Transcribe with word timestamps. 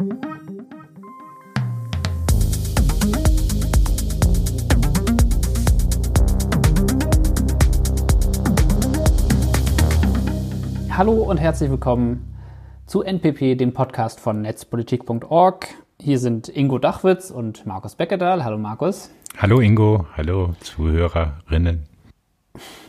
Hallo 0.00 0.06
und 11.12 11.36
herzlich 11.36 11.70
willkommen 11.70 12.34
zu 12.86 13.02
NPP, 13.02 13.56
dem 13.56 13.74
Podcast 13.74 14.20
von 14.20 14.40
netzpolitik.org. 14.40 15.68
Hier 16.00 16.18
sind 16.18 16.48
Ingo 16.48 16.78
Dachwitz 16.78 17.30
und 17.30 17.66
Markus 17.66 17.94
Beckedahl. 17.94 18.42
Hallo 18.42 18.56
Markus. 18.56 19.10
Hallo 19.36 19.60
Ingo, 19.60 20.06
hallo 20.16 20.54
Zuhörerinnen. 20.60 21.89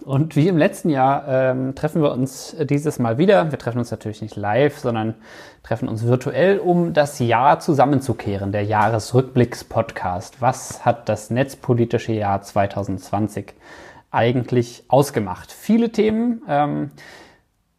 Und 0.06 0.36
wie 0.36 0.48
im 0.48 0.58
letzten 0.58 0.90
Jahr 0.90 1.28
ähm, 1.28 1.76
treffen 1.76 2.02
wir 2.02 2.12
uns 2.12 2.56
dieses 2.60 3.00
Mal 3.00 3.18
wieder. 3.18 3.52
Wir 3.52 3.60
treffen 3.60 3.80
uns 3.80 3.92
natürlich 3.92 4.22
nicht 4.22 4.36
live, 4.36 4.80
sondern 4.80 5.16
treffen 5.64 5.88
uns 5.88 6.06
virtuell, 6.06 6.60
um 6.60 6.94
das 6.94 7.20
Jahr 7.20 7.60
zusammenzukehren, 7.60 8.52
der 8.52 8.64
Jahresrückblicks-Podcast. 8.64 10.42
Was 10.42 10.86
hat 10.86 11.08
das 11.10 11.30
netzpolitische 11.30 12.14
Jahr 12.14 12.42
2020 12.42 13.54
eigentlich 14.10 14.84
ausgemacht? 14.88 15.52
Viele 15.52 15.92
Themen. 15.92 16.42
Ähm, 16.48 16.92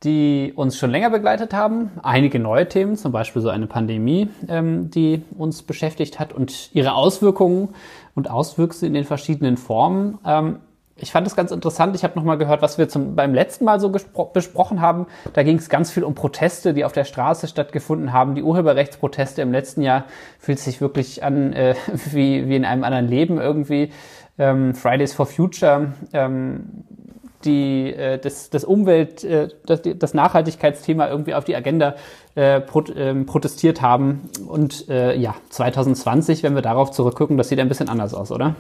die 0.05 0.53
uns 0.57 0.79
schon 0.79 0.91
länger 0.91 1.11
begleitet 1.11 1.55
haben. 1.55 1.93
Einige 2.03 2.39
neue 2.39 2.69
Themen, 2.69 2.97
zum 2.97 3.13
Beispiel 3.13 3.41
so 3.41 3.51
eine 3.51 3.67
Pandemie, 3.67 4.29
ähm, 4.49 4.91
die 4.91 5.23
uns 5.37 5.63
beschäftigt 5.63 6.19
hat 6.19 6.33
und 6.33 6.71
ihre 6.75 6.95
Auswirkungen 6.95 7.71
und 8.15 8.29
Auswüchse 8.29 8.87
in 8.87 8.95
den 8.95 9.05
verschiedenen 9.05 9.57
Formen. 9.57 10.19
Ähm, 10.27 10.57
ich 10.97 11.11
fand 11.11 11.27
es 11.27 11.35
ganz 11.35 11.51
interessant. 11.51 11.97
Ich 11.97 12.05
habe 12.05 12.15
nochmal 12.17 12.39
gehört, 12.39 12.63
was 12.63 12.79
wir 12.79 12.89
zum, 12.89 13.17
beim 13.17 13.35
letzten 13.35 13.65
Mal 13.65 13.81
so 13.81 13.91
besprochen 13.91 14.81
haben. 14.81 15.07
Da 15.33 15.43
ging 15.43 15.57
es 15.57 15.69
ganz 15.69 15.91
viel 15.91 16.05
um 16.05 16.15
Proteste, 16.15 16.75
die 16.75 16.85
auf 16.85 16.93
der 16.93 17.05
Straße 17.05 17.49
stattgefunden 17.49 18.13
haben. 18.13 18.35
Die 18.35 18.43
Urheberrechtsproteste 18.43 19.43
im 19.43 19.53
letzten 19.53 19.83
Jahr 19.83 20.05
fühlt 20.39 20.59
sich 20.59 20.81
wirklich 20.81 21.25
an 21.25 21.53
äh, 21.53 21.75
wie, 22.13 22.49
wie 22.49 22.57
in 22.57 22.65
einem 22.65 22.85
anderen 22.85 23.09
Leben 23.09 23.39
irgendwie. 23.39 23.91
Ähm, 24.39 24.75
Fridays 24.75 25.13
for 25.13 25.27
Future, 25.27 25.93
ähm, 26.13 26.85
die, 27.45 27.93
äh, 27.93 28.19
das, 28.19 28.51
das 28.51 28.65
Umwelt, 28.65 29.25
äh, 29.25 29.49
das, 29.67 29.83
das 29.83 30.15
Nachhaltigkeitsthema 30.15 31.09
irgendwie 31.09 31.35
auf 31.35 31.45
die 31.45 31.57
Agenda 31.57 31.97
äh, 32.35 32.61
pro, 32.61 32.85
ähm, 32.97 33.27
protestiert 33.27 33.83
haben. 33.83 34.31
Und 34.47 34.89
äh, 34.89 35.17
ja, 35.17 35.35
2020, 35.51 36.43
wenn 36.43 36.55
wir 36.55 36.63
darauf 36.63 36.93
zurückgucken, 36.93 37.37
das 37.37 37.49
sieht 37.49 37.61
ein 37.61 37.69
bisschen 37.69 37.89
anders 37.89 38.15
aus, 38.15 38.31
oder? 38.31 38.55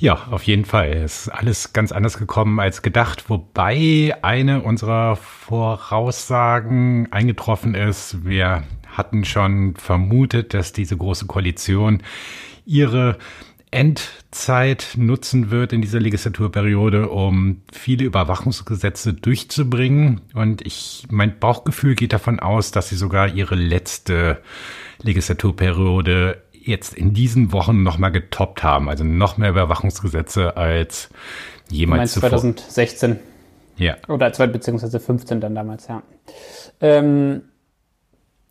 Ja, 0.00 0.28
auf 0.30 0.44
jeden 0.44 0.64
Fall. 0.64 0.90
Es 0.92 1.22
ist 1.22 1.28
alles 1.28 1.72
ganz 1.72 1.90
anders 1.90 2.18
gekommen 2.18 2.60
als 2.60 2.82
gedacht, 2.82 3.28
wobei 3.28 4.14
eine 4.22 4.62
unserer 4.62 5.16
Voraussagen 5.16 7.08
eingetroffen 7.10 7.74
ist. 7.74 8.24
Wir 8.24 8.62
hatten 8.86 9.24
schon 9.24 9.74
vermutet, 9.74 10.54
dass 10.54 10.72
diese 10.72 10.96
große 10.96 11.26
Koalition 11.26 12.04
ihre 12.64 13.18
Endzeit 13.72 14.94
nutzen 14.96 15.50
wird 15.50 15.72
in 15.72 15.82
dieser 15.82 15.98
Legislaturperiode, 15.98 17.08
um 17.08 17.62
viele 17.72 18.04
Überwachungsgesetze 18.04 19.14
durchzubringen. 19.14 20.20
Und 20.32 20.64
ich, 20.64 21.06
mein 21.10 21.40
Bauchgefühl 21.40 21.96
geht 21.96 22.12
davon 22.12 22.38
aus, 22.38 22.70
dass 22.70 22.88
sie 22.88 22.96
sogar 22.96 23.34
ihre 23.34 23.56
letzte 23.56 24.42
Legislaturperiode 25.02 26.42
jetzt 26.68 26.94
in 26.94 27.14
diesen 27.14 27.52
Wochen 27.52 27.82
nochmal 27.82 28.12
getoppt 28.12 28.62
haben. 28.62 28.88
Also 28.88 29.04
noch 29.04 29.36
mehr 29.36 29.50
Überwachungsgesetze 29.50 30.56
als 30.56 31.08
jemals 31.68 32.12
zuvor. 32.12 32.30
2016. 32.30 33.18
Ja. 33.76 33.96
Oder 34.08 34.30
beziehungsweise 34.30 35.00
15 35.00 35.40
dann 35.40 35.54
damals, 35.54 35.88
ja. 35.88 36.02
Ähm, 36.80 37.42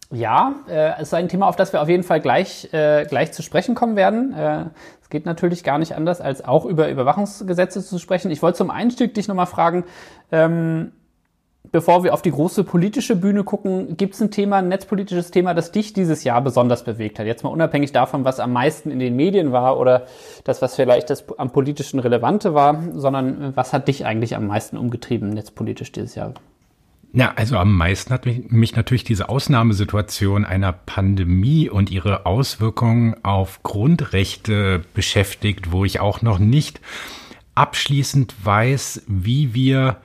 ja, 0.10 0.56
äh, 0.70 0.94
es 0.96 1.10
ist 1.10 1.14
ein 1.14 1.28
Thema, 1.28 1.48
auf 1.48 1.58
das 1.58 1.74
wir 1.74 1.82
auf 1.82 1.90
jeden 1.90 2.04
Fall 2.04 2.22
gleich, 2.22 2.74
äh, 2.74 3.06
gleich 3.06 3.34
zu 3.34 3.42
sprechen 3.42 3.76
kommen 3.76 3.98
werden. 3.98 4.34
Äh, 4.34 4.66
es 5.02 5.10
geht 5.10 5.26
natürlich 5.26 5.64
gar 5.64 5.78
nicht 5.80 5.96
anders, 5.96 6.22
als 6.22 6.44
auch 6.44 6.66
über 6.66 6.90
Überwachungsgesetze 6.90 7.84
zu 7.84 8.00
sprechen. 8.00 8.32
Ich 8.32 8.42
wollte 8.42 8.58
zum 8.58 8.70
Einstieg 8.70 9.14
dich 9.14 9.28
nochmal 9.28 9.48
fragen, 9.48 9.84
ähm, 10.32 10.94
bevor 11.72 12.04
wir 12.04 12.14
auf 12.14 12.22
die 12.22 12.32
große 12.32 12.64
politische 12.64 13.16
Bühne 13.16 13.44
gucken, 13.44 13.98
gibt 13.98 14.14
es 14.14 14.22
ein 14.22 14.32
Thema, 14.32 14.58
ein 14.58 14.68
netzpolitisches 14.68 15.32
Thema, 15.32 15.54
das 15.54 15.72
dich 15.72 15.94
dieses 15.94 16.24
Jahr 16.24 16.42
besonders 16.42 16.84
bewegt 16.84 17.20
hat? 17.20 17.26
Jetzt 17.26 17.44
mal 17.44 17.50
unabhängig 17.50 17.92
davon, 17.92 18.26
was 18.26 18.40
am 18.40 18.54
meisten 18.54 18.92
in 18.92 19.00
den 19.00 19.16
Medien 19.16 19.52
war 19.52 19.80
oder 19.80 20.06
das, 20.44 20.62
was 20.62 20.76
vielleicht 20.76 21.10
das 21.10 21.26
am 21.38 21.52
politischen 21.52 22.00
Relevante 22.00 22.54
war, 22.54 22.82
sondern 22.94 23.42
äh, 23.42 23.52
was 23.56 23.74
hat 23.74 23.88
dich 23.88 24.06
eigentlich 24.06 24.36
am 24.36 24.48
meisten 24.48 24.78
umgetrieben 24.78 25.30
netzpolitisch 25.30 25.92
dieses 25.92 26.16
Jahr? 26.16 26.34
Ja, 27.14 27.34
also 27.36 27.58
am 27.58 27.76
meisten 27.76 28.14
hat 28.14 28.26
mich, 28.26 28.52
mich, 28.52 28.76
natürlich 28.76 29.04
diese 29.04 29.30
Ausnahmesituation 29.30 30.46
einer 30.46 30.74
Pandemie 30.74 31.70
und 31.70 31.90
ihre 31.90 32.26
Auswirkungen 32.26 33.16
auf 33.24 33.64
Grundrechte 33.64 34.84
beschäftigt, 34.94 35.72
wo 35.72 35.86
ich 35.86 36.00
auch 36.00 36.22
noch 36.22 36.38
nicht 36.38 36.82
abschließend 37.56 38.36
weiß, 38.44 39.04
wie 39.08 39.54
wir 39.54 39.98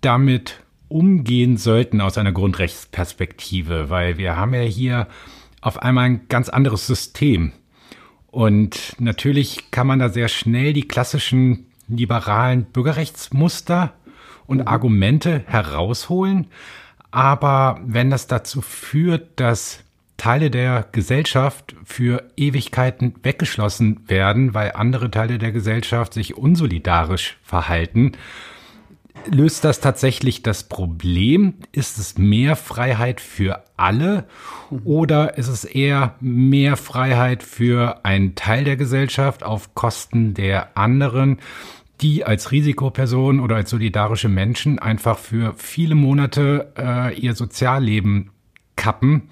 damit 0.00 0.60
umgehen 0.88 1.56
sollten 1.56 2.00
aus 2.00 2.18
einer 2.18 2.32
Grundrechtsperspektive, 2.32 3.90
weil 3.90 4.18
wir 4.18 4.36
haben 4.36 4.54
ja 4.54 4.60
hier 4.60 5.08
auf 5.60 5.82
einmal 5.82 6.04
ein 6.06 6.28
ganz 6.28 6.48
anderes 6.48 6.86
System. 6.86 7.52
Und 8.30 8.94
natürlich 8.98 9.70
kann 9.70 9.86
man 9.86 9.98
da 9.98 10.08
sehr 10.08 10.28
schnell 10.28 10.72
die 10.72 10.86
klassischen 10.86 11.66
liberalen 11.88 12.64
Bürgerrechtsmuster 12.64 13.94
und 14.46 14.58
mhm. 14.58 14.68
Argumente 14.68 15.42
herausholen. 15.46 16.46
Aber 17.10 17.80
wenn 17.84 18.10
das 18.10 18.26
dazu 18.26 18.60
führt, 18.60 19.40
dass 19.40 19.84
Teile 20.18 20.50
der 20.50 20.86
Gesellschaft 20.90 21.76
für 21.84 22.24
Ewigkeiten 22.36 23.14
weggeschlossen 23.22 24.00
werden, 24.08 24.52
weil 24.52 24.72
andere 24.72 25.10
Teile 25.10 25.38
der 25.38 25.52
Gesellschaft 25.52 26.12
sich 26.12 26.36
unsolidarisch 26.36 27.38
verhalten, 27.42 28.12
löst 29.26 29.64
das 29.64 29.80
tatsächlich 29.80 30.42
das 30.42 30.64
Problem? 30.64 31.54
Ist 31.72 31.98
es 31.98 32.18
mehr 32.18 32.56
Freiheit 32.56 33.20
für 33.20 33.64
alle 33.76 34.26
oder 34.84 35.38
ist 35.38 35.48
es 35.48 35.64
eher 35.64 36.14
mehr 36.20 36.76
Freiheit 36.76 37.42
für 37.42 38.04
einen 38.04 38.34
Teil 38.34 38.64
der 38.64 38.76
Gesellschaft 38.76 39.42
auf 39.42 39.74
Kosten 39.74 40.34
der 40.34 40.76
anderen, 40.76 41.38
die 42.00 42.24
als 42.24 42.52
Risikoperson 42.52 43.40
oder 43.40 43.56
als 43.56 43.70
solidarische 43.70 44.28
Menschen 44.28 44.78
einfach 44.78 45.18
für 45.18 45.54
viele 45.56 45.94
Monate 45.94 46.72
äh, 46.78 47.18
ihr 47.18 47.34
Sozialleben 47.34 48.30
kappen, 48.76 49.30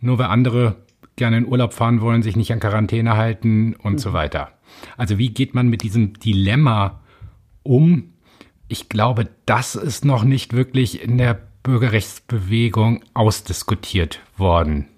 nur 0.00 0.18
weil 0.18 0.26
andere 0.26 0.76
gerne 1.16 1.38
in 1.38 1.46
Urlaub 1.46 1.72
fahren 1.72 2.00
wollen, 2.00 2.22
sich 2.22 2.36
nicht 2.36 2.52
an 2.52 2.60
Quarantäne 2.60 3.16
halten 3.16 3.74
und 3.74 3.94
mhm. 3.94 3.98
so 3.98 4.12
weiter. 4.12 4.52
Also 4.96 5.18
wie 5.18 5.30
geht 5.30 5.54
man 5.54 5.68
mit 5.68 5.82
diesem 5.82 6.14
Dilemma 6.14 7.00
um? 7.64 8.12
Ich 8.68 8.88
glaube, 8.88 9.28
das 9.46 9.74
ist 9.74 10.04
noch 10.04 10.24
nicht 10.24 10.52
wirklich 10.52 11.02
in 11.02 11.18
der 11.18 11.38
Bürgerrechtsbewegung 11.62 13.02
ausdiskutiert 13.14 14.20
worden. 14.36 14.88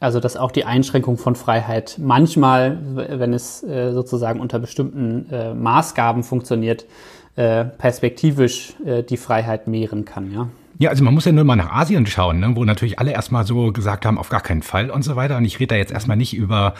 Also 0.00 0.20
dass 0.20 0.36
auch 0.36 0.52
die 0.52 0.64
Einschränkung 0.64 1.18
von 1.18 1.34
Freiheit 1.34 1.96
manchmal, 1.98 2.78
wenn 2.94 3.32
es 3.32 3.64
äh, 3.64 3.92
sozusagen 3.92 4.40
unter 4.40 4.58
bestimmten 4.60 5.28
äh, 5.30 5.54
Maßgaben 5.54 6.22
funktioniert, 6.22 6.86
äh, 7.34 7.64
perspektivisch 7.64 8.74
äh, 8.84 9.02
die 9.02 9.16
Freiheit 9.16 9.66
mehren 9.66 10.04
kann, 10.04 10.32
ja. 10.32 10.48
Ja, 10.80 10.90
also 10.90 11.02
man 11.02 11.12
muss 11.12 11.24
ja 11.24 11.32
nur 11.32 11.42
mal 11.42 11.56
nach 11.56 11.72
Asien 11.72 12.06
schauen, 12.06 12.38
ne, 12.38 12.54
wo 12.54 12.64
natürlich 12.64 13.00
alle 13.00 13.10
erstmal 13.10 13.44
so 13.44 13.72
gesagt 13.72 14.06
haben, 14.06 14.16
auf 14.16 14.28
gar 14.28 14.40
keinen 14.40 14.62
Fall 14.62 14.90
und 14.90 15.02
so 15.02 15.16
weiter. 15.16 15.36
Und 15.36 15.44
ich 15.44 15.58
rede 15.58 15.74
da 15.74 15.76
jetzt 15.76 15.90
erstmal 15.90 16.16
nicht 16.16 16.34
über 16.34 16.74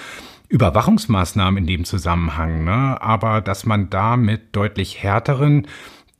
Überwachungsmaßnahmen 0.48 1.58
in 1.58 1.66
dem 1.66 1.84
Zusammenhang, 1.84 2.62
ne, 2.62 3.02
aber 3.02 3.40
dass 3.40 3.66
man 3.66 3.90
da 3.90 4.16
mit 4.16 4.54
deutlich 4.54 5.02
härteren 5.02 5.66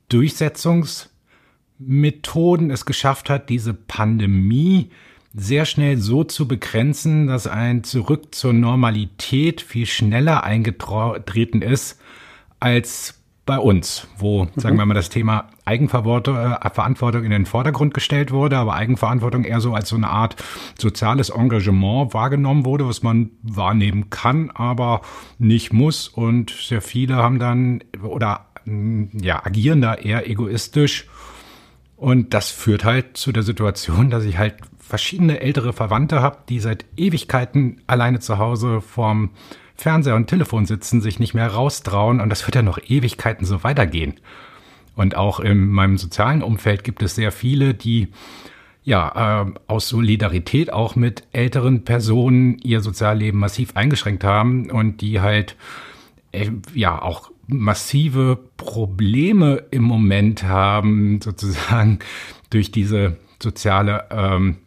Durchsetzungsmethoden 0.09 2.71
es 2.71 2.85
geschafft 2.85 3.29
hat, 3.29 3.49
diese 3.49 3.73
Pandemie 3.73 4.91
sehr 5.33 5.65
schnell 5.65 5.97
so 5.97 6.23
zu 6.23 6.47
begrenzen, 6.47 7.27
dass 7.27 7.47
ein 7.47 7.83
Zurück 7.83 8.33
zur 8.33 8.53
Normalität 8.53 9.61
viel 9.61 9.85
schneller 9.85 10.43
eingetreten 10.43 11.61
ist 11.61 11.99
als 12.59 13.19
bei 13.49 13.57
uns, 13.57 14.07
wo, 14.19 14.43
mhm. 14.43 14.49
sagen 14.57 14.77
wir 14.77 14.85
mal, 14.85 14.93
das 14.93 15.09
Thema 15.09 15.45
Eigenverantwortung 15.65 17.23
äh, 17.23 17.25
in 17.25 17.31
den 17.31 17.47
Vordergrund 17.47 17.95
gestellt 17.95 18.31
wurde, 18.31 18.57
aber 18.57 18.75
Eigenverantwortung 18.75 19.43
eher 19.43 19.59
so 19.59 19.73
als 19.73 19.89
so 19.89 19.95
eine 19.95 20.07
Art 20.07 20.35
soziales 20.77 21.31
Engagement 21.31 22.13
wahrgenommen 22.13 22.63
wurde, 22.63 22.87
was 22.87 23.01
man 23.01 23.31
wahrnehmen 23.41 24.11
kann, 24.11 24.51
aber 24.51 25.01
nicht 25.39 25.73
muss. 25.73 26.07
Und 26.07 26.51
sehr 26.51 26.83
viele 26.83 27.15
haben 27.15 27.39
dann 27.39 27.83
oder 28.03 28.48
ja, 29.13 29.45
agieren 29.45 29.81
da 29.81 29.95
eher 29.95 30.29
egoistisch. 30.29 31.07
Und 31.95 32.33
das 32.33 32.49
führt 32.49 32.85
halt 32.85 33.17
zu 33.17 33.31
der 33.31 33.43
Situation, 33.43 34.09
dass 34.09 34.23
ich 34.23 34.37
halt 34.37 34.55
verschiedene 34.79 35.41
ältere 35.41 35.73
Verwandte 35.73 36.21
habe, 36.21 36.39
die 36.47 36.59
seit 36.59 36.85
Ewigkeiten 36.97 37.81
alleine 37.87 38.19
zu 38.19 38.37
Hause 38.37 38.81
vorm 38.81 39.31
Fernseher 39.75 40.15
und 40.15 40.27
Telefon 40.27 40.65
sitzen, 40.65 41.01
sich 41.01 41.19
nicht 41.19 41.33
mehr 41.33 41.47
raustrauen 41.47 42.19
und 42.19 42.29
das 42.29 42.45
wird 42.45 42.55
ja 42.55 42.61
noch 42.61 42.79
Ewigkeiten 42.87 43.45
so 43.45 43.63
weitergehen. 43.63 44.15
Und 44.95 45.15
auch 45.15 45.39
in 45.39 45.69
meinem 45.69 45.97
sozialen 45.97 46.43
Umfeld 46.43 46.83
gibt 46.83 47.01
es 47.01 47.15
sehr 47.15 47.31
viele, 47.31 47.73
die 47.73 48.09
ja, 48.83 49.43
äh, 49.43 49.51
aus 49.67 49.89
Solidarität 49.89 50.73
auch 50.73 50.95
mit 50.95 51.23
älteren 51.31 51.83
Personen 51.83 52.57
ihr 52.63 52.81
Sozialleben 52.81 53.39
massiv 53.39 53.75
eingeschränkt 53.75 54.23
haben 54.23 54.71
und 54.71 55.01
die 55.01 55.21
halt 55.21 55.55
ja 56.73 57.01
auch 57.01 57.31
massive 57.47 58.37
Probleme 58.57 59.63
im 59.71 59.83
Moment 59.83 60.43
haben, 60.43 61.19
sozusagen 61.21 61.99
durch 62.49 62.71
diese 62.71 63.17
soziale, 63.41 64.05
ähm, 64.11 64.57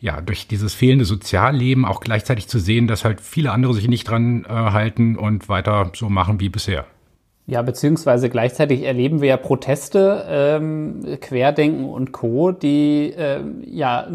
ja, 0.00 0.20
durch 0.20 0.46
dieses 0.46 0.74
fehlende 0.74 1.04
Sozialleben 1.04 1.84
auch 1.84 2.00
gleichzeitig 2.00 2.48
zu 2.48 2.58
sehen, 2.58 2.86
dass 2.86 3.04
halt 3.04 3.20
viele 3.20 3.52
andere 3.52 3.74
sich 3.74 3.88
nicht 3.88 4.08
dran 4.08 4.44
äh, 4.44 4.48
halten 4.48 5.16
und 5.16 5.48
weiter 5.48 5.90
so 5.94 6.08
machen 6.08 6.40
wie 6.40 6.48
bisher. 6.48 6.86
Ja, 7.46 7.62
beziehungsweise 7.62 8.30
gleichzeitig 8.30 8.84
erleben 8.84 9.20
wir 9.20 9.30
ja 9.30 9.36
Proteste, 9.36 10.24
ähm, 10.28 11.00
Querdenken 11.20 11.84
und 11.86 12.12
Co., 12.12 12.52
die 12.52 13.12
ähm, 13.16 13.64
ja 13.66 14.06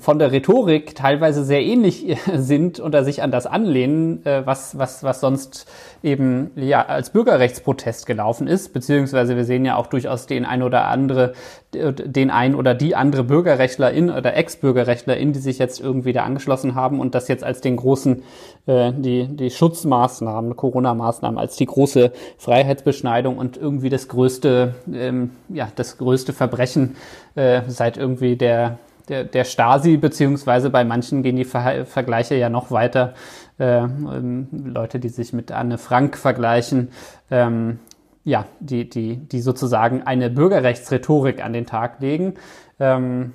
von 0.00 0.18
der 0.18 0.32
Rhetorik 0.32 0.94
teilweise 0.94 1.44
sehr 1.44 1.62
ähnlich 1.62 2.14
sind 2.34 2.78
oder 2.78 3.04
sich 3.04 3.22
an 3.22 3.30
das 3.30 3.46
anlehnen, 3.46 4.24
äh, 4.26 4.44
was, 4.44 4.76
was, 4.76 5.02
was 5.02 5.20
sonst 5.20 5.66
eben 6.02 6.50
ja 6.56 6.84
als 6.84 7.10
Bürgerrechtsprotest 7.10 8.04
gelaufen 8.04 8.46
ist, 8.46 8.74
beziehungsweise 8.74 9.36
wir 9.36 9.44
sehen 9.44 9.64
ja 9.64 9.76
auch 9.76 9.86
durchaus 9.86 10.26
den 10.26 10.44
ein 10.44 10.62
oder 10.62 10.88
andere, 10.88 11.32
den 11.72 12.30
ein 12.30 12.54
oder 12.54 12.74
die 12.74 12.94
andere 12.94 13.24
Bürgerrechtlerin 13.24 14.10
oder 14.10 14.36
Ex-Bürgerrechtlerin, 14.36 15.32
die 15.32 15.38
sich 15.38 15.58
jetzt 15.58 15.80
irgendwie 15.80 16.12
da 16.12 16.24
angeschlossen 16.24 16.74
haben 16.74 17.00
und 17.00 17.14
das 17.14 17.28
jetzt 17.28 17.42
als 17.42 17.62
den 17.62 17.76
großen, 17.76 18.22
äh, 18.66 18.92
die, 18.92 19.26
die 19.26 19.50
Schutzmaßnahmen, 19.50 20.54
Corona-Maßnahmen, 20.54 21.38
als 21.38 21.56
die 21.56 21.66
große 21.66 22.12
Freiheitsbeschneidung 22.36 23.38
und 23.38 23.56
irgendwie 23.56 23.88
das 23.88 24.08
größte, 24.08 24.74
ähm, 24.92 25.30
ja, 25.48 25.68
das 25.76 25.96
größte 25.96 26.34
Verbrechen 26.34 26.96
äh, 27.34 27.62
seit 27.66 27.96
irgendwie 27.96 28.36
der 28.36 28.78
der, 29.08 29.24
der 29.24 29.44
Stasi, 29.44 29.96
beziehungsweise 29.96 30.70
bei 30.70 30.84
manchen 30.84 31.22
gehen 31.22 31.36
die 31.36 31.44
Ver 31.44 31.86
Vergleiche 31.86 32.34
ja 32.34 32.48
noch 32.48 32.70
weiter. 32.70 33.14
Äh, 33.58 33.78
ähm, 33.78 34.48
Leute, 34.52 35.00
die 35.00 35.08
sich 35.08 35.32
mit 35.32 35.52
Anne 35.52 35.78
Frank 35.78 36.16
vergleichen, 36.16 36.90
ähm, 37.30 37.78
ja, 38.24 38.46
die, 38.60 38.88
die, 38.88 39.16
die 39.16 39.40
sozusagen 39.40 40.02
eine 40.02 40.30
Bürgerrechtsrhetorik 40.30 41.42
an 41.42 41.52
den 41.52 41.66
Tag 41.66 42.00
legen. 42.00 42.34
Ähm, 42.78 43.32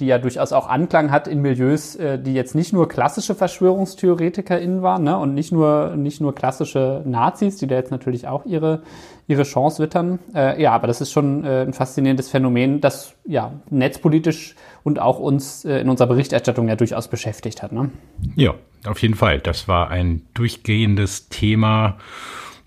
die 0.00 0.06
ja 0.06 0.18
durchaus 0.18 0.52
auch 0.52 0.68
Anklang 0.68 1.10
hat 1.10 1.28
in 1.28 1.40
Milieus, 1.40 1.94
äh, 1.96 2.18
die 2.18 2.34
jetzt 2.34 2.54
nicht 2.54 2.72
nur 2.72 2.88
klassische 2.88 3.34
VerschwörungstheoretikerInnen 3.34 4.82
waren 4.82 5.04
ne, 5.04 5.18
und 5.18 5.34
nicht 5.34 5.52
nur, 5.52 5.94
nicht 5.96 6.20
nur 6.20 6.34
klassische 6.34 7.02
Nazis, 7.04 7.58
die 7.58 7.66
da 7.66 7.76
jetzt 7.76 7.90
natürlich 7.90 8.26
auch 8.26 8.46
ihre, 8.46 8.82
ihre 9.28 9.44
Chance 9.44 9.82
wittern. 9.82 10.18
Äh, 10.34 10.60
ja, 10.60 10.72
aber 10.72 10.86
das 10.86 11.00
ist 11.00 11.12
schon 11.12 11.44
äh, 11.44 11.62
ein 11.62 11.72
faszinierendes 11.72 12.30
Phänomen, 12.30 12.80
das 12.80 13.14
ja 13.24 13.52
netzpolitisch 13.70 14.56
und 14.82 14.98
auch 14.98 15.18
uns 15.18 15.64
äh, 15.64 15.80
in 15.80 15.88
unserer 15.88 16.08
Berichterstattung 16.08 16.68
ja 16.68 16.76
durchaus 16.76 17.08
beschäftigt 17.08 17.62
hat. 17.62 17.72
Ne? 17.72 17.90
Ja, 18.34 18.54
auf 18.86 19.00
jeden 19.02 19.14
Fall. 19.14 19.38
Das 19.38 19.68
war 19.68 19.90
ein 19.90 20.22
durchgehendes 20.34 21.28
Thema, 21.28 21.98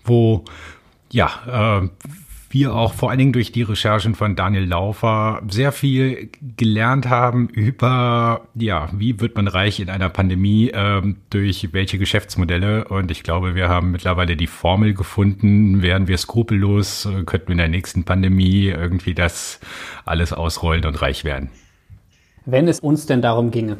wo 0.04 0.44
ja, 1.10 1.80
äh, 1.82 1.88
wir 2.54 2.74
auch 2.74 2.94
vor 2.94 3.10
allen 3.10 3.18
Dingen 3.18 3.32
durch 3.32 3.52
die 3.52 3.62
Recherchen 3.62 4.14
von 4.14 4.36
Daniel 4.36 4.64
Laufer 4.64 5.42
sehr 5.48 5.72
viel 5.72 6.30
gelernt 6.56 7.08
haben 7.10 7.48
über, 7.48 8.46
ja, 8.54 8.88
wie 8.92 9.20
wird 9.20 9.36
man 9.36 9.48
reich 9.48 9.80
in 9.80 9.90
einer 9.90 10.08
Pandemie, 10.08 10.70
ähm, 10.72 11.16
durch 11.30 11.72
welche 11.72 11.98
Geschäftsmodelle. 11.98 12.86
Und 12.86 13.10
ich 13.10 13.24
glaube, 13.24 13.56
wir 13.56 13.68
haben 13.68 13.90
mittlerweile 13.90 14.36
die 14.36 14.46
Formel 14.46 14.94
gefunden, 14.94 15.82
wären 15.82 16.06
wir 16.06 16.16
skrupellos, 16.16 17.06
äh, 17.06 17.24
könnten 17.24 17.48
wir 17.48 17.52
in 17.52 17.58
der 17.58 17.68
nächsten 17.68 18.04
Pandemie 18.04 18.68
irgendwie 18.68 19.14
das 19.14 19.58
alles 20.04 20.32
ausrollen 20.32 20.84
und 20.86 21.02
reich 21.02 21.24
werden. 21.24 21.50
Wenn 22.46 22.68
es 22.68 22.78
uns 22.78 23.06
denn 23.06 23.20
darum 23.20 23.50
ginge. 23.50 23.78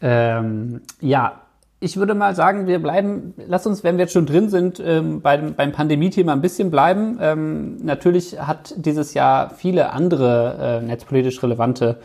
Ähm, 0.00 0.80
ja, 1.00 1.43
ich 1.84 1.98
würde 1.98 2.14
mal 2.14 2.34
sagen, 2.34 2.66
wir 2.66 2.80
bleiben, 2.80 3.34
lass 3.46 3.66
uns, 3.66 3.84
wenn 3.84 3.98
wir 3.98 4.04
jetzt 4.04 4.14
schon 4.14 4.24
drin 4.24 4.48
sind, 4.48 4.82
ähm, 4.84 5.20
beim, 5.20 5.54
beim 5.54 5.70
Pandemie-Thema 5.70 6.32
ein 6.32 6.40
bisschen 6.40 6.70
bleiben. 6.70 7.18
Ähm, 7.20 7.76
natürlich 7.84 8.40
hat 8.40 8.72
dieses 8.78 9.12
Jahr 9.12 9.50
viele 9.50 9.92
andere 9.92 10.80
äh, 10.82 10.86
netzpolitisch 10.86 11.42
relevante 11.42 11.98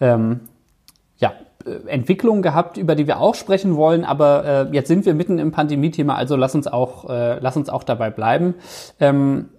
ähm, 0.00 0.40
ja, 1.18 1.34
äh, 1.66 1.86
Entwicklungen 1.86 2.40
gehabt, 2.40 2.78
über 2.78 2.94
die 2.94 3.06
wir 3.06 3.20
auch 3.20 3.34
sprechen 3.34 3.76
wollen, 3.76 4.06
aber 4.06 4.44
äh, 4.70 4.74
jetzt 4.74 4.88
sind 4.88 5.04
wir 5.04 5.12
mitten 5.12 5.38
im 5.38 5.52
Pandemie-Thema, 5.52 6.14
also 6.14 6.34
lass 6.34 6.54
uns 6.54 6.66
auch, 6.66 7.10
äh, 7.10 7.38
lass 7.38 7.58
uns 7.58 7.68
auch 7.68 7.82
dabei 7.82 8.08
bleiben. 8.08 8.54
Ähm, 9.00 9.50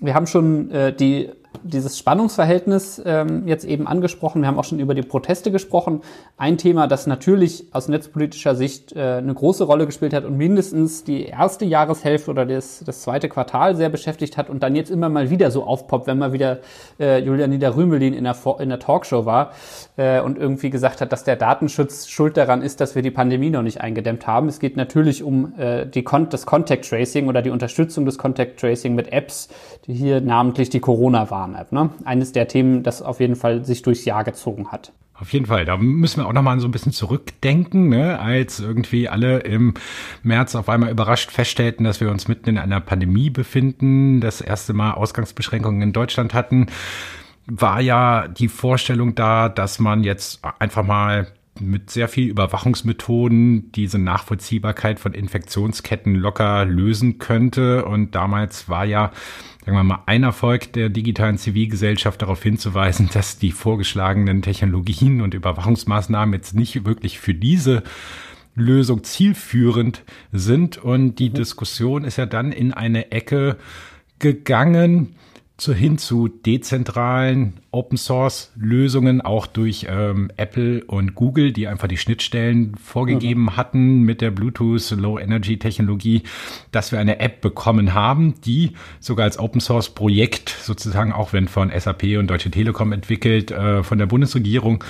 wir 0.00 0.14
haben 0.14 0.26
schon 0.26 0.70
äh, 0.70 0.94
die 0.94 1.28
dieses 1.62 1.98
Spannungsverhältnis 1.98 3.00
ähm, 3.04 3.46
jetzt 3.46 3.64
eben 3.64 3.86
angesprochen. 3.86 4.42
Wir 4.42 4.48
haben 4.48 4.58
auch 4.58 4.64
schon 4.64 4.80
über 4.80 4.94
die 4.94 5.02
Proteste 5.02 5.50
gesprochen. 5.50 6.02
Ein 6.36 6.58
Thema, 6.58 6.86
das 6.86 7.06
natürlich 7.06 7.66
aus 7.72 7.88
netzpolitischer 7.88 8.54
Sicht 8.54 8.94
äh, 8.94 9.18
eine 9.18 9.34
große 9.34 9.64
Rolle 9.64 9.86
gespielt 9.86 10.14
hat 10.14 10.24
und 10.24 10.36
mindestens 10.36 11.04
die 11.04 11.26
erste 11.26 11.64
Jahreshälfte 11.64 12.30
oder 12.30 12.46
das, 12.46 12.82
das 12.84 13.02
zweite 13.02 13.28
Quartal 13.28 13.76
sehr 13.76 13.88
beschäftigt 13.88 14.36
hat 14.36 14.50
und 14.50 14.62
dann 14.62 14.74
jetzt 14.74 14.90
immer 14.90 15.08
mal 15.08 15.30
wieder 15.30 15.50
so 15.50 15.64
aufpoppt, 15.64 16.06
wenn 16.06 16.18
mal 16.18 16.32
wieder 16.32 16.58
äh, 16.98 17.18
Julian 17.20 17.50
Niederrümelin 17.50 18.14
in 18.14 18.24
der, 18.24 18.36
in 18.58 18.68
der 18.68 18.78
Talkshow 18.78 19.26
war 19.26 19.52
äh, 19.96 20.20
und 20.20 20.38
irgendwie 20.38 20.70
gesagt 20.70 21.00
hat, 21.00 21.12
dass 21.12 21.24
der 21.24 21.36
Datenschutz 21.36 22.08
schuld 22.08 22.36
daran 22.36 22.62
ist, 22.62 22.80
dass 22.80 22.94
wir 22.94 23.02
die 23.02 23.10
Pandemie 23.10 23.50
noch 23.50 23.62
nicht 23.62 23.80
eingedämmt 23.80 24.26
haben. 24.26 24.48
Es 24.48 24.58
geht 24.58 24.76
natürlich 24.76 25.22
um 25.22 25.54
äh, 25.58 25.86
die 25.86 26.02
Kon 26.02 26.28
das 26.28 26.46
Contact 26.46 26.88
Tracing 26.88 27.28
oder 27.28 27.42
die 27.42 27.50
Unterstützung 27.50 28.04
des 28.04 28.18
Contact 28.18 28.58
Tracing 28.60 28.94
mit 28.94 29.12
Apps, 29.12 29.48
die 29.86 29.94
hier 29.94 30.20
namentlich 30.20 30.70
die 30.70 30.80
Corona-Warn-App. 31.42 31.72
Ne? 31.72 31.90
Eines 32.04 32.32
der 32.32 32.48
Themen, 32.48 32.82
das 32.82 33.02
auf 33.02 33.20
jeden 33.20 33.36
Fall 33.36 33.64
sich 33.64 33.82
durchs 33.82 34.04
Jahr 34.04 34.24
gezogen 34.24 34.70
hat. 34.70 34.92
Auf 35.14 35.32
jeden 35.32 35.46
Fall, 35.46 35.64
da 35.64 35.76
müssen 35.76 36.20
wir 36.20 36.26
auch 36.26 36.32
nochmal 36.32 36.58
so 36.58 36.66
ein 36.66 36.72
bisschen 36.72 36.92
zurückdenken, 36.92 37.88
ne? 37.88 38.18
als 38.18 38.58
irgendwie 38.58 39.08
alle 39.08 39.40
im 39.40 39.74
März 40.22 40.56
auf 40.56 40.68
einmal 40.68 40.90
überrascht 40.90 41.30
feststellten, 41.30 41.84
dass 41.84 42.00
wir 42.00 42.10
uns 42.10 42.26
mitten 42.26 42.50
in 42.50 42.58
einer 42.58 42.80
Pandemie 42.80 43.30
befinden, 43.30 44.20
das 44.20 44.40
erste 44.40 44.72
Mal 44.72 44.92
Ausgangsbeschränkungen 44.92 45.80
in 45.82 45.92
Deutschland 45.92 46.34
hatten, 46.34 46.66
war 47.46 47.80
ja 47.80 48.26
die 48.26 48.48
Vorstellung 48.48 49.14
da, 49.14 49.48
dass 49.48 49.78
man 49.78 50.02
jetzt 50.02 50.40
einfach 50.58 50.82
mal 50.82 51.28
mit 51.60 51.90
sehr 51.90 52.08
viel 52.08 52.28
Überwachungsmethoden 52.28 53.72
diese 53.72 53.98
Nachvollziehbarkeit 53.98 54.98
von 54.98 55.12
Infektionsketten 55.12 56.14
locker 56.14 56.64
lösen 56.64 57.18
könnte. 57.18 57.84
Und 57.84 58.14
damals 58.14 58.68
war 58.68 58.84
ja 58.84 59.12
sagen 59.64 59.76
wir 59.76 59.84
mal, 59.84 60.02
ein 60.06 60.24
Erfolg 60.24 60.72
der 60.72 60.88
digitalen 60.88 61.38
Zivilgesellschaft 61.38 62.20
darauf 62.20 62.42
hinzuweisen, 62.42 63.08
dass 63.12 63.38
die 63.38 63.52
vorgeschlagenen 63.52 64.42
Technologien 64.42 65.20
und 65.20 65.34
Überwachungsmaßnahmen 65.34 66.34
jetzt 66.34 66.54
nicht 66.54 66.84
wirklich 66.84 67.20
für 67.20 67.34
diese 67.34 67.84
Lösung 68.56 69.04
zielführend 69.04 70.02
sind. 70.32 70.78
Und 70.78 71.16
die 71.16 71.30
mhm. 71.30 71.34
Diskussion 71.34 72.04
ist 72.04 72.18
ja 72.18 72.26
dann 72.26 72.50
in 72.50 72.72
eine 72.72 73.12
Ecke 73.12 73.56
gegangen, 74.18 75.14
zu, 75.56 75.74
hin 75.74 75.98
zu 75.98 76.28
dezentralen 76.28 77.60
Open 77.70 77.96
Source 77.96 78.52
Lösungen, 78.56 79.20
auch 79.20 79.46
durch 79.46 79.86
ähm, 79.88 80.30
Apple 80.36 80.84
und 80.84 81.14
Google, 81.14 81.52
die 81.52 81.68
einfach 81.68 81.88
die 81.88 81.96
Schnittstellen 81.96 82.74
vorgegeben 82.76 83.42
mhm. 83.42 83.56
hatten 83.56 84.02
mit 84.02 84.20
der 84.20 84.30
Bluetooth 84.30 84.90
Low 84.92 85.18
Energy 85.18 85.58
Technologie, 85.58 86.22
dass 86.72 86.90
wir 86.90 86.98
eine 86.98 87.20
App 87.20 87.40
bekommen 87.40 87.94
haben, 87.94 88.34
die 88.44 88.72
sogar 88.98 89.24
als 89.24 89.38
Open 89.38 89.60
Source 89.60 89.90
Projekt 89.90 90.48
sozusagen, 90.48 91.12
auch 91.12 91.32
wenn 91.32 91.48
von 91.48 91.70
SAP 91.70 92.18
und 92.18 92.28
Deutsche 92.28 92.50
Telekom 92.50 92.92
entwickelt, 92.92 93.50
äh, 93.50 93.82
von 93.82 93.98
der 93.98 94.06
Bundesregierung 94.06 94.82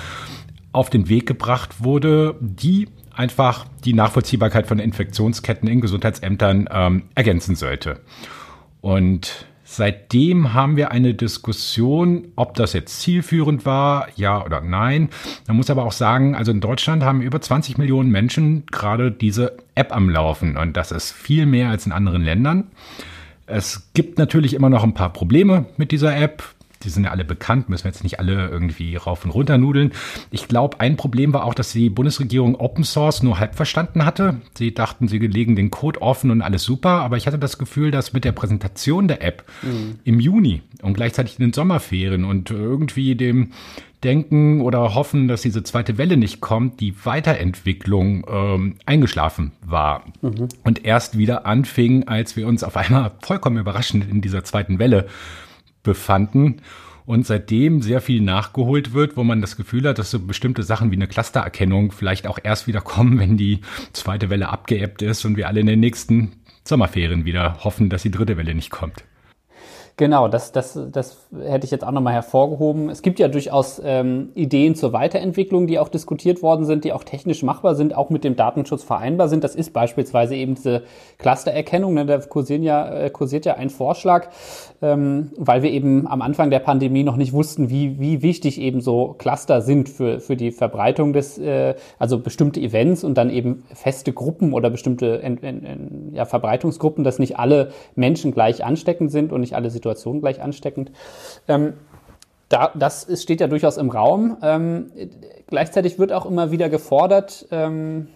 auf 0.71 0.89
den 0.89 1.07
Weg 1.07 1.27
gebracht 1.27 1.83
wurde, 1.83 2.35
die 2.39 2.87
einfach 3.15 3.65
die 3.85 3.93
Nachvollziehbarkeit 3.93 4.65
von 4.65 4.79
Infektionsketten 4.79 5.69
in 5.69 5.81
Gesundheitsämtern 5.81 6.67
ähm, 6.71 7.03
ergänzen 7.13 7.55
sollte. 7.55 7.99
Und 8.81 9.45
Seitdem 9.75 10.53
haben 10.53 10.77
wir 10.77 10.91
eine 10.91 11.15
Diskussion, 11.15 12.27
ob 12.35 12.53
das 12.53 12.73
jetzt 12.73 13.01
zielführend 13.01 13.65
war, 13.65 14.07
ja 14.15 14.45
oder 14.45 14.61
nein. 14.61 15.09
Man 15.47 15.57
muss 15.57 15.71
aber 15.71 15.83
auch 15.83 15.91
sagen, 15.91 16.35
also 16.35 16.51
in 16.51 16.61
Deutschland 16.61 17.01
haben 17.01 17.23
über 17.23 17.41
20 17.41 17.79
Millionen 17.79 18.11
Menschen 18.11 18.67
gerade 18.67 19.11
diese 19.11 19.57
App 19.73 19.91
am 19.91 20.11
Laufen 20.11 20.57
und 20.57 20.77
das 20.77 20.91
ist 20.91 21.11
viel 21.11 21.47
mehr 21.47 21.71
als 21.71 21.87
in 21.87 21.91
anderen 21.91 22.21
Ländern. 22.21 22.67
Es 23.47 23.89
gibt 23.95 24.19
natürlich 24.19 24.53
immer 24.53 24.69
noch 24.69 24.83
ein 24.83 24.93
paar 24.93 25.11
Probleme 25.11 25.65
mit 25.77 25.91
dieser 25.91 26.15
App 26.15 26.43
die 26.83 26.89
sind 26.89 27.05
ja 27.05 27.11
alle 27.11 27.25
bekannt, 27.25 27.69
müssen 27.69 27.85
wir 27.85 27.91
jetzt 27.91 28.03
nicht 28.03 28.19
alle 28.19 28.49
irgendwie 28.49 28.95
rauf 28.95 29.25
und 29.25 29.31
runter 29.31 29.57
nudeln. 29.57 29.91
Ich 30.31 30.47
glaube, 30.47 30.79
ein 30.79 30.97
Problem 30.97 31.33
war 31.33 31.45
auch, 31.45 31.53
dass 31.53 31.71
die 31.71 31.89
Bundesregierung 31.89 32.55
Open 32.55 32.83
Source 32.83 33.23
nur 33.23 33.39
halb 33.39 33.55
verstanden 33.55 34.05
hatte. 34.05 34.41
Sie 34.57 34.73
dachten, 34.73 35.07
sie 35.07 35.19
legen 35.19 35.55
den 35.55 35.71
Code 35.71 36.01
offen 36.01 36.31
und 36.31 36.41
alles 36.41 36.63
super, 36.63 37.01
aber 37.01 37.17
ich 37.17 37.27
hatte 37.27 37.39
das 37.39 37.57
Gefühl, 37.57 37.91
dass 37.91 38.13
mit 38.13 38.25
der 38.25 38.31
Präsentation 38.31 39.07
der 39.07 39.21
App 39.23 39.43
mhm. 39.61 39.99
im 40.03 40.19
Juni 40.19 40.61
und 40.81 40.93
gleichzeitig 40.93 41.39
in 41.39 41.45
den 41.45 41.53
Sommerferien 41.53 42.25
und 42.25 42.51
irgendwie 42.51 43.15
dem 43.15 43.51
Denken 44.03 44.61
oder 44.61 44.95
hoffen, 44.95 45.27
dass 45.27 45.41
diese 45.41 45.63
zweite 45.63 45.97
Welle 45.97 46.17
nicht 46.17 46.41
kommt, 46.41 46.81
die 46.81 46.93
Weiterentwicklung 47.05 48.25
ähm, 48.29 48.75
eingeschlafen 48.85 49.53
war 49.65 50.03
mhm. 50.21 50.49
und 50.63 50.85
erst 50.85 51.17
wieder 51.17 51.45
anfing, 51.45 52.07
als 52.07 52.35
wir 52.35 52.47
uns 52.47 52.63
auf 52.63 52.75
einmal 52.75 53.11
vollkommen 53.21 53.57
überraschend 53.57 54.09
in 54.09 54.21
dieser 54.21 54.43
zweiten 54.43 54.77
Welle 54.77 55.07
befanden. 55.83 56.61
und 57.05 57.27
seitdem 57.27 57.81
sehr 57.81 57.99
viel 57.99 58.21
nachgeholt 58.21 58.93
wird, 58.93 59.17
wo 59.17 59.25
man 59.25 59.41
das 59.41 59.57
Gefühl 59.57 59.87
hat, 59.89 59.99
dass 59.99 60.11
so 60.11 60.19
bestimmte 60.19 60.63
Sachen 60.63 60.89
wie 60.89 60.95
eine 60.95 61.07
Clustererkennung 61.07 61.91
vielleicht 61.91 62.27
auch 62.27 62.39
erst 62.41 62.65
wieder 62.65 62.79
kommen, 62.79 63.19
wenn 63.19 63.35
die 63.35 63.59
zweite 63.91 64.29
Welle 64.29 64.47
abgeebbt 64.47 65.01
ist 65.01 65.25
und 65.25 65.35
wir 65.35 65.47
alle 65.47 65.59
in 65.59 65.67
den 65.67 65.81
nächsten 65.81 66.31
Sommerferien 66.65 67.25
wieder 67.25 67.63
hoffen, 67.63 67.89
dass 67.89 68.03
die 68.03 68.11
dritte 68.11 68.37
Welle 68.37 68.55
nicht 68.55 68.69
kommt. 68.69 69.03
Genau, 69.95 70.27
das, 70.27 70.51
das, 70.51 70.79
das 70.91 71.27
hätte 71.39 71.65
ich 71.65 71.71
jetzt 71.71 71.85
auch 71.85 71.91
nochmal 71.91 72.13
hervorgehoben. 72.13 72.89
Es 72.89 73.03
gibt 73.03 73.19
ja 73.19 73.27
durchaus 73.27 73.79
ähm, 73.85 74.29
Ideen 74.33 74.73
zur 74.73 74.91
Weiterentwicklung, 74.91 75.67
die 75.67 75.77
auch 75.77 75.87
diskutiert 75.87 76.41
worden 76.41 76.65
sind, 76.65 76.83
die 76.83 76.93
auch 76.93 77.03
technisch 77.03 77.43
machbar 77.43 77.75
sind, 77.75 77.95
auch 77.95 78.09
mit 78.09 78.23
dem 78.23 78.35
Datenschutz 78.35 78.83
vereinbar 78.83 79.29
sind. 79.29 79.43
Das 79.43 79.53
ist 79.53 79.71
beispielsweise 79.71 80.35
eben 80.35 80.55
diese 80.55 80.81
Clustererkennung. 81.19 81.93
Ne? 81.93 82.07
Da 82.07 82.17
kursieren 82.17 82.63
ja, 82.63 82.91
äh, 82.91 83.09
kursiert 83.11 83.45
ja 83.45 83.53
ein 83.53 83.69
Vorschlag, 83.69 84.29
ähm, 84.83 85.31
weil 85.37 85.63
wir 85.63 85.71
eben 85.71 86.07
am 86.07 86.21
Anfang 86.21 86.49
der 86.49 86.59
Pandemie 86.59 87.03
noch 87.03 87.15
nicht 87.15 87.31
wussten, 87.31 87.69
wie, 87.69 88.01
wie 88.01 88.21
wichtig 88.21 88.59
eben 88.59 88.81
so 88.81 89.15
Cluster 89.17 89.61
sind 89.61 89.87
für, 89.87 90.19
für 90.19 90.35
die 90.35 90.51
Verbreitung 90.51 91.13
des, 91.13 91.37
äh, 91.37 91.75
also 91.99 92.19
bestimmte 92.19 92.59
Events 92.59 93.05
und 93.05 93.17
dann 93.17 93.29
eben 93.29 93.63
feste 93.73 94.11
Gruppen 94.11 94.51
oder 94.51 94.69
bestimmte 94.69 95.23
en, 95.23 95.41
en, 95.41 95.65
en, 95.65 96.11
ja, 96.13 96.25
Verbreitungsgruppen, 96.25 97.05
dass 97.05 97.17
nicht 97.17 97.39
alle 97.39 97.71
Menschen 97.95 98.33
gleich 98.33 98.65
ansteckend 98.65 99.09
sind 99.09 99.31
und 99.31 99.39
nicht 99.39 99.55
alle 99.55 99.69
Situation 99.69 100.19
gleich 100.19 100.41
ansteckend. 100.41 100.91
Ähm, 101.47 101.73
da, 102.49 102.71
das 102.75 103.07
steht 103.21 103.39
ja 103.39 103.47
durchaus 103.47 103.77
im 103.77 103.89
Raum. 103.89 104.35
Ähm, 104.43 104.91
gleichzeitig 105.47 105.97
wird 105.97 106.11
auch 106.11 106.25
immer 106.25 106.51
wieder 106.51 106.67
gefordert, 106.67 107.47
ähm, 107.51 108.07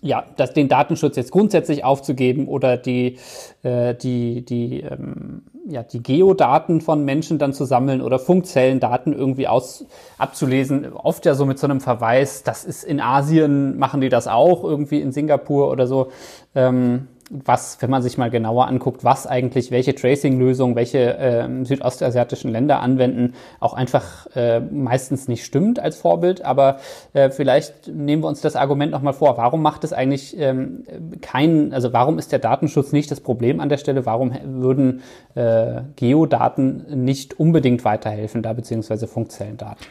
ja, 0.00 0.24
das, 0.36 0.52
den 0.52 0.68
Datenschutz 0.68 1.16
jetzt 1.16 1.32
grundsätzlich 1.32 1.84
aufzugeben 1.84 2.48
oder 2.48 2.76
die, 2.76 3.18
äh, 3.62 3.94
die, 3.94 4.44
die, 4.44 4.80
ähm, 4.80 5.42
ja, 5.68 5.82
die 5.82 6.02
Geodaten 6.02 6.80
von 6.80 7.04
Menschen 7.04 7.38
dann 7.38 7.52
zu 7.52 7.64
sammeln 7.64 8.02
oder 8.02 8.18
Funkzellendaten 8.18 9.12
irgendwie 9.12 9.46
aus, 9.46 9.86
abzulesen. 10.18 10.92
Oft 10.92 11.24
ja 11.24 11.34
so 11.34 11.46
mit 11.46 11.58
so 11.58 11.66
einem 11.66 11.80
Verweis, 11.80 12.42
das 12.42 12.64
ist 12.64 12.84
in 12.84 13.00
Asien, 13.00 13.78
machen 13.78 14.00
die 14.00 14.08
das 14.08 14.26
auch, 14.26 14.64
irgendwie 14.64 15.00
in 15.00 15.12
Singapur 15.12 15.70
oder 15.70 15.86
so. 15.86 16.08
Ähm, 16.54 17.08
was, 17.32 17.80
wenn 17.80 17.88
man 17.88 18.02
sich 18.02 18.18
mal 18.18 18.30
genauer 18.30 18.66
anguckt, 18.66 19.04
was 19.04 19.26
eigentlich, 19.26 19.70
welche 19.70 19.94
Tracing-Lösungen, 19.94 20.76
welche 20.76 21.16
äh, 21.16 21.64
südostasiatischen 21.64 22.50
Länder 22.50 22.80
anwenden, 22.80 23.34
auch 23.58 23.72
einfach 23.72 24.26
äh, 24.36 24.60
meistens 24.60 25.28
nicht 25.28 25.44
stimmt 25.44 25.80
als 25.80 25.96
Vorbild. 25.96 26.44
Aber 26.44 26.76
äh, 27.14 27.30
vielleicht 27.30 27.88
nehmen 27.88 28.22
wir 28.22 28.28
uns 28.28 28.42
das 28.42 28.54
Argument 28.54 28.92
nochmal 28.92 29.14
vor. 29.14 29.38
Warum 29.38 29.62
macht 29.62 29.82
es 29.84 29.94
eigentlich 29.94 30.38
ähm, 30.38 30.84
keinen, 31.22 31.72
also 31.72 31.92
warum 31.92 32.18
ist 32.18 32.32
der 32.32 32.38
Datenschutz 32.38 32.92
nicht 32.92 33.10
das 33.10 33.20
Problem 33.20 33.60
an 33.60 33.70
der 33.70 33.78
Stelle? 33.78 34.04
Warum 34.04 34.32
würden 34.44 35.02
äh, 35.34 35.80
Geodaten 35.96 37.04
nicht 37.04 37.40
unbedingt 37.40 37.84
weiterhelfen, 37.84 38.42
da 38.42 38.52
beziehungsweise 38.52 39.06
Funkzellendaten? 39.06 39.86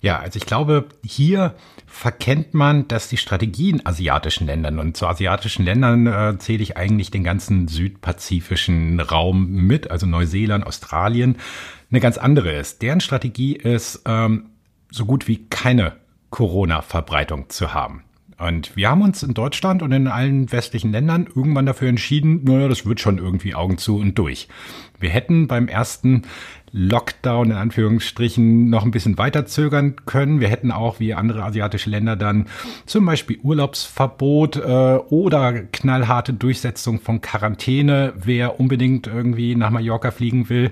Ja, 0.00 0.18
also 0.18 0.36
ich 0.36 0.46
glaube, 0.46 0.86
hier 1.04 1.54
verkennt 1.86 2.54
man, 2.54 2.88
dass 2.88 3.08
die 3.08 3.16
Strategie 3.16 3.70
in 3.70 3.86
asiatischen 3.86 4.46
Ländern 4.46 4.78
und 4.78 4.96
zu 4.96 5.06
asiatischen 5.06 5.64
Ländern 5.64 6.06
äh, 6.06 6.38
zähle 6.38 6.62
ich 6.62 6.76
eigentlich 6.76 7.10
den 7.10 7.24
ganzen 7.24 7.68
südpazifischen 7.68 9.00
Raum 9.00 9.50
mit, 9.50 9.90
also 9.90 10.06
Neuseeland, 10.06 10.66
Australien, 10.66 11.36
eine 11.90 12.00
ganz 12.00 12.18
andere 12.18 12.52
ist. 12.52 12.82
Deren 12.82 13.00
Strategie 13.00 13.54
ist, 13.54 14.02
ähm, 14.04 14.50
so 14.90 15.06
gut 15.06 15.28
wie 15.28 15.46
keine 15.48 15.96
Corona-Verbreitung 16.30 17.48
zu 17.48 17.72
haben. 17.72 18.02
Und 18.38 18.76
wir 18.76 18.90
haben 18.90 19.00
uns 19.00 19.22
in 19.22 19.32
Deutschland 19.32 19.82
und 19.82 19.92
in 19.92 20.08
allen 20.08 20.52
westlichen 20.52 20.92
Ländern 20.92 21.26
irgendwann 21.34 21.64
dafür 21.64 21.88
entschieden, 21.88 22.44
naja, 22.44 22.68
das 22.68 22.84
wird 22.84 23.00
schon 23.00 23.16
irgendwie 23.16 23.54
Augen 23.54 23.78
zu 23.78 23.96
und 23.96 24.18
durch. 24.18 24.48
Wir 24.98 25.08
hätten 25.08 25.46
beim 25.46 25.68
ersten 25.68 26.22
Lockdown 26.78 27.52
in 27.52 27.56
Anführungsstrichen 27.56 28.68
noch 28.68 28.84
ein 28.84 28.90
bisschen 28.90 29.16
weiter 29.16 29.46
zögern 29.46 29.96
können. 30.04 30.40
Wir 30.40 30.48
hätten 30.48 30.70
auch 30.70 31.00
wie 31.00 31.14
andere 31.14 31.42
asiatische 31.42 31.88
Länder 31.88 32.16
dann 32.16 32.48
zum 32.84 33.06
Beispiel 33.06 33.38
Urlaubsverbot 33.42 34.56
äh, 34.56 34.60
oder 35.08 35.54
knallharte 35.54 36.34
Durchsetzung 36.34 37.00
von 37.00 37.22
Quarantäne, 37.22 38.12
wer 38.16 38.60
unbedingt 38.60 39.06
irgendwie 39.06 39.56
nach 39.56 39.70
Mallorca 39.70 40.10
fliegen 40.10 40.50
will, 40.50 40.70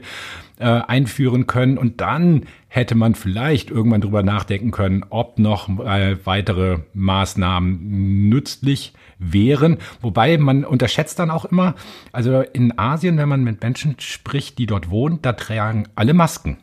äh, 0.58 0.66
einführen 0.66 1.46
können. 1.46 1.78
Und 1.78 2.02
dann 2.02 2.44
hätte 2.68 2.96
man 2.96 3.14
vielleicht 3.14 3.70
irgendwann 3.70 4.02
drüber 4.02 4.22
nachdenken 4.22 4.72
können, 4.72 5.06
ob 5.08 5.38
noch 5.38 5.70
äh, 5.86 6.18
weitere 6.26 6.80
Maßnahmen 6.92 8.28
nützlich 8.28 8.92
wären. 9.32 9.78
Wobei 10.00 10.38
man 10.38 10.64
unterschätzt 10.64 11.18
dann 11.18 11.30
auch 11.30 11.44
immer, 11.44 11.74
also 12.12 12.40
in 12.40 12.78
Asien, 12.78 13.16
wenn 13.18 13.28
man 13.28 13.44
mit 13.44 13.62
Menschen 13.62 13.96
spricht, 13.98 14.58
die 14.58 14.66
dort 14.66 14.90
wohnen, 14.90 15.20
da 15.22 15.32
tragen 15.32 15.88
alle 15.94 16.14
Masken. 16.14 16.58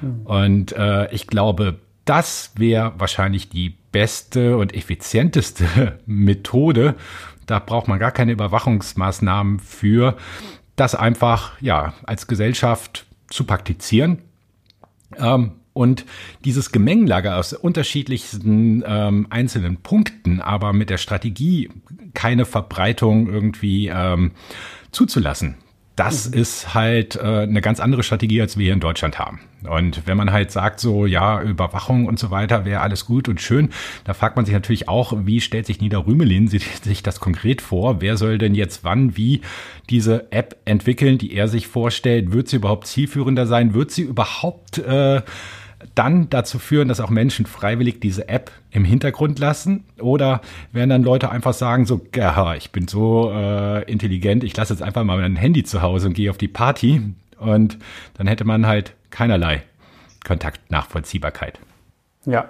Mhm. 0.00 0.20
Und 0.24 0.72
äh, 0.72 1.12
ich 1.12 1.26
glaube, 1.26 1.78
das 2.04 2.52
wäre 2.56 2.92
wahrscheinlich 2.98 3.48
die 3.48 3.76
beste 3.92 4.56
und 4.56 4.74
effizienteste 4.74 5.98
Methode. 6.06 6.94
Da 7.46 7.58
braucht 7.58 7.88
man 7.88 7.98
gar 7.98 8.10
keine 8.10 8.32
Überwachungsmaßnahmen 8.32 9.58
für, 9.60 10.16
das 10.76 10.94
einfach 10.94 11.60
ja 11.60 11.94
als 12.04 12.26
Gesellschaft 12.26 13.06
zu 13.28 13.44
praktizieren. 13.44 14.18
Ähm, 15.16 15.52
und 15.74 16.06
dieses 16.44 16.72
Gemengelage 16.72 17.34
aus 17.34 17.52
unterschiedlichsten 17.52 18.82
ähm, 18.86 19.26
einzelnen 19.28 19.76
Punkten, 19.76 20.40
aber 20.40 20.72
mit 20.72 20.88
der 20.88 20.98
Strategie, 20.98 21.68
keine 22.14 22.46
Verbreitung 22.46 23.28
irgendwie 23.28 23.88
ähm, 23.88 24.30
zuzulassen, 24.92 25.56
das 25.96 26.30
mhm. 26.30 26.40
ist 26.40 26.74
halt 26.74 27.16
äh, 27.16 27.20
eine 27.20 27.60
ganz 27.60 27.78
andere 27.78 28.02
Strategie, 28.02 28.40
als 28.40 28.56
wir 28.56 28.64
hier 28.64 28.72
in 28.72 28.80
Deutschland 28.80 29.18
haben. 29.18 29.40
Und 29.68 30.06
wenn 30.06 30.16
man 30.16 30.32
halt 30.32 30.50
sagt, 30.50 30.80
so 30.80 31.06
ja, 31.06 31.40
Überwachung 31.40 32.06
und 32.06 32.18
so 32.18 32.30
weiter 32.30 32.64
wäre 32.64 32.80
alles 32.80 33.06
gut 33.06 33.28
und 33.28 33.40
schön, 33.40 33.70
da 34.04 34.12
fragt 34.12 34.36
man 34.36 34.44
sich 34.44 34.52
natürlich 34.52 34.88
auch, 34.88 35.14
wie 35.24 35.40
stellt 35.40 35.66
sich 35.66 35.80
Nieder 35.80 36.06
Rümelin 36.06 36.48
sich 36.48 37.02
das 37.02 37.20
konkret 37.20 37.62
vor? 37.62 38.00
Wer 38.00 38.16
soll 38.16 38.38
denn 38.38 38.54
jetzt 38.54 38.82
wann 38.82 39.16
wie 39.16 39.40
diese 39.88 40.32
App 40.32 40.56
entwickeln, 40.64 41.18
die 41.18 41.32
er 41.32 41.48
sich 41.48 41.68
vorstellt? 41.68 42.32
Wird 42.32 42.48
sie 42.48 42.56
überhaupt 42.56 42.86
zielführender 42.86 43.46
sein? 43.46 43.74
Wird 43.74 43.92
sie 43.92 44.02
überhaupt 44.02 44.78
äh, 44.78 45.22
dann 45.94 46.28
dazu 46.30 46.58
führen, 46.58 46.88
dass 46.88 47.00
auch 47.00 47.10
Menschen 47.10 47.46
freiwillig 47.46 48.00
diese 48.00 48.28
App 48.28 48.50
im 48.70 48.84
Hintergrund 48.84 49.38
lassen? 49.38 49.84
Oder 50.00 50.40
werden 50.72 50.90
dann 50.90 51.02
Leute 51.02 51.30
einfach 51.30 51.54
sagen, 51.54 51.86
so, 51.86 52.00
ich 52.56 52.72
bin 52.72 52.88
so 52.88 53.30
äh, 53.32 53.82
intelligent, 53.90 54.44
ich 54.44 54.56
lasse 54.56 54.72
jetzt 54.72 54.82
einfach 54.82 55.04
mal 55.04 55.18
mein 55.18 55.36
Handy 55.36 55.64
zu 55.64 55.82
Hause 55.82 56.08
und 56.08 56.14
gehe 56.14 56.30
auf 56.30 56.38
die 56.38 56.48
Party 56.48 57.14
und 57.38 57.78
dann 58.14 58.26
hätte 58.26 58.44
man 58.44 58.66
halt 58.66 58.94
keinerlei 59.10 59.62
Kontaktnachvollziehbarkeit. 60.24 61.58
Ja, 62.26 62.48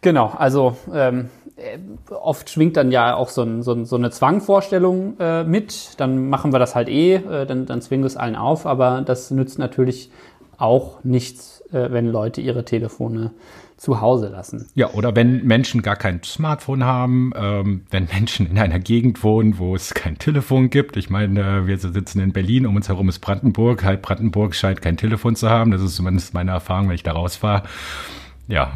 genau. 0.00 0.32
Also 0.36 0.76
ähm, 0.92 1.28
oft 2.10 2.50
schwingt 2.50 2.76
dann 2.76 2.90
ja 2.90 3.14
auch 3.14 3.28
so, 3.28 3.42
ein, 3.42 3.62
so, 3.62 3.72
ein, 3.72 3.84
so 3.84 3.96
eine 3.96 4.10
Zwangvorstellung 4.10 5.18
äh, 5.18 5.44
mit. 5.44 6.00
Dann 6.00 6.28
machen 6.28 6.52
wir 6.52 6.58
das 6.58 6.74
halt 6.74 6.88
eh, 6.88 7.16
äh, 7.16 7.46
dann, 7.46 7.66
dann 7.66 7.82
zwingen 7.82 8.04
wir 8.04 8.08
es 8.08 8.16
allen 8.16 8.36
auf. 8.36 8.66
Aber 8.66 9.02
das 9.02 9.30
nützt 9.30 9.58
natürlich 9.58 10.10
auch 10.58 11.02
nichts, 11.02 11.51
äh, 11.51 11.51
wenn 11.72 12.06
Leute 12.06 12.40
ihre 12.40 12.64
Telefone 12.64 13.32
zu 13.76 14.00
Hause 14.00 14.28
lassen. 14.28 14.68
Ja, 14.74 14.90
oder 14.90 15.16
wenn 15.16 15.44
Menschen 15.44 15.82
gar 15.82 15.96
kein 15.96 16.22
Smartphone 16.22 16.84
haben, 16.84 17.32
ähm, 17.34 17.84
wenn 17.90 18.06
Menschen 18.06 18.48
in 18.48 18.56
einer 18.58 18.78
Gegend 18.78 19.24
wohnen, 19.24 19.58
wo 19.58 19.74
es 19.74 19.92
kein 19.92 20.18
Telefon 20.18 20.70
gibt. 20.70 20.96
Ich 20.96 21.10
meine, 21.10 21.66
wir 21.66 21.78
sitzen 21.78 22.20
in 22.20 22.32
Berlin, 22.32 22.66
um 22.66 22.76
uns 22.76 22.88
herum 22.88 23.08
ist 23.08 23.18
Brandenburg. 23.18 23.82
Halb 23.82 24.02
Brandenburg 24.02 24.54
scheint 24.54 24.82
kein 24.82 24.96
Telefon 24.96 25.34
zu 25.34 25.50
haben. 25.50 25.72
Das 25.72 25.82
ist 25.82 25.96
zumindest 25.96 26.32
meine 26.32 26.52
Erfahrung, 26.52 26.88
wenn 26.88 26.94
ich 26.94 27.02
da 27.02 27.12
rausfahre. 27.12 27.64
Ja. 28.46 28.72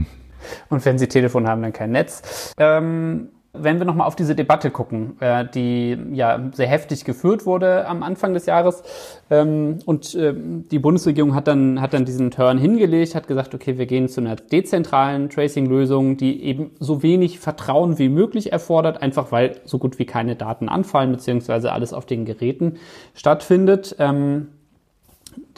Und 0.71 0.85
wenn 0.85 0.99
sie 0.99 1.07
Telefon 1.07 1.47
haben, 1.47 1.63
dann 1.63 1.73
kein 1.73 1.93
Netz. 1.93 2.53
Ähm, 2.59 3.29
wenn 3.61 3.79
wir 3.79 3.85
nochmal 3.85 4.07
auf 4.07 4.17
diese 4.17 4.35
Debatte 4.35 4.71
gucken, 4.71 5.17
äh, 5.21 5.45
die 5.55 5.97
ja 6.13 6.51
sehr 6.53 6.67
heftig 6.67 7.05
geführt 7.05 7.47
wurde 7.47 7.87
am 7.87 8.03
Anfang 8.03 8.35
des 8.35 8.47
Jahres, 8.47 8.83
ähm, 9.31 9.79
und 9.87 10.15
äh, 10.15 10.35
die 10.37 10.79
Bundesregierung 10.79 11.35
hat 11.35 11.49
dann, 11.49 11.81
hat 11.81 11.95
dann 11.95 12.05
diesen 12.05 12.31
Turn 12.31 12.59
hingelegt, 12.59 13.15
hat 13.15 13.27
gesagt, 13.27 13.55
okay, 13.55 13.79
wir 13.79 13.87
gehen 13.87 14.09
zu 14.09 14.21
einer 14.21 14.37
dezentralen 14.37 15.29
Tracing-Lösung, 15.31 16.17
die 16.17 16.43
eben 16.45 16.71
so 16.79 17.03
wenig 17.03 17.39
Vertrauen 17.39 17.99
wie 17.99 18.09
möglich 18.09 18.53
erfordert, 18.53 19.03
einfach 19.03 19.33
weil 19.33 19.57
so 19.65 19.79
gut 19.79 19.99
wie 19.99 20.07
keine 20.07 20.37
Daten 20.37 20.69
anfallen, 20.69 21.13
beziehungsweise 21.13 21.73
alles 21.73 21.93
auf 21.93 22.07
den 22.07 22.25
Geräten 22.25 22.77
stattfindet. 23.15 23.97
Ähm, 23.99 24.49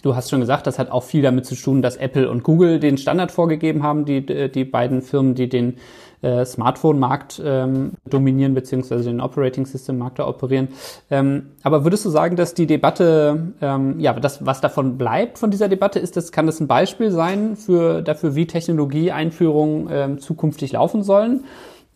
Du 0.03 0.15
hast 0.15 0.31
schon 0.31 0.41
gesagt, 0.41 0.67
das 0.67 0.79
hat 0.79 0.91
auch 0.91 1.03
viel 1.03 1.23
damit 1.23 1.45
zu 1.45 1.57
tun, 1.57 1.83
dass 1.83 1.97
Apple 1.97 2.31
und 2.31 2.45
Google 2.45 2.79
den 2.79 2.99
Standard 2.99 3.33
vorgegeben 3.33 3.83
haben, 3.83 4.05
die, 4.05 4.25
die 4.51 4.65
beiden 4.65 5.03
Firmen, 5.03 5.35
die 5.35 5.49
den 5.49 5.75
äh, 6.23 6.45
Smartphone-Markt 6.45 7.41
ähm, 7.45 7.93
dominieren, 8.09 8.55
beziehungsweise 8.55 9.05
den 9.05 9.21
Operating 9.21 9.67
System-Markt 9.67 10.19
da 10.19 10.27
operieren. 10.27 10.69
Ähm, 11.11 11.51
aber 11.63 11.85
würdest 11.85 12.05
du 12.05 12.11
sagen, 12.11 12.37
dass 12.37 12.55
die 12.55 12.67
Debatte, 12.67 13.53
ähm, 13.61 14.01
ja, 14.01 14.13
das, 14.15 14.45
was 14.45 14.61
davon 14.61 14.99
bleibt 14.99 15.39
von 15.39 15.51
dieser 15.51 15.69
Debatte, 15.69 15.99
ist 15.99 16.17
das, 16.17 16.33
kann 16.33 16.47
das 16.47 16.61
ein 16.61 16.67
Beispiel 16.67 17.11
sein 17.11 17.57
für, 17.57 18.03
dafür, 18.03 18.35
wie 18.35 18.47
Technologieeinführungen 18.47 19.89
ähm, 19.91 20.19
zukünftig 20.19 20.73
laufen 20.73 21.03
sollen? 21.03 21.45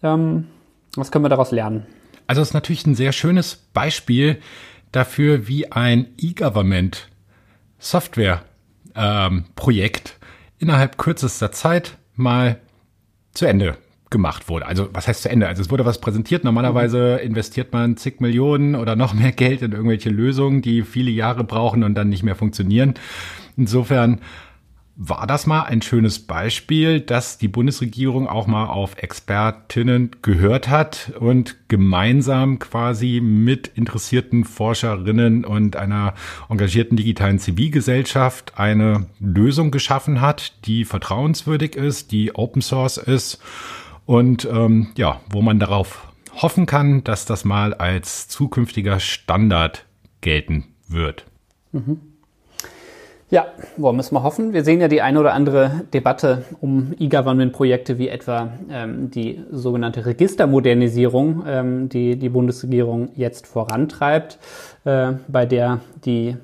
Ähm, 0.02 0.47
was 0.97 1.11
können 1.11 1.25
wir 1.25 1.31
daraus 1.31 1.50
lernen? 1.50 1.87
Also 2.26 2.43
es 2.43 2.49
ist 2.49 2.55
natürlich 2.55 2.87
ein 2.87 2.95
sehr 2.95 3.12
schönes 3.12 3.57
Beispiel 3.57 4.38
dafür, 4.93 5.49
wie 5.49 5.73
ein 5.73 6.09
E-Government 6.19 7.09
Software 7.79 8.43
ähm, 8.95 9.47
Projekt 9.57 10.19
innerhalb 10.59 10.99
kürzester 10.99 11.50
Zeit 11.50 11.97
mal 12.14 12.61
zu 13.35 13.47
Ende 13.47 13.76
gemacht 14.12 14.49
wurde. 14.49 14.66
Also 14.66 14.88
was 14.92 15.09
heißt 15.09 15.23
zu 15.23 15.28
Ende? 15.28 15.49
Also 15.49 15.61
es 15.62 15.71
wurde 15.71 15.85
was 15.85 16.00
präsentiert. 16.00 16.45
Normalerweise 16.45 17.16
investiert 17.16 17.73
man 17.73 17.97
zig 17.97 18.21
Millionen 18.21 18.76
oder 18.76 18.95
noch 18.95 19.14
mehr 19.14 19.33
Geld 19.33 19.62
in 19.62 19.73
irgendwelche 19.73 20.11
Lösungen, 20.11 20.62
die 20.62 20.83
viele 20.83 21.11
Jahre 21.11 21.42
brauchen 21.42 21.83
und 21.83 21.97
dann 21.97 22.09
nicht 22.09 22.23
mehr 22.23 22.37
funktionieren. 22.37 22.95
Insofern 23.57 24.21
war 24.95 25.26
das 25.26 25.47
mal 25.47 25.62
ein 25.62 25.81
schönes 25.81 26.19
Beispiel, 26.19 27.00
dass 27.00 27.38
die 27.38 27.49
Bundesregierung 27.49 28.28
auch 28.28 28.47
mal 28.47 28.66
auf 28.66 29.02
Expertinnen 29.02 30.11
gehört 30.21 30.69
hat 30.69 31.12
und 31.19 31.57
gemeinsam 31.69 32.59
quasi 32.59 33.21
mit 33.23 33.69
interessierten 33.69 34.45
Forscherinnen 34.45 35.47
und 35.47 35.76
einer 35.76 36.12
engagierten 36.50 36.97
digitalen 36.97 37.38
Zivilgesellschaft 37.38 38.59
eine 38.59 39.07
Lösung 39.19 39.71
geschaffen 39.71 40.21
hat, 40.21 40.52
die 40.66 40.85
vertrauenswürdig 40.85 41.75
ist, 41.75 42.12
die 42.12 42.35
Open 42.35 42.61
Source 42.61 42.99
ist 42.99 43.40
und 44.06 44.44
ähm, 44.44 44.88
ja, 44.97 45.21
wo 45.30 45.42
man 45.42 45.59
darauf 45.59 46.12
hoffen 46.35 46.66
kann, 46.66 47.04
dass 47.04 47.25
das 47.26 47.44
mal 47.44 47.75
als 47.75 48.28
zukünftiger 48.28 49.00
Standard 49.00 49.85
gelten 50.21 50.64
wird. 50.88 51.25
Mhm. 51.73 52.00
Ja, 53.32 53.47
wollen 53.78 53.97
wir 53.97 54.00
es 54.00 54.12
mal 54.12 54.23
hoffen. 54.23 54.52
Wir 54.52 54.62
sehen 54.62 54.82
ja 54.82 54.88
die 54.88 55.00
eine 55.00 55.18
oder 55.18 55.32
andere 55.32 55.85
Debatte 55.94 56.44
um 56.61 56.92
E-Government-Projekte 56.99 57.97
wie 57.97 58.09
etwa 58.09 58.52
ähm, 58.71 59.11
die 59.11 59.40
sogenannte 59.50 60.04
Registermodernisierung, 60.04 61.42
ähm, 61.47 61.88
die 61.88 62.16
die 62.16 62.28
Bundesregierung 62.28 63.09
jetzt 63.16 63.47
vorantreibt, 63.47 64.38
äh, 64.85 65.12
bei 65.28 65.47
der 65.47 65.80
die 66.04 66.37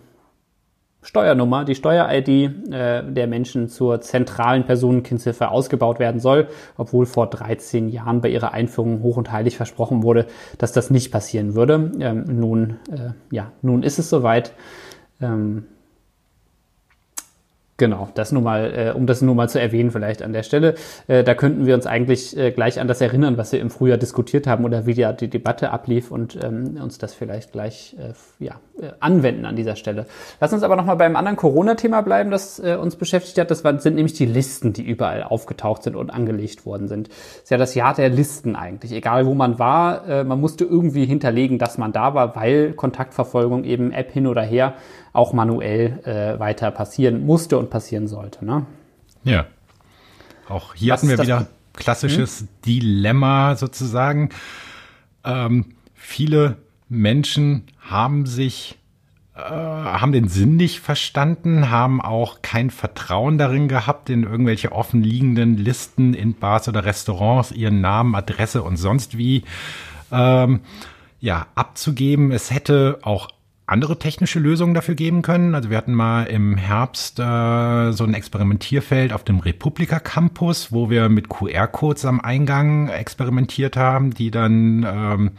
Steuernummer, 1.08 1.64
die 1.64 1.74
Steuer-ID 1.74 2.28
äh, 2.28 3.02
der 3.02 3.26
Menschen 3.28 3.70
zur 3.70 4.02
zentralen 4.02 4.64
Personenkennziffer 4.64 5.50
ausgebaut 5.50 5.98
werden 5.98 6.20
soll, 6.20 6.48
obwohl 6.76 7.06
vor 7.06 7.28
13 7.30 7.88
Jahren 7.88 8.20
bei 8.20 8.28
ihrer 8.28 8.52
Einführung 8.52 9.02
hoch 9.02 9.16
und 9.16 9.32
heilig 9.32 9.56
versprochen 9.56 10.02
wurde, 10.02 10.26
dass 10.58 10.72
das 10.72 10.90
nicht 10.90 11.10
passieren 11.10 11.54
würde. 11.54 11.92
Ähm, 11.98 12.24
nun, 12.28 12.76
äh, 12.92 13.12
ja, 13.34 13.52
nun 13.62 13.82
ist 13.84 13.98
es 13.98 14.10
soweit. 14.10 14.52
Ähm, 15.22 15.64
Genau, 17.78 18.08
das 18.14 18.32
nur 18.32 18.42
mal, 18.42 18.74
äh, 18.74 18.92
um 18.92 19.06
das 19.06 19.22
nur 19.22 19.36
mal 19.36 19.48
zu 19.48 19.60
erwähnen 19.60 19.92
vielleicht 19.92 20.22
an 20.22 20.32
der 20.32 20.42
Stelle. 20.42 20.74
Äh, 21.06 21.22
da 21.22 21.34
könnten 21.34 21.64
wir 21.64 21.76
uns 21.76 21.86
eigentlich 21.86 22.36
äh, 22.36 22.50
gleich 22.50 22.80
an 22.80 22.88
das 22.88 23.00
erinnern, 23.00 23.38
was 23.38 23.52
wir 23.52 23.60
im 23.60 23.70
Frühjahr 23.70 23.98
diskutiert 23.98 24.48
haben 24.48 24.64
oder 24.64 24.84
wie 24.86 24.94
ja 24.94 25.12
die 25.12 25.28
Debatte 25.28 25.70
ablief 25.70 26.10
und 26.10 26.36
ähm, 26.42 26.76
uns 26.82 26.98
das 26.98 27.14
vielleicht 27.14 27.52
gleich 27.52 27.94
äh, 27.96 28.44
ja, 28.44 28.56
äh, 28.80 28.88
anwenden 28.98 29.44
an 29.44 29.54
dieser 29.54 29.76
Stelle. 29.76 30.06
Lass 30.40 30.52
uns 30.52 30.64
aber 30.64 30.74
nochmal 30.74 30.96
beim 30.96 31.14
anderen 31.14 31.36
Corona-Thema 31.36 32.00
bleiben, 32.00 32.32
das 32.32 32.58
äh, 32.58 32.74
uns 32.74 32.96
beschäftigt 32.96 33.38
hat. 33.38 33.48
Das 33.48 33.62
waren, 33.62 33.78
sind 33.78 33.94
nämlich 33.94 34.14
die 34.14 34.26
Listen, 34.26 34.72
die 34.72 34.82
überall 34.82 35.22
aufgetaucht 35.22 35.84
sind 35.84 35.94
und 35.94 36.10
angelegt 36.10 36.66
worden 36.66 36.88
sind. 36.88 37.06
Das 37.10 37.42
ist 37.44 37.50
ja 37.50 37.58
das 37.58 37.76
Jahr 37.76 37.94
der 37.94 38.08
Listen 38.08 38.56
eigentlich. 38.56 38.90
Egal 38.90 39.24
wo 39.24 39.34
man 39.34 39.60
war, 39.60 40.04
äh, 40.08 40.24
man 40.24 40.40
musste 40.40 40.64
irgendwie 40.64 41.04
hinterlegen, 41.04 41.58
dass 41.58 41.78
man 41.78 41.92
da 41.92 42.12
war, 42.12 42.34
weil 42.34 42.72
Kontaktverfolgung 42.72 43.62
eben 43.62 43.92
App 43.92 44.10
hin 44.10 44.26
oder 44.26 44.42
her 44.42 44.74
auch 45.18 45.32
manuell 45.32 45.98
äh, 46.04 46.38
weiter 46.38 46.70
passieren 46.70 47.26
musste 47.26 47.58
und 47.58 47.70
passieren 47.70 48.06
sollte. 48.06 48.44
Ne? 48.44 48.64
Ja. 49.24 49.46
Auch 50.48 50.74
hier 50.74 50.92
Was 50.92 51.02
hatten 51.02 51.10
wir 51.10 51.18
wieder 51.18 51.46
klassisches 51.74 52.40
hm? 52.40 52.48
Dilemma 52.64 53.56
sozusagen. 53.56 54.30
Ähm, 55.24 55.74
viele 55.94 56.56
Menschen 56.88 57.64
haben 57.80 58.26
sich 58.26 58.78
äh, 59.34 59.40
haben 59.40 60.12
den 60.12 60.28
Sinn 60.28 60.56
nicht 60.56 60.80
verstanden, 60.80 61.68
haben 61.68 62.00
auch 62.00 62.40
kein 62.42 62.70
Vertrauen 62.70 63.38
darin 63.38 63.68
gehabt, 63.68 64.10
in 64.10 64.22
irgendwelche 64.22 64.72
offen 64.72 65.02
liegenden 65.02 65.56
Listen 65.56 66.14
in 66.14 66.34
Bars 66.34 66.68
oder 66.68 66.84
Restaurants 66.84 67.52
ihren 67.52 67.80
Namen, 67.80 68.14
Adresse 68.14 68.62
und 68.62 68.76
sonst 68.76 69.18
wie 69.18 69.42
ähm, 70.12 70.60
ja 71.20 71.46
abzugeben. 71.56 72.30
Es 72.30 72.50
hätte 72.50 73.00
auch 73.02 73.28
andere 73.68 73.98
technische 73.98 74.38
Lösungen 74.40 74.74
dafür 74.74 74.94
geben 74.94 75.22
können. 75.22 75.54
Also 75.54 75.68
wir 75.68 75.76
hatten 75.76 75.92
mal 75.92 76.24
im 76.24 76.56
Herbst 76.56 77.18
äh, 77.18 77.92
so 77.92 78.04
ein 78.04 78.14
Experimentierfeld 78.14 79.12
auf 79.12 79.24
dem 79.24 79.40
Republika 79.40 80.00
Campus, 80.00 80.72
wo 80.72 80.88
wir 80.88 81.08
mit 81.08 81.28
QR-Codes 81.28 82.06
am 82.06 82.20
Eingang 82.20 82.88
experimentiert 82.88 83.76
haben, 83.76 84.14
die 84.14 84.30
dann 84.30 84.86
ähm, 84.88 85.30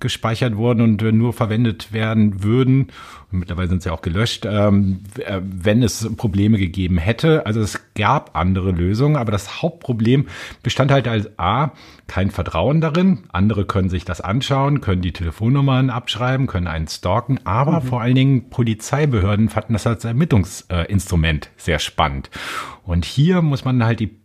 gespeichert 0.00 0.56
wurden 0.56 0.82
und 0.82 1.02
nur 1.02 1.32
verwendet 1.32 1.92
werden 1.92 2.42
würden. 2.42 2.88
Und 3.32 3.40
mittlerweile 3.40 3.68
sind 3.68 3.82
sie 3.82 3.90
auch 3.90 4.02
gelöscht, 4.02 4.46
ähm, 4.48 5.00
äh, 5.18 5.40
wenn 5.42 5.82
es 5.82 6.16
Probleme 6.16 6.58
gegeben 6.58 6.98
hätte. 6.98 7.44
Also 7.44 7.60
es 7.60 7.80
gab 7.94 8.36
andere 8.36 8.70
Lösungen, 8.70 9.16
aber 9.16 9.32
das 9.32 9.62
Hauptproblem 9.62 10.26
bestand 10.62 10.90
halt 10.90 11.08
als 11.08 11.38
A, 11.38 11.72
kein 12.06 12.30
Vertrauen 12.30 12.80
darin. 12.80 13.24
Andere 13.32 13.64
können 13.64 13.88
sich 13.88 14.04
das 14.04 14.20
anschauen, 14.20 14.80
können 14.80 15.02
die 15.02 15.12
Telefonnummern 15.12 15.90
abschreiben, 15.90 16.46
können 16.46 16.68
einen 16.68 16.88
stalken, 16.88 17.40
aber 17.44 17.80
mhm. 17.80 17.86
vor 17.86 18.00
allen 18.00 18.14
Dingen 18.14 18.48
Polizeibehörden 18.50 19.48
fanden 19.48 19.72
das 19.72 19.86
als 19.86 20.04
Ermittlungsinstrument 20.04 21.50
sehr 21.56 21.78
spannend. 21.78 22.30
Und 22.84 23.04
hier 23.04 23.42
muss 23.42 23.64
man 23.64 23.84
halt 23.84 24.00
die 24.00 24.16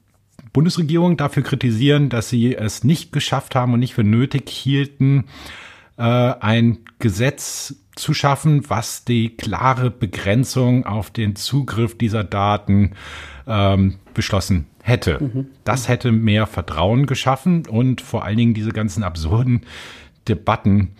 Bundesregierung 0.53 1.17
dafür 1.17 1.43
kritisieren, 1.43 2.09
dass 2.09 2.29
sie 2.29 2.55
es 2.55 2.83
nicht 2.83 3.11
geschafft 3.11 3.55
haben 3.55 3.73
und 3.73 3.79
nicht 3.79 3.93
für 3.93 4.03
nötig 4.03 4.49
hielten, 4.49 5.25
äh, 5.97 6.03
ein 6.03 6.79
Gesetz 6.99 7.75
zu 7.95 8.13
schaffen, 8.13 8.69
was 8.69 9.05
die 9.05 9.35
klare 9.35 9.91
Begrenzung 9.91 10.85
auf 10.85 11.09
den 11.11 11.35
Zugriff 11.35 11.97
dieser 11.97 12.23
Daten 12.23 12.91
ähm, 13.47 13.95
beschlossen 14.13 14.67
hätte. 14.81 15.19
Mhm. 15.21 15.47
Das 15.63 15.87
hätte 15.87 16.11
mehr 16.11 16.47
Vertrauen 16.47 17.05
geschaffen 17.05 17.67
und 17.67 18.01
vor 18.01 18.23
allen 18.23 18.37
Dingen 18.37 18.53
diese 18.53 18.71
ganzen 18.71 19.03
absurden 19.03 19.61
Debatten 20.27 20.95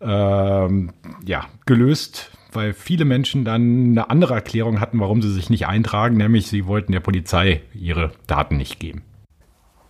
ähm, 0.00 0.90
ja, 1.24 1.46
gelöst, 1.64 2.30
weil 2.56 2.72
viele 2.72 3.04
Menschen 3.04 3.44
dann 3.44 3.90
eine 3.90 4.10
andere 4.10 4.34
Erklärung 4.34 4.80
hatten, 4.80 4.98
warum 4.98 5.22
sie 5.22 5.32
sich 5.32 5.50
nicht 5.50 5.68
eintragen, 5.68 6.16
nämlich 6.16 6.48
sie 6.48 6.66
wollten 6.66 6.92
der 6.92 7.00
Polizei 7.00 7.62
ihre 7.74 8.10
Daten 8.26 8.56
nicht 8.56 8.80
geben. 8.80 9.04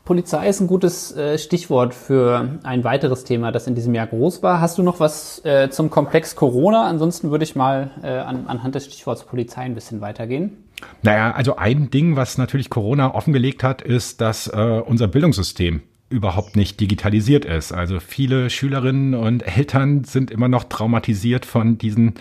Polizei 0.04 0.48
ist 0.48 0.60
ein 0.60 0.68
gutes 0.68 1.16
äh, 1.16 1.36
Stichwort 1.36 1.92
für 1.92 2.60
ein 2.62 2.84
weiteres 2.84 3.24
Thema, 3.24 3.50
das 3.50 3.66
in 3.66 3.74
diesem 3.74 3.92
Jahr 3.94 4.06
groß 4.06 4.42
war. 4.42 4.60
Hast 4.60 4.78
du 4.78 4.84
noch 4.84 5.00
was 5.00 5.44
äh, 5.44 5.68
zum 5.68 5.90
Komplex 5.90 6.36
Corona? 6.36 6.86
Ansonsten 6.86 7.32
würde 7.32 7.42
ich 7.42 7.56
mal 7.56 7.90
äh, 8.02 8.08
an, 8.08 8.46
anhand 8.46 8.76
des 8.76 8.84
Stichworts 8.84 9.24
Polizei 9.24 9.62
ein 9.62 9.74
bisschen 9.74 10.00
weitergehen. 10.00 10.64
Naja, 11.02 11.32
also 11.32 11.56
ein 11.56 11.90
Ding, 11.90 12.14
was 12.14 12.38
natürlich 12.38 12.70
Corona 12.70 13.14
offengelegt 13.14 13.64
hat, 13.64 13.82
ist, 13.82 14.20
dass 14.20 14.46
unser 14.46 15.08
Bildungssystem 15.08 15.80
überhaupt 16.08 16.56
nicht 16.56 16.80
digitalisiert 16.80 17.44
ist. 17.44 17.72
Also 17.72 18.00
viele 18.00 18.50
Schülerinnen 18.50 19.14
und 19.14 19.42
Eltern 19.56 20.04
sind 20.04 20.30
immer 20.30 20.48
noch 20.48 20.64
traumatisiert 20.64 21.44
von 21.46 21.78
diesen 21.78 22.14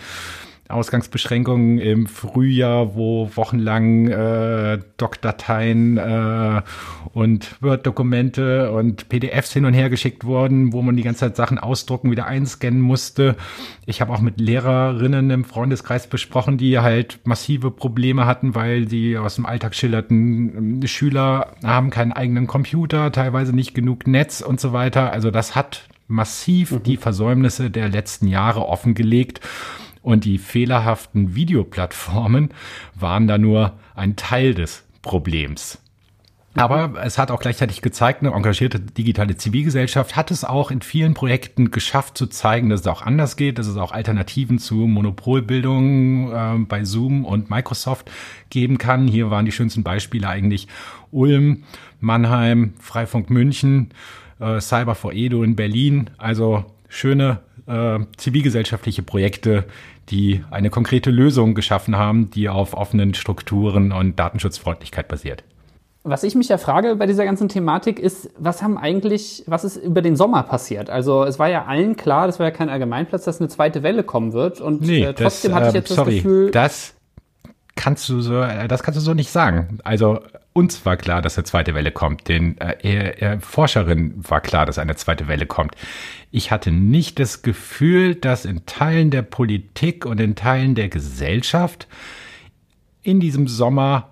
Ausgangsbeschränkungen 0.68 1.78
im 1.78 2.06
Frühjahr, 2.06 2.94
wo 2.94 3.30
wochenlang 3.34 4.08
äh, 4.08 4.78
Doc-Dateien 4.96 5.96
äh, 5.96 6.62
und 7.12 7.62
Word-Dokumente 7.62 8.72
und 8.72 9.08
PDFs 9.08 9.52
hin 9.52 9.64
und 9.64 9.74
her 9.74 9.90
geschickt 9.90 10.24
wurden, 10.24 10.72
wo 10.72 10.82
man 10.82 10.96
die 10.96 11.02
ganze 11.02 11.20
Zeit 11.20 11.36
Sachen 11.36 11.58
ausdrucken, 11.58 12.10
wieder 12.10 12.26
einscannen 12.26 12.80
musste. 12.80 13.36
Ich 13.86 14.00
habe 14.00 14.12
auch 14.12 14.20
mit 14.20 14.40
Lehrerinnen 14.40 15.30
im 15.30 15.44
Freundeskreis 15.44 16.06
besprochen, 16.06 16.58
die 16.58 16.78
halt 16.78 17.20
massive 17.24 17.70
Probleme 17.70 18.26
hatten, 18.26 18.54
weil 18.54 18.88
sie 18.88 19.16
aus 19.18 19.36
dem 19.36 19.46
Alltag 19.46 19.74
schillerten, 19.74 20.80
Schüler 20.86 21.52
haben 21.64 21.90
keinen 21.90 22.12
eigenen 22.12 22.46
Computer, 22.46 23.12
teilweise 23.12 23.54
nicht 23.54 23.74
genug 23.74 24.06
Netz 24.06 24.40
und 24.40 24.60
so 24.60 24.72
weiter. 24.72 25.12
Also 25.12 25.30
das 25.30 25.54
hat 25.54 25.88
massiv 26.08 26.72
mhm. 26.72 26.82
die 26.82 26.96
Versäumnisse 26.96 27.70
der 27.70 27.88
letzten 27.88 28.28
Jahre 28.28 28.66
offengelegt. 28.66 29.40
Und 30.06 30.24
die 30.24 30.38
fehlerhaften 30.38 31.34
Videoplattformen 31.34 32.50
waren 32.94 33.26
da 33.26 33.38
nur 33.38 33.72
ein 33.96 34.14
Teil 34.14 34.54
des 34.54 34.84
Problems. 35.02 35.80
Aber 36.54 36.94
es 37.02 37.18
hat 37.18 37.32
auch 37.32 37.40
gleichzeitig 37.40 37.82
gezeigt, 37.82 38.22
eine 38.22 38.32
engagierte 38.32 38.78
digitale 38.78 39.36
Zivilgesellschaft 39.36 40.14
hat 40.14 40.30
es 40.30 40.44
auch 40.44 40.70
in 40.70 40.80
vielen 40.80 41.14
Projekten 41.14 41.72
geschafft 41.72 42.16
zu 42.16 42.28
zeigen, 42.28 42.70
dass 42.70 42.82
es 42.82 42.86
auch 42.86 43.02
anders 43.02 43.36
geht, 43.36 43.58
dass 43.58 43.66
es 43.66 43.76
auch 43.76 43.90
Alternativen 43.90 44.60
zu 44.60 44.76
Monopolbildung 44.76 46.30
äh, 46.30 46.58
bei 46.60 46.84
Zoom 46.84 47.24
und 47.24 47.50
Microsoft 47.50 48.08
geben 48.48 48.78
kann. 48.78 49.08
Hier 49.08 49.32
waren 49.32 49.44
die 49.44 49.50
schönsten 49.50 49.82
Beispiele 49.82 50.28
eigentlich 50.28 50.68
Ulm, 51.10 51.64
Mannheim, 51.98 52.74
Freifunk 52.78 53.28
München, 53.28 53.90
äh, 54.38 54.60
Cyber 54.60 54.94
for 54.94 55.12
Edo 55.12 55.42
in 55.42 55.56
Berlin. 55.56 56.10
Also 56.16 56.64
schöne 56.88 57.40
äh, 57.66 57.98
zivilgesellschaftliche 58.16 59.02
Projekte, 59.02 59.64
die 60.10 60.44
eine 60.50 60.70
konkrete 60.70 61.10
Lösung 61.10 61.54
geschaffen 61.54 61.96
haben, 61.96 62.30
die 62.30 62.48
auf 62.48 62.74
offenen 62.74 63.14
Strukturen 63.14 63.92
und 63.92 64.18
Datenschutzfreundlichkeit 64.18 65.08
basiert. 65.08 65.44
Was 66.08 66.22
ich 66.22 66.36
mich 66.36 66.48
ja 66.48 66.56
frage 66.56 66.94
bei 66.94 67.06
dieser 67.06 67.24
ganzen 67.24 67.48
Thematik 67.48 67.98
ist, 67.98 68.30
was 68.38 68.62
haben 68.62 68.78
eigentlich, 68.78 69.42
was 69.48 69.64
ist 69.64 69.76
über 69.76 70.02
den 70.02 70.14
Sommer 70.14 70.44
passiert? 70.44 70.88
Also 70.88 71.24
es 71.24 71.40
war 71.40 71.48
ja 71.48 71.64
allen 71.64 71.96
klar, 71.96 72.26
das 72.26 72.38
war 72.38 72.46
ja 72.46 72.52
kein 72.52 72.68
Allgemeinplatz, 72.68 73.24
dass 73.24 73.40
eine 73.40 73.48
zweite 73.48 73.82
Welle 73.82 74.04
kommen 74.04 74.32
wird 74.32 74.60
und 74.60 74.82
nee, 74.82 75.02
äh, 75.02 75.14
trotzdem 75.14 75.50
das, 75.50 75.60
hatte 75.60 75.68
ich 75.68 75.74
jetzt 75.74 75.90
äh, 75.90 75.94
sorry, 75.94 76.14
das 76.14 76.22
Gefühl, 76.22 76.50
das 76.52 76.95
kannst 77.76 78.08
du 78.08 78.20
so, 78.20 78.40
äh, 78.40 78.66
das 78.66 78.82
kannst 78.82 78.98
du 78.98 79.02
so 79.02 79.14
nicht 79.14 79.30
sagen. 79.30 79.78
Also 79.84 80.20
uns 80.52 80.84
war 80.84 80.96
klar, 80.96 81.22
dass 81.22 81.36
eine 81.36 81.44
zweite 81.44 81.74
Welle 81.74 81.92
kommt. 81.92 82.28
Den 82.28 82.58
äh, 82.58 83.10
äh, 83.10 83.40
Forscherin 83.40 84.14
war 84.16 84.40
klar, 84.40 84.66
dass 84.66 84.78
eine 84.78 84.96
zweite 84.96 85.28
Welle 85.28 85.46
kommt. 85.46 85.76
Ich 86.32 86.50
hatte 86.50 86.72
nicht 86.72 87.18
das 87.18 87.42
Gefühl, 87.42 88.14
dass 88.14 88.44
in 88.44 88.66
Teilen 88.66 89.10
der 89.10 89.22
Politik 89.22 90.06
und 90.06 90.20
in 90.20 90.34
Teilen 90.34 90.74
der 90.74 90.88
Gesellschaft 90.88 91.86
in 93.02 93.20
diesem 93.20 93.46
Sommer 93.46 94.10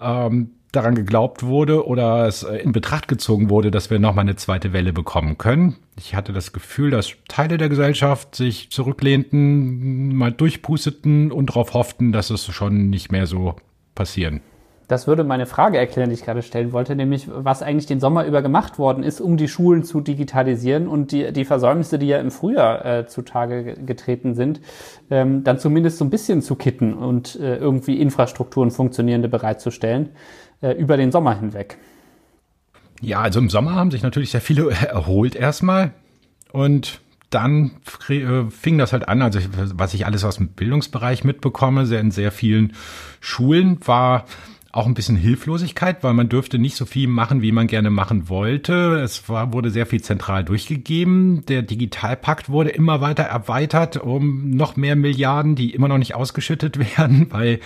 ähm, 0.00 0.52
daran 0.72 0.94
geglaubt 0.94 1.42
wurde 1.42 1.86
oder 1.86 2.26
es 2.26 2.42
äh, 2.42 2.56
in 2.56 2.72
Betracht 2.72 3.08
gezogen 3.08 3.50
wurde, 3.50 3.70
dass 3.70 3.90
wir 3.90 3.98
nochmal 3.98 4.22
eine 4.22 4.36
zweite 4.36 4.72
Welle 4.72 4.92
bekommen 4.92 5.38
können. 5.38 5.76
Ich 5.98 6.14
hatte 6.14 6.32
das 6.32 6.52
Gefühl, 6.52 6.90
dass 6.90 7.12
Teile 7.28 7.58
der 7.58 7.68
Gesellschaft 7.68 8.34
sich 8.34 8.70
zurücklehnten, 8.70 10.14
mal 10.14 10.32
durchpusteten 10.32 11.32
und 11.32 11.50
darauf 11.50 11.74
hofften, 11.74 12.12
dass 12.12 12.30
es 12.30 12.46
schon 12.46 12.90
nicht 12.90 13.12
mehr 13.12 13.26
so 13.26 13.56
passieren 13.94 14.40
das 14.90 15.06
würde 15.06 15.22
meine 15.22 15.46
Frage 15.46 15.78
erklären, 15.78 16.10
die 16.10 16.14
ich 16.14 16.24
gerade 16.24 16.42
stellen 16.42 16.72
wollte, 16.72 16.96
nämlich 16.96 17.28
was 17.32 17.62
eigentlich 17.62 17.86
den 17.86 18.00
Sommer 18.00 18.26
über 18.26 18.42
gemacht 18.42 18.76
worden 18.76 19.04
ist, 19.04 19.20
um 19.20 19.36
die 19.36 19.46
Schulen 19.46 19.84
zu 19.84 20.00
digitalisieren 20.00 20.88
und 20.88 21.12
die, 21.12 21.32
die 21.32 21.44
Versäumnisse, 21.44 21.96
die 21.96 22.08
ja 22.08 22.18
im 22.18 22.32
Frühjahr 22.32 22.84
äh, 22.84 23.06
zutage 23.06 23.74
getreten 23.74 24.34
sind, 24.34 24.60
ähm, 25.08 25.44
dann 25.44 25.60
zumindest 25.60 25.98
so 25.98 26.04
ein 26.04 26.10
bisschen 26.10 26.42
zu 26.42 26.56
kitten 26.56 26.92
und 26.92 27.38
äh, 27.38 27.56
irgendwie 27.56 28.00
Infrastrukturen 28.00 28.72
funktionierende 28.72 29.28
bereitzustellen 29.28 30.08
äh, 30.60 30.72
über 30.72 30.96
den 30.96 31.12
Sommer 31.12 31.38
hinweg. 31.38 31.78
Ja, 33.00 33.20
also 33.20 33.40
im 33.40 33.48
Sommer 33.48 33.74
haben 33.74 33.90
sich 33.90 34.02
natürlich 34.02 34.30
sehr 34.30 34.40
viele 34.40 34.70
erholt 34.70 35.34
erstmal 35.34 35.92
und 36.52 37.00
dann 37.30 37.72
äh, 38.08 38.50
fing 38.50 38.76
das 38.76 38.92
halt 38.92 39.08
an, 39.08 39.22
also 39.22 39.38
was 39.74 39.94
ich 39.94 40.04
alles 40.04 40.24
aus 40.24 40.36
dem 40.36 40.48
Bildungsbereich 40.48 41.22
mitbekomme, 41.22 41.86
sehr 41.86 42.00
in 42.00 42.10
sehr 42.10 42.32
vielen 42.32 42.72
Schulen 43.20 43.78
war 43.86 44.24
auch 44.72 44.86
ein 44.86 44.94
bisschen 44.94 45.16
Hilflosigkeit, 45.16 46.04
weil 46.04 46.14
man 46.14 46.28
dürfte 46.28 46.58
nicht 46.58 46.76
so 46.76 46.86
viel 46.86 47.08
machen, 47.08 47.42
wie 47.42 47.50
man 47.50 47.66
gerne 47.66 47.90
machen 47.90 48.28
wollte. 48.28 49.00
Es 49.00 49.28
war, 49.28 49.52
wurde 49.52 49.70
sehr 49.70 49.86
viel 49.86 50.00
zentral 50.00 50.44
durchgegeben. 50.44 51.44
Der 51.46 51.62
Digitalpakt 51.62 52.50
wurde 52.50 52.70
immer 52.70 53.00
weiter 53.00 53.24
erweitert 53.24 53.96
um 53.96 54.50
noch 54.50 54.76
mehr 54.76 54.94
Milliarden, 54.94 55.56
die 55.56 55.74
immer 55.74 55.88
noch 55.88 55.98
nicht 55.98 56.14
ausgeschüttet 56.14 56.78
werden, 56.98 57.26
weil 57.30 57.58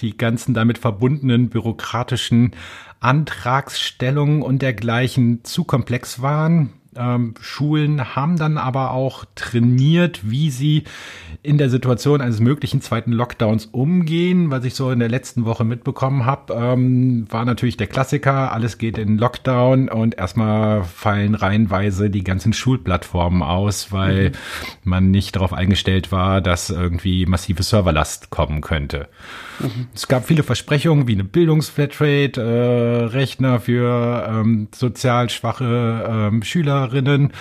die 0.00 0.16
ganzen 0.16 0.52
damit 0.52 0.78
verbundenen 0.78 1.48
bürokratischen 1.48 2.52
Antragsstellungen 3.00 4.42
und 4.42 4.60
dergleichen 4.60 5.44
zu 5.44 5.62
komplex 5.62 6.22
waren. 6.22 6.72
Ähm, 6.98 7.34
Schulen 7.40 8.16
haben 8.16 8.36
dann 8.36 8.58
aber 8.58 8.90
auch 8.90 9.24
trainiert, 9.34 10.28
wie 10.28 10.50
sie 10.50 10.84
in 11.42 11.58
der 11.58 11.70
Situation 11.70 12.20
eines 12.20 12.40
möglichen 12.40 12.80
zweiten 12.80 13.12
Lockdowns 13.12 13.66
umgehen. 13.66 14.50
Was 14.50 14.64
ich 14.64 14.74
so 14.74 14.90
in 14.90 14.98
der 14.98 15.08
letzten 15.08 15.44
Woche 15.44 15.64
mitbekommen 15.64 16.26
habe, 16.26 16.54
ähm, 16.54 17.26
war 17.30 17.44
natürlich 17.44 17.76
der 17.76 17.86
Klassiker, 17.86 18.52
alles 18.52 18.78
geht 18.78 18.98
in 18.98 19.18
Lockdown 19.18 19.88
und 19.88 20.18
erstmal 20.18 20.84
fallen 20.84 21.34
reihenweise 21.34 22.10
die 22.10 22.24
ganzen 22.24 22.52
Schulplattformen 22.52 23.42
aus, 23.42 23.92
weil 23.92 24.30
mhm. 24.30 24.34
man 24.84 25.10
nicht 25.10 25.36
darauf 25.36 25.52
eingestellt 25.52 26.10
war, 26.10 26.40
dass 26.40 26.70
irgendwie 26.70 27.26
massive 27.26 27.62
Serverlast 27.62 28.30
kommen 28.30 28.60
könnte. 28.60 29.08
Mhm. 29.60 29.88
Es 29.94 30.08
gab 30.08 30.26
viele 30.26 30.42
Versprechungen 30.42 31.06
wie 31.06 31.14
eine 31.14 31.24
Bildungsflatrate, 31.24 32.40
äh, 32.40 33.04
Rechner 33.06 33.60
für 33.60 34.26
ähm, 34.28 34.68
sozial 34.74 35.30
schwache 35.30 36.04
ähm, 36.08 36.42
Schülerinnen. 36.88 37.32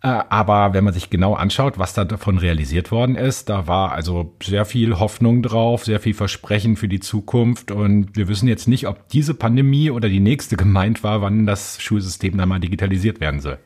Äh, 0.00 0.08
aber 0.28 0.74
wenn 0.74 0.84
man 0.84 0.94
sich 0.94 1.10
genau 1.10 1.34
anschaut, 1.34 1.78
was 1.78 1.92
da 1.92 2.04
davon 2.04 2.38
realisiert 2.38 2.92
worden 2.92 3.16
ist, 3.16 3.48
da 3.48 3.66
war 3.66 3.92
also 3.92 4.32
sehr 4.42 4.64
viel 4.64 4.98
Hoffnung 5.00 5.42
drauf, 5.42 5.84
sehr 5.84 5.98
viel 5.98 6.14
Versprechen 6.14 6.76
für 6.76 6.88
die 6.88 7.00
Zukunft. 7.00 7.72
Und 7.72 8.16
wir 8.16 8.28
wissen 8.28 8.48
jetzt 8.48 8.68
nicht, 8.68 8.86
ob 8.86 9.08
diese 9.08 9.34
Pandemie 9.34 9.90
oder 9.90 10.08
die 10.08 10.20
nächste 10.20 10.56
gemeint 10.56 11.02
war, 11.02 11.20
wann 11.20 11.46
das 11.46 11.80
Schulsystem 11.80 12.36
dann 12.36 12.48
mal 12.48 12.60
digitalisiert 12.60 13.20
werden 13.20 13.40
soll. 13.40 13.58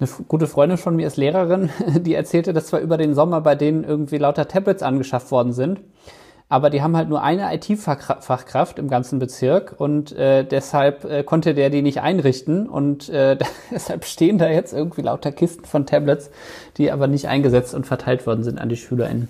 Eine 0.00 0.08
gute 0.28 0.46
Freundin 0.46 0.78
von 0.78 0.94
mir 0.94 1.08
ist 1.08 1.16
Lehrerin, 1.16 1.70
die 2.00 2.14
erzählte, 2.14 2.52
dass 2.52 2.68
zwar 2.68 2.80
über 2.80 2.96
den 2.96 3.14
Sommer 3.14 3.40
bei 3.40 3.54
denen 3.54 3.84
irgendwie 3.84 4.18
lauter 4.18 4.46
Tablets 4.48 4.82
angeschafft 4.82 5.30
worden 5.30 5.52
sind 5.52 5.80
aber 6.48 6.70
die 6.70 6.82
haben 6.82 6.96
halt 6.96 7.08
nur 7.08 7.22
eine 7.22 7.54
IT-Fachkraft 7.54 8.78
im 8.78 8.88
ganzen 8.88 9.18
Bezirk 9.18 9.74
und 9.78 10.12
äh, 10.12 10.44
deshalb 10.44 11.04
äh, 11.04 11.22
konnte 11.22 11.54
der 11.54 11.68
die 11.68 11.82
nicht 11.82 12.00
einrichten 12.00 12.68
und 12.68 13.08
äh, 13.10 13.36
deshalb 13.70 14.04
stehen 14.04 14.38
da 14.38 14.48
jetzt 14.48 14.72
irgendwie 14.72 15.02
lauter 15.02 15.30
Kisten 15.30 15.66
von 15.66 15.84
Tablets, 15.84 16.30
die 16.78 16.90
aber 16.90 17.06
nicht 17.06 17.28
eingesetzt 17.28 17.74
und 17.74 17.86
verteilt 17.86 18.26
worden 18.26 18.44
sind 18.44 18.60
an 18.60 18.68
die 18.70 18.76
SchülerInnen. 18.76 19.28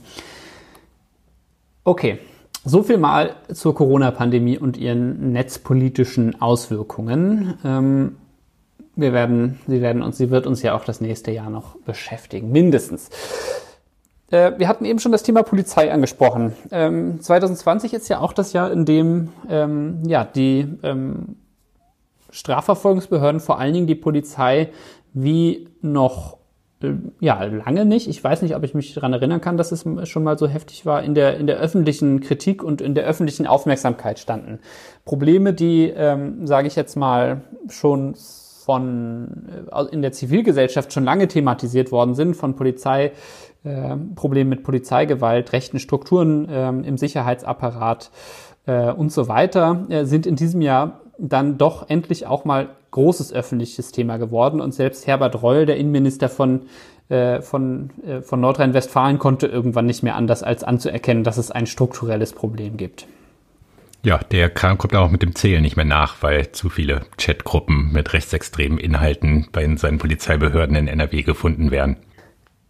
Okay, 1.82 2.18
so 2.64 2.82
viel 2.82 2.98
mal 2.98 3.34
zur 3.52 3.74
Corona-Pandemie 3.74 4.58
und 4.58 4.76
ihren 4.76 5.32
netzpolitischen 5.32 6.40
Auswirkungen. 6.40 7.54
Ähm, 7.64 8.16
wir 8.94 9.12
werden, 9.12 9.58
sie 9.66 9.80
werden 9.80 10.02
uns, 10.02 10.18
sie 10.18 10.30
wird 10.30 10.46
uns 10.46 10.62
ja 10.62 10.76
auch 10.76 10.84
das 10.84 11.00
nächste 11.00 11.30
Jahr 11.30 11.50
noch 11.50 11.76
beschäftigen, 11.76 12.52
mindestens. 12.52 13.10
Äh, 14.30 14.52
wir 14.58 14.68
hatten 14.68 14.84
eben 14.84 14.98
schon 14.98 15.12
das 15.12 15.22
Thema 15.22 15.42
Polizei 15.42 15.92
angesprochen. 15.92 16.52
Ähm, 16.70 17.20
2020 17.20 17.94
ist 17.94 18.08
ja 18.08 18.20
auch 18.20 18.32
das 18.32 18.52
Jahr, 18.52 18.70
in 18.70 18.84
dem 18.84 19.30
ähm, 19.48 20.02
ja, 20.06 20.24
die 20.24 20.66
ähm, 20.82 21.36
Strafverfolgungsbehörden, 22.30 23.40
vor 23.40 23.58
allen 23.58 23.72
Dingen 23.72 23.86
die 23.86 23.94
Polizei, 23.94 24.68
wie 25.14 25.68
noch 25.80 26.38
äh, 26.82 26.92
ja, 27.20 27.42
lange 27.42 27.86
nicht. 27.86 28.06
Ich 28.08 28.22
weiß 28.22 28.42
nicht, 28.42 28.54
ob 28.54 28.64
ich 28.64 28.74
mich 28.74 28.94
daran 28.94 29.14
erinnern 29.14 29.40
kann, 29.40 29.56
dass 29.56 29.72
es 29.72 29.84
schon 30.08 30.24
mal 30.24 30.38
so 30.38 30.46
heftig 30.46 30.84
war, 30.84 31.02
in 31.02 31.14
der, 31.14 31.38
in 31.38 31.46
der 31.46 31.56
öffentlichen 31.56 32.20
Kritik 32.20 32.62
und 32.62 32.80
in 32.80 32.94
der 32.94 33.04
öffentlichen 33.04 33.46
Aufmerksamkeit 33.46 34.18
standen. 34.18 34.58
Probleme, 35.04 35.54
die, 35.54 35.88
ähm, 35.88 36.46
sage 36.46 36.68
ich 36.68 36.76
jetzt 36.76 36.96
mal, 36.96 37.42
schon 37.68 38.14
von 38.68 39.48
äh, 39.72 39.84
in 39.92 40.02
der 40.02 40.12
Zivilgesellschaft 40.12 40.92
schon 40.92 41.04
lange 41.04 41.26
thematisiert 41.26 41.90
worden 41.90 42.14
sind, 42.14 42.34
von 42.34 42.54
Polizei 42.54 43.12
äh, 43.68 43.96
Problem 44.14 44.48
mit 44.48 44.62
Polizeigewalt, 44.62 45.52
rechten 45.52 45.78
Strukturen 45.78 46.48
äh, 46.48 46.68
im 46.68 46.96
Sicherheitsapparat 46.96 48.10
äh, 48.66 48.90
und 48.90 49.12
so 49.12 49.28
weiter, 49.28 49.86
äh, 49.88 50.04
sind 50.04 50.26
in 50.26 50.36
diesem 50.36 50.60
Jahr 50.60 51.00
dann 51.18 51.58
doch 51.58 51.88
endlich 51.90 52.26
auch 52.26 52.44
mal 52.44 52.68
großes 52.90 53.32
öffentliches 53.32 53.92
Thema 53.92 54.16
geworden. 54.16 54.60
Und 54.60 54.72
selbst 54.72 55.06
Herbert 55.06 55.42
Reul, 55.42 55.66
der 55.66 55.76
Innenminister 55.76 56.28
von, 56.28 56.62
äh, 57.08 57.40
von, 57.42 57.90
äh, 58.06 58.22
von 58.22 58.40
Nordrhein-Westfalen, 58.40 59.18
konnte 59.18 59.46
irgendwann 59.46 59.86
nicht 59.86 60.02
mehr 60.02 60.16
anders 60.16 60.42
als 60.42 60.64
anzuerkennen, 60.64 61.24
dass 61.24 61.36
es 61.36 61.50
ein 61.50 61.66
strukturelles 61.66 62.32
Problem 62.32 62.76
gibt. 62.76 63.06
Ja, 64.04 64.18
der 64.30 64.48
kommt 64.48 64.94
auch 64.94 65.10
mit 65.10 65.22
dem 65.22 65.34
Zählen 65.34 65.60
nicht 65.60 65.76
mehr 65.76 65.84
nach, 65.84 66.22
weil 66.22 66.52
zu 66.52 66.70
viele 66.70 67.02
Chatgruppen 67.18 67.92
mit 67.92 68.12
rechtsextremen 68.12 68.78
Inhalten 68.78 69.48
bei 69.50 69.68
seinen 69.76 69.98
Polizeibehörden 69.98 70.76
in 70.76 70.86
NRW 70.86 71.24
gefunden 71.24 71.72
werden. 71.72 71.96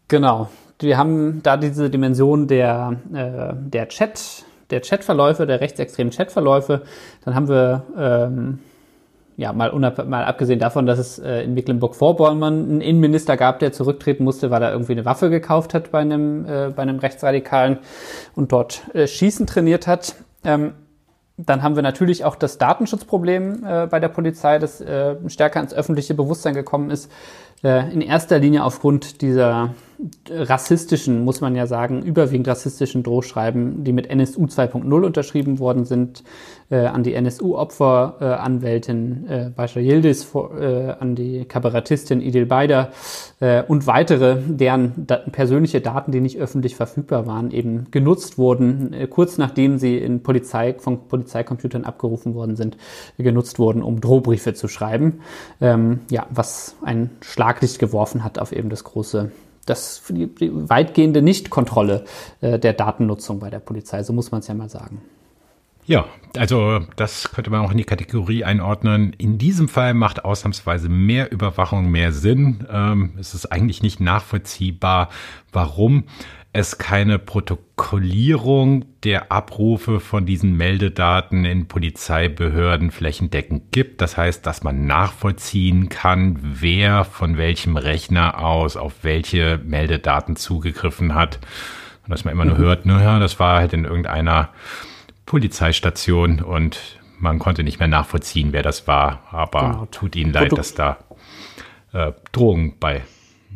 Genau, 0.08 0.48
wir 0.80 0.98
haben 0.98 1.42
da 1.42 1.56
diese 1.56 1.90
Dimension 1.90 2.46
der, 2.46 2.96
äh, 3.12 3.54
der 3.56 3.88
Chat, 3.88 4.44
der 4.70 4.80
Chatverläufe, 4.80 5.46
der 5.46 5.60
rechtsextremen 5.60 6.12
Chatverläufe. 6.12 6.82
Dann 7.24 7.34
haben 7.34 7.48
wir 7.48 7.84
ähm, 7.96 8.58
ja, 9.38 9.52
mal, 9.52 9.72
mal 9.72 10.24
abgesehen 10.24 10.58
davon, 10.58 10.86
dass 10.86 10.98
es 10.98 11.20
äh, 11.20 11.42
in 11.42 11.54
Mecklenburg-Vorpommern 11.54 12.70
einen 12.70 12.80
Innenminister 12.80 13.36
gab, 13.36 13.60
der 13.60 13.72
zurücktreten 13.72 14.24
musste, 14.24 14.50
weil 14.50 14.62
er 14.62 14.72
irgendwie 14.72 14.92
eine 14.92 15.04
Waffe 15.04 15.30
gekauft 15.30 15.74
hat 15.74 15.92
bei 15.92 16.00
einem, 16.00 16.44
äh, 16.44 16.70
bei 16.74 16.82
einem 16.82 16.98
Rechtsradikalen 16.98 17.78
und 18.34 18.50
dort 18.50 18.82
äh, 18.94 19.06
Schießen 19.06 19.46
trainiert 19.46 19.86
hat. 19.86 20.16
Ähm, 20.44 20.72
dann 21.36 21.62
haben 21.62 21.76
wir 21.76 21.84
natürlich 21.84 22.24
auch 22.24 22.34
das 22.34 22.58
Datenschutzproblem 22.58 23.64
äh, 23.64 23.86
bei 23.86 24.00
der 24.00 24.08
Polizei, 24.08 24.58
das 24.58 24.80
äh, 24.80 25.14
stärker 25.28 25.60
ins 25.60 25.72
öffentliche 25.72 26.14
Bewusstsein 26.14 26.54
gekommen 26.54 26.90
ist. 26.90 27.08
Äh, 27.62 27.92
in 27.92 28.00
erster 28.00 28.40
Linie 28.40 28.64
aufgrund 28.64 29.22
dieser 29.22 29.70
rassistischen, 30.30 31.24
muss 31.24 31.40
man 31.40 31.56
ja 31.56 31.66
sagen, 31.66 32.02
überwiegend 32.02 32.46
rassistischen 32.46 33.02
Drohschreiben, 33.02 33.82
die 33.82 33.92
mit 33.92 34.08
NSU 34.08 34.44
2.0 34.44 35.04
unterschrieben 35.04 35.58
worden 35.58 35.84
sind, 35.84 36.22
äh, 36.70 36.86
an 36.86 37.02
die 37.02 37.14
NSU-Opferanwältin 37.14 39.26
äh, 39.28 39.46
äh, 39.46 39.50
Bascha 39.50 39.80
Yildiz, 39.80 40.28
äh, 40.34 40.94
an 40.98 41.16
die 41.16 41.46
Kabarettistin 41.46 42.20
Idil 42.20 42.46
Beider 42.46 42.92
äh, 43.40 43.64
und 43.64 43.88
weitere, 43.88 44.36
deren 44.46 45.06
da 45.06 45.16
persönliche 45.16 45.80
Daten, 45.80 46.12
die 46.12 46.20
nicht 46.20 46.38
öffentlich 46.38 46.76
verfügbar 46.76 47.26
waren, 47.26 47.50
eben 47.50 47.88
genutzt 47.90 48.38
wurden, 48.38 48.92
äh, 48.92 49.08
kurz 49.08 49.36
nachdem 49.36 49.78
sie 49.78 49.98
in 49.98 50.22
Polizei, 50.22 50.76
von 50.78 51.08
Polizeicomputern 51.08 51.84
abgerufen 51.84 52.34
worden 52.34 52.54
sind, 52.54 52.76
genutzt 53.16 53.58
wurden, 53.58 53.82
um 53.82 54.00
Drohbriefe 54.00 54.54
zu 54.54 54.68
schreiben. 54.68 55.20
Ähm, 55.60 56.00
ja, 56.08 56.26
was 56.30 56.76
ein 56.82 57.10
Schlaglicht 57.20 57.80
geworfen 57.80 58.22
hat 58.22 58.38
auf 58.38 58.52
eben 58.52 58.68
das 58.68 58.84
große 58.84 59.32
das 59.68 60.02
die, 60.08 60.26
die 60.26 60.50
weitgehende 60.52 61.22
Nichtkontrolle 61.22 62.04
äh, 62.40 62.58
der 62.58 62.72
Datennutzung 62.72 63.40
bei 63.40 63.50
der 63.50 63.60
Polizei, 63.60 64.02
so 64.02 64.12
muss 64.12 64.30
man 64.30 64.40
es 64.40 64.48
ja 64.48 64.54
mal 64.54 64.68
sagen. 64.68 65.02
Ja, 65.88 66.04
also 66.36 66.80
das 66.96 67.30
könnte 67.32 67.48
man 67.48 67.64
auch 67.64 67.70
in 67.70 67.78
die 67.78 67.84
Kategorie 67.84 68.44
einordnen. 68.44 69.14
In 69.16 69.38
diesem 69.38 69.68
Fall 69.68 69.94
macht 69.94 70.22
ausnahmsweise 70.22 70.90
mehr 70.90 71.32
Überwachung 71.32 71.90
mehr 71.90 72.12
Sinn. 72.12 72.66
Ähm, 72.70 73.14
es 73.18 73.32
ist 73.32 73.46
eigentlich 73.46 73.82
nicht 73.82 73.98
nachvollziehbar, 73.98 75.08
warum 75.50 76.04
es 76.58 76.76
keine 76.76 77.20
Protokollierung 77.20 78.84
der 79.04 79.30
Abrufe 79.30 80.00
von 80.00 80.26
diesen 80.26 80.56
Meldedaten 80.56 81.44
in 81.44 81.68
Polizeibehörden 81.68 82.90
flächendeckend 82.90 83.70
gibt. 83.70 84.00
Das 84.00 84.16
heißt, 84.16 84.44
dass 84.44 84.64
man 84.64 84.84
nachvollziehen 84.84 85.88
kann, 85.88 86.36
wer 86.42 87.04
von 87.04 87.36
welchem 87.36 87.76
Rechner 87.76 88.44
aus 88.44 88.76
auf 88.76 88.94
welche 89.02 89.60
Meldedaten 89.64 90.34
zugegriffen 90.34 91.14
hat. 91.14 91.38
Und 92.04 92.10
dass 92.10 92.24
man 92.24 92.32
immer 92.32 92.44
nur 92.44 92.58
mhm. 92.58 92.62
hört, 92.62 92.86
naja, 92.86 93.20
das 93.20 93.38
war 93.38 93.60
halt 93.60 93.72
in 93.72 93.84
irgendeiner 93.84 94.48
Polizeistation 95.26 96.40
und 96.42 96.98
man 97.20 97.38
konnte 97.38 97.62
nicht 97.62 97.78
mehr 97.78 97.88
nachvollziehen, 97.88 98.52
wer 98.52 98.64
das 98.64 98.88
war. 98.88 99.22
Aber 99.30 99.60
genau. 99.60 99.86
tut 99.86 100.16
ihnen 100.16 100.32
leid, 100.32 100.58
dass 100.58 100.74
da 100.74 100.98
äh, 101.92 102.12
Drohungen 102.32 102.74
bei 102.80 103.02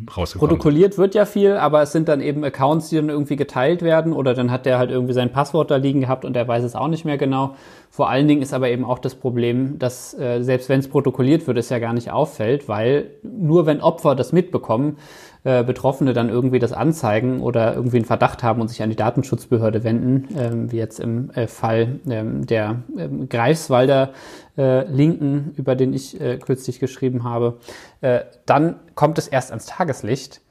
Protokolliert 0.07 0.99
wird 0.99 1.15
ja 1.15 1.25
viel, 1.25 1.53
aber 1.53 1.83
es 1.83 1.93
sind 1.93 2.09
dann 2.09 2.21
eben 2.21 2.45
Accounts, 2.45 2.89
die 2.89 2.97
dann 2.97 3.09
irgendwie 3.09 3.37
geteilt 3.37 3.83
werden 3.83 4.13
oder 4.13 4.35
dann 4.35 4.51
hat 4.51 4.67
der 4.67 4.79
halt 4.79 4.91
irgendwie 4.91 5.13
sein 5.13 5.33
Passwort 5.33 5.71
da 5.71 5.77
liegen 5.77 6.01
gehabt 6.01 6.25
und 6.25 6.37
er 6.37 6.47
weiß 6.47 6.65
es 6.65 6.75
auch 6.75 6.89
nicht 6.89 7.05
mehr 7.05 7.19
genau. 7.19 7.55
Vor 7.91 8.09
allen 8.09 8.27
Dingen 8.27 8.43
ist 8.43 8.55
aber 8.55 8.71
eben 8.71 8.85
auch 8.85 8.99
das 8.99 9.15
Problem, 9.15 9.79
dass 9.79 10.15
äh, 10.15 10.43
selbst 10.43 10.69
wenn 10.69 10.81
es 10.81 10.89
protokolliert 10.89 11.47
wird, 11.47 11.59
es 11.59 11.69
ja 11.69 11.79
gar 11.79 11.93
nicht 11.93 12.11
auffällt, 12.11 12.69
weil 12.69 13.11
nur 13.23 13.67
wenn 13.67 13.81
Opfer 13.81 14.15
das 14.15 14.33
mitbekommen, 14.33 14.97
äh, 15.45 15.65
Betroffene 15.65 16.13
dann 16.13 16.29
irgendwie 16.29 16.59
das 16.59 16.73
anzeigen 16.73 17.41
oder 17.41 17.75
irgendwie 17.75 17.97
einen 17.97 18.07
Verdacht 18.07 18.43
haben 18.43 18.61
und 18.61 18.69
sich 18.69 18.83
an 18.83 18.91
die 18.91 18.97
Datenschutzbehörde 18.97 19.83
wenden, 19.85 20.29
ähm, 20.37 20.73
wie 20.73 20.77
jetzt 20.77 21.01
im 21.01 21.31
äh, 21.31 21.47
Fall 21.47 22.01
ähm, 22.09 22.47
der 22.47 22.83
ähm, 22.97 23.29
Greifswalder 23.29 24.11
äh, 24.57 24.85
Linken, 24.87 25.53
über 25.57 25.75
den 25.75 25.95
ich 25.95 26.21
äh, 26.21 26.39
kürzlich 26.39 26.79
geschrieben 26.79 27.25
habe, 27.25 27.59
äh, 28.03 28.21
dann 28.47 28.77
kommt 28.95 29.19
es 29.19 29.29
erst 29.29 29.51
ans 29.51 29.67
Tageslicht 29.67 30.43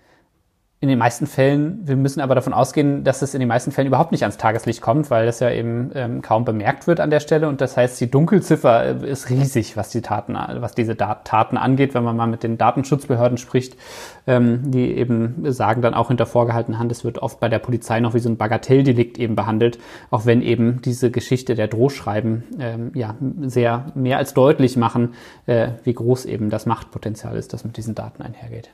in 0.81 0.89
den 0.89 0.97
meisten 0.97 1.27
Fällen, 1.27 1.79
wir 1.87 1.95
müssen 1.95 2.21
aber 2.21 2.33
davon 2.33 2.53
ausgehen, 2.53 3.03
dass 3.03 3.21
es 3.21 3.35
in 3.35 3.39
den 3.39 3.47
meisten 3.47 3.71
Fällen 3.71 3.87
überhaupt 3.87 4.11
nicht 4.11 4.23
ans 4.23 4.37
Tageslicht 4.37 4.81
kommt, 4.81 5.11
weil 5.11 5.27
das 5.27 5.39
ja 5.39 5.51
eben 5.51 5.91
ähm, 5.93 6.23
kaum 6.23 6.43
bemerkt 6.43 6.87
wird 6.87 6.99
an 6.99 7.11
der 7.11 7.19
Stelle. 7.19 7.47
Und 7.49 7.61
das 7.61 7.77
heißt, 7.77 8.01
die 8.01 8.09
Dunkelziffer 8.09 9.03
äh, 9.03 9.11
ist 9.11 9.29
riesig, 9.29 9.77
was 9.77 9.89
die 9.89 10.01
Taten, 10.01 10.33
was 10.33 10.73
diese 10.73 10.95
Dat 10.95 11.25
Taten 11.25 11.57
angeht, 11.57 11.93
wenn 11.93 12.03
man 12.03 12.17
mal 12.17 12.25
mit 12.25 12.41
den 12.41 12.57
Datenschutzbehörden 12.57 13.37
spricht, 13.37 13.77
ähm, 14.25 14.71
die 14.71 14.97
eben 14.97 15.51
sagen 15.51 15.83
dann 15.83 15.93
auch 15.93 16.07
hinter 16.07 16.25
vorgehaltener 16.25 16.79
Hand, 16.79 16.91
es 16.91 17.03
wird 17.03 17.19
oft 17.19 17.39
bei 17.39 17.47
der 17.47 17.59
Polizei 17.59 17.99
noch 17.99 18.15
wie 18.15 18.19
so 18.19 18.29
ein 18.29 18.37
Bagatelldelikt 18.37 19.19
eben 19.19 19.35
behandelt, 19.35 19.77
auch 20.09 20.25
wenn 20.25 20.41
eben 20.41 20.81
diese 20.81 21.11
Geschichte 21.11 21.53
der 21.53 21.67
Drohschreiben 21.67 22.43
ähm, 22.59 22.91
ja 22.95 23.13
sehr 23.43 23.85
mehr 23.93 24.17
als 24.17 24.33
deutlich 24.33 24.77
machen, 24.77 25.13
äh, 25.45 25.67
wie 25.83 25.93
groß 25.93 26.25
eben 26.25 26.49
das 26.49 26.65
Machtpotenzial 26.65 27.37
ist, 27.37 27.53
das 27.53 27.63
mit 27.63 27.77
diesen 27.77 27.93
Daten 27.93 28.23
einhergeht. 28.23 28.71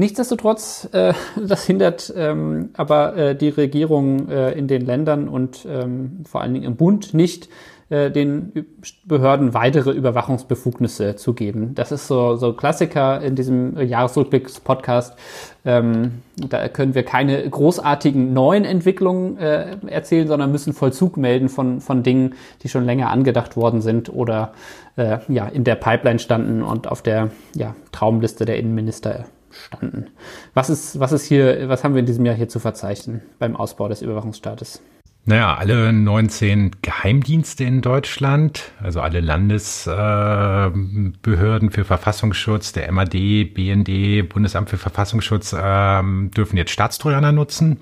Nichtsdestotrotz, 0.00 0.88
äh, 0.92 1.12
das 1.46 1.66
hindert 1.66 2.10
ähm, 2.16 2.70
aber 2.72 3.16
äh, 3.16 3.36
die 3.36 3.50
Regierung 3.50 4.30
äh, 4.30 4.52
in 4.52 4.66
den 4.66 4.86
Ländern 4.86 5.28
und 5.28 5.66
ähm, 5.68 6.24
vor 6.26 6.40
allen 6.40 6.54
Dingen 6.54 6.64
im 6.64 6.76
Bund 6.76 7.12
nicht, 7.12 7.50
äh, 7.90 8.10
den 8.10 8.64
Behörden 9.04 9.52
weitere 9.52 9.90
Überwachungsbefugnisse 9.90 11.16
zu 11.16 11.34
geben. 11.34 11.74
Das 11.74 11.92
ist 11.92 12.06
so, 12.06 12.36
so 12.36 12.54
Klassiker 12.54 13.20
in 13.20 13.36
diesem 13.36 13.78
Jahresrückblicks-Podcast. 13.78 15.18
Ähm, 15.66 16.22
da 16.34 16.68
können 16.68 16.94
wir 16.94 17.02
keine 17.02 17.46
großartigen 17.50 18.32
neuen 18.32 18.64
Entwicklungen 18.64 19.36
äh, 19.36 19.76
erzählen, 19.86 20.28
sondern 20.28 20.50
müssen 20.50 20.72
Vollzug 20.72 21.18
melden 21.18 21.50
von, 21.50 21.82
von 21.82 22.02
Dingen, 22.02 22.36
die 22.62 22.70
schon 22.70 22.86
länger 22.86 23.10
angedacht 23.10 23.54
worden 23.54 23.82
sind 23.82 24.08
oder 24.10 24.54
äh, 24.96 25.18
ja, 25.28 25.44
in 25.44 25.64
der 25.64 25.74
Pipeline 25.74 26.20
standen 26.20 26.62
und 26.62 26.88
auf 26.88 27.02
der 27.02 27.32
ja, 27.54 27.74
Traumliste 27.92 28.46
der 28.46 28.56
Innenminister 28.56 29.26
standen. 29.50 30.08
Was 30.54 30.70
ist, 30.70 31.00
was 31.00 31.12
ist 31.12 31.24
hier, 31.24 31.68
was 31.68 31.84
haben 31.84 31.94
wir 31.94 32.00
in 32.00 32.06
diesem 32.06 32.26
Jahr 32.26 32.34
hier 32.34 32.48
zu 32.48 32.58
verzeichnen 32.58 33.22
beim 33.38 33.56
Ausbau 33.56 33.88
des 33.88 34.02
Überwachungsstaates? 34.02 34.82
Naja, 35.26 35.54
alle 35.54 35.92
19 35.92 36.76
Geheimdienste 36.80 37.64
in 37.64 37.82
Deutschland, 37.82 38.72
also 38.82 39.00
alle 39.00 39.20
Landesbehörden 39.20 41.68
äh, 41.68 41.70
für 41.70 41.84
Verfassungsschutz, 41.84 42.72
der 42.72 42.90
MAD, 42.90 43.54
BND, 43.54 44.26
Bundesamt 44.28 44.70
für 44.70 44.78
Verfassungsschutz, 44.78 45.52
äh, 45.52 46.02
dürfen 46.34 46.56
jetzt 46.56 46.70
Staatstrojaner 46.70 47.32
nutzen. 47.32 47.80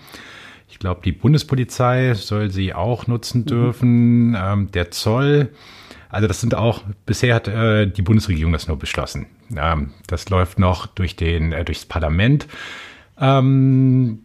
Ich 0.69 0.81
glaube, 0.81 1.01
die 1.05 1.13
Bundespolizei 1.13 2.15
soll 2.15 2.51
sie 2.51 2.75
auch 2.75 3.07
nutzen 3.07 3.43
mhm. 3.43 3.47
dürfen. 3.47 4.29
Mhm. 4.31 4.37
Ähm, 4.39 4.71
der 4.73 4.91
Zoll, 4.91 5.51
also 6.09 6.27
das 6.27 6.41
sind 6.41 6.55
auch, 6.55 6.83
bisher 7.07 7.35
hat 7.35 7.49
äh, 7.49 7.87
die 7.87 8.03
Bundesregierung 8.03 8.53
das 8.53 8.69
nur 8.69 8.79
beschlossen. 8.79 9.27
Ähm, 9.57 9.93
das 10.07 10.29
läuft 10.31 10.59
noch 10.59 10.87
durch 10.87 11.17
den, 11.17 11.53
äh, 11.53 11.65
durchs 11.65 11.85
Parlament. 11.85 12.47
Ähm, 13.19 14.21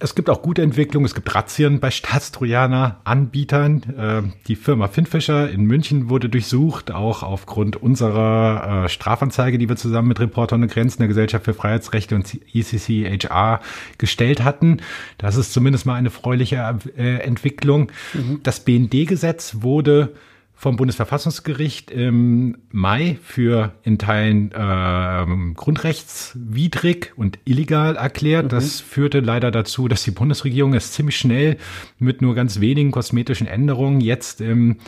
es 0.00 0.14
gibt 0.14 0.30
auch 0.30 0.42
gute 0.42 0.62
Entwicklungen. 0.62 1.06
Es 1.06 1.14
gibt 1.14 1.34
Razzien 1.34 1.80
bei 1.80 1.90
Staatstrojaner-Anbietern. 1.90 3.82
Äh, 3.98 4.22
die 4.46 4.54
Firma 4.54 4.86
Finfischer 4.88 5.50
in 5.50 5.64
München 5.64 6.08
wurde 6.08 6.28
durchsucht, 6.28 6.92
auch 6.92 7.22
aufgrund 7.22 7.76
unserer 7.76 8.84
äh, 8.84 8.88
Strafanzeige, 8.88 9.58
die 9.58 9.68
wir 9.68 9.76
zusammen 9.76 10.08
mit 10.08 10.20
Reporter 10.20 10.56
ohne 10.56 10.68
Grenzen 10.68 11.00
der 11.00 11.08
Gesellschaft 11.08 11.44
für 11.44 11.54
Freiheitsrechte 11.54 12.14
und 12.14 12.38
ECCHR 12.54 13.60
gestellt 13.98 14.44
hatten. 14.44 14.78
Das 15.16 15.36
ist 15.36 15.52
zumindest 15.52 15.86
mal 15.86 15.94
eine 15.94 16.10
freuliche 16.10 16.78
äh, 16.96 17.16
Entwicklung. 17.18 17.90
Mhm. 18.14 18.40
Das 18.42 18.60
BND-Gesetz 18.60 19.56
wurde 19.62 20.14
vom 20.58 20.74
Bundesverfassungsgericht 20.74 21.92
im 21.92 22.58
Mai 22.72 23.16
für 23.22 23.74
in 23.84 23.96
Teilen 23.96 24.50
äh, 24.50 25.54
grundrechtswidrig 25.54 27.12
und 27.14 27.38
illegal 27.44 27.94
erklärt. 27.94 28.46
Mhm. 28.46 28.48
Das 28.48 28.80
führte 28.80 29.20
leider 29.20 29.52
dazu, 29.52 29.86
dass 29.86 30.02
die 30.02 30.10
Bundesregierung 30.10 30.74
es 30.74 30.90
ziemlich 30.90 31.16
schnell 31.16 31.58
mit 32.00 32.22
nur 32.22 32.34
ganz 32.34 32.58
wenigen 32.58 32.90
kosmetischen 32.90 33.46
Änderungen 33.46 34.00
jetzt 34.00 34.40
im 34.40 34.78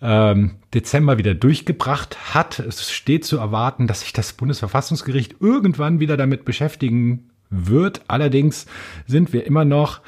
ähm, 0.00 0.52
Dezember 0.72 1.18
wieder 1.18 1.34
durchgebracht 1.34 2.34
hat. 2.34 2.58
Es 2.58 2.90
steht 2.90 3.26
zu 3.26 3.36
erwarten, 3.36 3.86
dass 3.86 4.00
sich 4.00 4.14
das 4.14 4.32
Bundesverfassungsgericht 4.32 5.36
irgendwann 5.40 6.00
wieder 6.00 6.16
damit 6.16 6.46
beschäftigen 6.46 7.29
wird. 7.50 8.02
Allerdings 8.08 8.66
sind 9.06 9.32
wir 9.32 9.46
immer 9.46 9.64
noch 9.64 10.00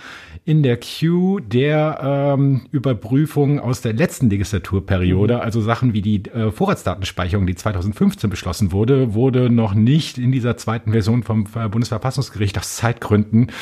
in 0.44 0.62
der 0.62 0.76
Queue 0.78 1.40
der 1.40 2.34
ähm, 2.36 2.66
Überprüfung 2.72 3.60
aus 3.60 3.80
der 3.80 3.92
letzten 3.92 4.28
Legislaturperiode, 4.30 5.34
mhm. 5.36 5.40
also 5.40 5.60
Sachen 5.60 5.92
wie 5.92 6.02
die 6.02 6.24
äh, 6.26 6.50
Vorratsdatenspeicherung, 6.50 7.46
die 7.46 7.54
2015 7.54 8.30
beschlossen 8.30 8.72
wurde, 8.72 9.14
wurde 9.14 9.50
noch 9.50 9.74
nicht 9.74 10.18
in 10.18 10.32
dieser 10.32 10.56
zweiten 10.56 10.92
Version 10.92 11.22
vom 11.22 11.46
äh, 11.54 11.68
Bundesverfassungsgericht 11.68 12.58
aus 12.58 12.76
Zeitgründen 12.76 13.52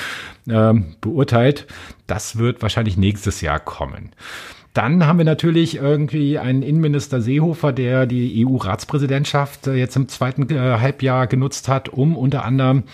ähm, 0.49 0.97
beurteilt. 1.01 1.67
Das 2.07 2.39
wird 2.39 2.63
wahrscheinlich 2.63 2.97
nächstes 2.97 3.41
Jahr 3.41 3.61
kommen. 3.61 4.11
Dann 4.73 5.05
haben 5.05 5.19
wir 5.19 5.25
natürlich 5.25 5.77
irgendwie 5.77 6.39
einen 6.39 6.63
Innenminister 6.63 7.21
Seehofer, 7.21 7.73
der 7.73 8.07
die 8.07 8.47
EU-Ratspräsidentschaft 8.47 9.67
äh, 9.67 9.75
jetzt 9.75 9.97
im 9.97 10.07
zweiten 10.07 10.49
äh, 10.49 10.79
Halbjahr 10.79 11.27
genutzt 11.27 11.69
hat, 11.69 11.89
um 11.89 12.17
unter 12.17 12.45
anderem 12.45 12.85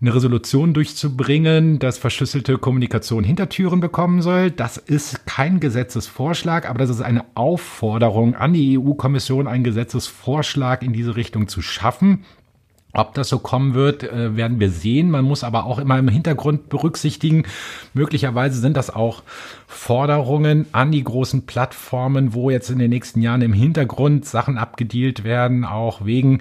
eine 0.00 0.14
Resolution 0.14 0.74
durchzubringen, 0.74 1.78
dass 1.78 1.98
verschlüsselte 1.98 2.58
Kommunikation 2.58 3.24
Hintertüren 3.24 3.80
bekommen 3.80 4.22
soll. 4.22 4.50
Das 4.50 4.76
ist 4.76 5.26
kein 5.26 5.60
Gesetzesvorschlag, 5.60 6.68
aber 6.68 6.78
das 6.78 6.90
ist 6.90 7.00
eine 7.00 7.24
Aufforderung 7.34 8.34
an 8.34 8.52
die 8.52 8.78
EU-Kommission, 8.78 9.48
einen 9.48 9.64
Gesetzesvorschlag 9.64 10.82
in 10.82 10.92
diese 10.92 11.16
Richtung 11.16 11.48
zu 11.48 11.62
schaffen. 11.62 12.24
Ob 12.94 13.12
das 13.14 13.28
so 13.28 13.40
kommen 13.40 13.74
wird, 13.74 14.04
äh, 14.04 14.36
werden 14.36 14.60
wir 14.60 14.70
sehen. 14.70 15.10
Man 15.10 15.24
muss 15.24 15.42
aber 15.42 15.66
auch 15.66 15.78
immer 15.78 15.98
im 15.98 16.08
Hintergrund 16.08 16.68
berücksichtigen, 16.68 17.44
möglicherweise 17.92 18.60
sind 18.60 18.76
das 18.76 18.94
auch 18.94 19.22
Forderungen 19.66 20.66
an 20.72 20.92
die 20.92 21.02
großen 21.02 21.44
Plattformen, 21.44 22.34
wo 22.34 22.50
jetzt 22.50 22.70
in 22.70 22.78
den 22.78 22.90
nächsten 22.90 23.20
Jahren 23.20 23.42
im 23.42 23.52
Hintergrund 23.52 24.24
Sachen 24.26 24.58
abgedealt 24.58 25.24
werden, 25.24 25.64
auch 25.64 26.04
wegen 26.04 26.40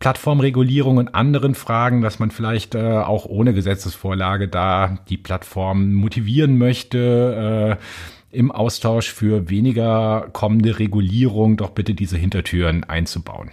Plattformregulierung 0.00 0.96
und 0.96 1.14
anderen 1.14 1.54
Fragen, 1.54 2.02
dass 2.02 2.18
man 2.18 2.30
vielleicht 2.30 2.74
äh, 2.74 2.98
auch 2.98 3.24
ohne 3.24 3.54
Gesetzesvorlage 3.54 4.48
da 4.48 4.98
die 5.08 5.16
Plattform 5.16 5.94
motivieren 5.94 6.58
möchte, 6.58 7.78
äh, 7.78 8.36
im 8.36 8.50
Austausch 8.50 9.12
für 9.12 9.48
weniger 9.48 10.28
kommende 10.32 10.78
Regulierung 10.80 11.56
doch 11.56 11.70
bitte 11.70 11.94
diese 11.94 12.18
Hintertüren 12.18 12.82
einzubauen. 12.84 13.52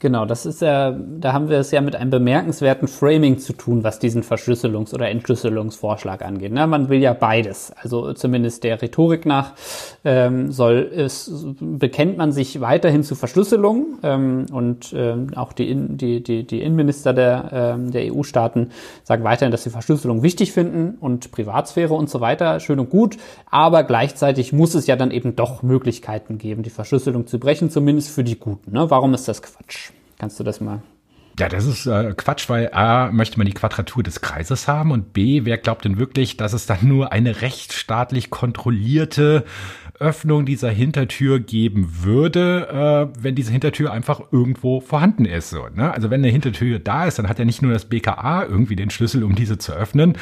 Genau, 0.00 0.26
das 0.26 0.46
ist 0.46 0.62
ja, 0.62 0.92
da 0.92 1.32
haben 1.32 1.48
wir 1.48 1.58
es 1.58 1.72
ja 1.72 1.80
mit 1.80 1.96
einem 1.96 2.10
bemerkenswerten 2.10 2.86
Framing 2.86 3.38
zu 3.38 3.52
tun, 3.52 3.82
was 3.82 3.98
diesen 3.98 4.22
Verschlüsselungs- 4.22 4.94
oder 4.94 5.08
Entschlüsselungsvorschlag 5.08 6.24
angeht. 6.24 6.52
Ne? 6.52 6.64
Man 6.68 6.88
will 6.88 7.00
ja 7.00 7.14
beides. 7.14 7.72
Also 7.82 8.12
zumindest 8.12 8.62
der 8.62 8.80
Rhetorik 8.80 9.26
nach 9.26 9.54
ähm, 10.04 10.52
soll 10.52 10.88
es, 10.94 11.32
bekennt 11.58 12.16
man 12.16 12.30
sich 12.30 12.60
weiterhin 12.60 13.02
zu 13.02 13.16
Verschlüsselung 13.16 13.98
ähm, 14.04 14.46
und 14.52 14.94
ähm, 14.96 15.32
auch 15.34 15.52
die, 15.52 15.74
die, 15.74 16.22
die, 16.22 16.46
die 16.46 16.62
Innenminister 16.62 17.12
der, 17.12 17.50
ähm, 17.52 17.90
der 17.90 18.14
EU-Staaten 18.14 18.70
sagen 19.02 19.24
weiterhin, 19.24 19.50
dass 19.50 19.64
sie 19.64 19.70
Verschlüsselung 19.70 20.22
wichtig 20.22 20.52
finden 20.52 20.96
und 21.00 21.32
Privatsphäre 21.32 21.94
und 21.94 22.08
so 22.08 22.20
weiter, 22.20 22.60
schön 22.60 22.78
und 22.78 22.90
gut. 22.90 23.16
Aber 23.50 23.82
gleichzeitig 23.82 24.52
muss 24.52 24.76
es 24.76 24.86
ja 24.86 24.94
dann 24.94 25.10
eben 25.10 25.34
doch 25.34 25.64
Möglichkeiten 25.64 26.38
geben, 26.38 26.62
die 26.62 26.70
Verschlüsselung 26.70 27.26
zu 27.26 27.40
brechen, 27.40 27.68
zumindest 27.68 28.10
für 28.10 28.22
die 28.22 28.38
Guten. 28.38 28.70
Ne? 28.70 28.88
Warum 28.88 29.12
ist 29.12 29.26
das 29.26 29.42
Quatsch? 29.42 29.87
Kannst 30.18 30.38
du 30.40 30.44
das 30.44 30.60
mal 30.60 30.82
Ja, 31.38 31.48
das 31.48 31.64
ist 31.66 31.86
äh, 31.86 32.12
Quatsch, 32.16 32.48
weil 32.48 32.70
A, 32.72 33.10
möchte 33.12 33.38
man 33.38 33.46
die 33.46 33.54
Quadratur 33.54 34.02
des 34.02 34.20
Kreises 34.20 34.66
haben 34.66 34.90
und 34.90 35.12
B, 35.12 35.44
wer 35.44 35.58
glaubt 35.58 35.84
denn 35.84 35.98
wirklich, 35.98 36.36
dass 36.36 36.52
es 36.52 36.66
dann 36.66 36.78
nur 36.82 37.12
eine 37.12 37.42
rechtsstaatlich 37.42 38.30
kontrollierte 38.30 39.44
Öffnung 40.00 40.46
dieser 40.46 40.70
Hintertür 40.70 41.40
geben 41.40 42.02
würde, 42.02 43.10
äh, 43.14 43.22
wenn 43.22 43.34
diese 43.34 43.52
Hintertür 43.52 43.92
einfach 43.92 44.20
irgendwo 44.30 44.80
vorhanden 44.80 45.24
ist. 45.24 45.50
So, 45.50 45.66
ne? 45.74 45.92
Also 45.92 46.10
wenn 46.10 46.20
eine 46.20 46.32
Hintertür 46.32 46.78
da 46.78 47.06
ist, 47.06 47.18
dann 47.18 47.28
hat 47.28 47.38
ja 47.38 47.44
nicht 47.44 47.62
nur 47.62 47.72
das 47.72 47.86
BKA 47.86 48.44
irgendwie 48.44 48.76
den 48.76 48.90
Schlüssel, 48.90 49.24
um 49.24 49.34
diese 49.34 49.58
zu 49.58 49.72
öffnen, 49.72 50.16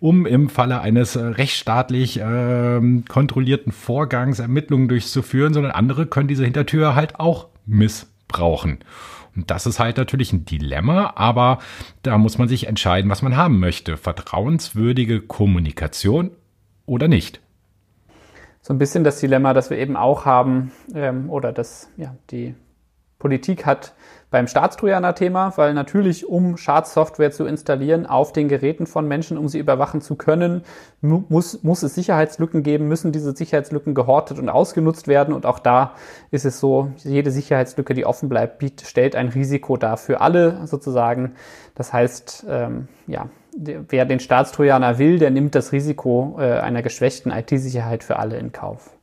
um 0.00 0.26
im 0.26 0.48
Falle 0.48 0.80
eines 0.80 1.16
äh, 1.16 1.22
rechtsstaatlich 1.22 2.20
äh, 2.20 2.80
kontrollierten 3.08 3.72
Vorgangs 3.72 4.38
Ermittlungen 4.38 4.88
durchzuführen, 4.88 5.54
sondern 5.54 5.72
andere 5.72 6.06
können 6.06 6.28
diese 6.28 6.44
Hintertür 6.44 6.94
halt 6.94 7.18
auch 7.18 7.48
missbrauchen. 7.66 8.78
Und 9.34 9.50
das 9.50 9.66
ist 9.66 9.78
halt 9.78 9.96
natürlich 9.96 10.32
ein 10.32 10.44
Dilemma, 10.44 11.14
aber 11.16 11.58
da 12.02 12.18
muss 12.18 12.38
man 12.38 12.48
sich 12.48 12.66
entscheiden, 12.66 13.10
was 13.10 13.22
man 13.22 13.36
haben 13.36 13.58
möchte. 13.60 13.96
Vertrauenswürdige 13.96 15.20
Kommunikation 15.20 16.30
oder 16.86 17.08
nicht 17.08 17.40
so 18.62 18.72
ein 18.72 18.78
bisschen 18.78 19.04
das 19.04 19.18
Dilemma, 19.18 19.52
das 19.52 19.70
wir 19.70 19.78
eben 19.78 19.96
auch 19.96 20.24
haben, 20.24 20.70
ähm, 20.94 21.28
oder 21.28 21.52
das 21.52 21.90
ja, 21.96 22.16
die 22.30 22.54
Politik 23.18 23.66
hat 23.66 23.94
beim 24.32 24.48
Staatstrojaner-Thema, 24.48 25.52
weil 25.56 25.74
natürlich, 25.74 26.26
um 26.26 26.56
Schadsoftware 26.56 27.30
zu 27.30 27.44
installieren 27.44 28.06
auf 28.06 28.32
den 28.32 28.48
Geräten 28.48 28.86
von 28.86 29.06
Menschen, 29.06 29.38
um 29.38 29.46
sie 29.48 29.58
überwachen 29.58 30.00
zu 30.00 30.16
können, 30.16 30.62
muss, 31.02 31.62
muss 31.62 31.82
es 31.82 31.94
Sicherheitslücken 31.94 32.62
geben, 32.62 32.88
müssen 32.88 33.12
diese 33.12 33.36
Sicherheitslücken 33.36 33.94
gehortet 33.94 34.38
und 34.38 34.48
ausgenutzt 34.48 35.06
werden. 35.06 35.34
Und 35.34 35.46
auch 35.46 35.58
da 35.58 35.94
ist 36.30 36.46
es 36.46 36.58
so, 36.58 36.90
jede 36.96 37.30
Sicherheitslücke, 37.30 37.94
die 37.94 38.06
offen 38.06 38.28
bleibt, 38.28 38.58
bietet, 38.58 38.88
stellt 38.88 39.14
ein 39.14 39.28
Risiko 39.28 39.76
dar 39.76 39.98
für 39.98 40.20
alle 40.20 40.66
sozusagen. 40.66 41.34
Das 41.74 41.92
heißt, 41.92 42.46
ähm, 42.48 42.88
ja, 43.06 43.28
wer 43.54 44.06
den 44.06 44.18
Staatstrojaner 44.18 44.98
will, 44.98 45.18
der 45.18 45.30
nimmt 45.30 45.54
das 45.54 45.72
Risiko 45.72 46.36
äh, 46.38 46.58
einer 46.58 46.82
geschwächten 46.82 47.30
IT-Sicherheit 47.30 48.02
für 48.02 48.18
alle 48.18 48.38
in 48.38 48.50
Kauf. 48.50 48.96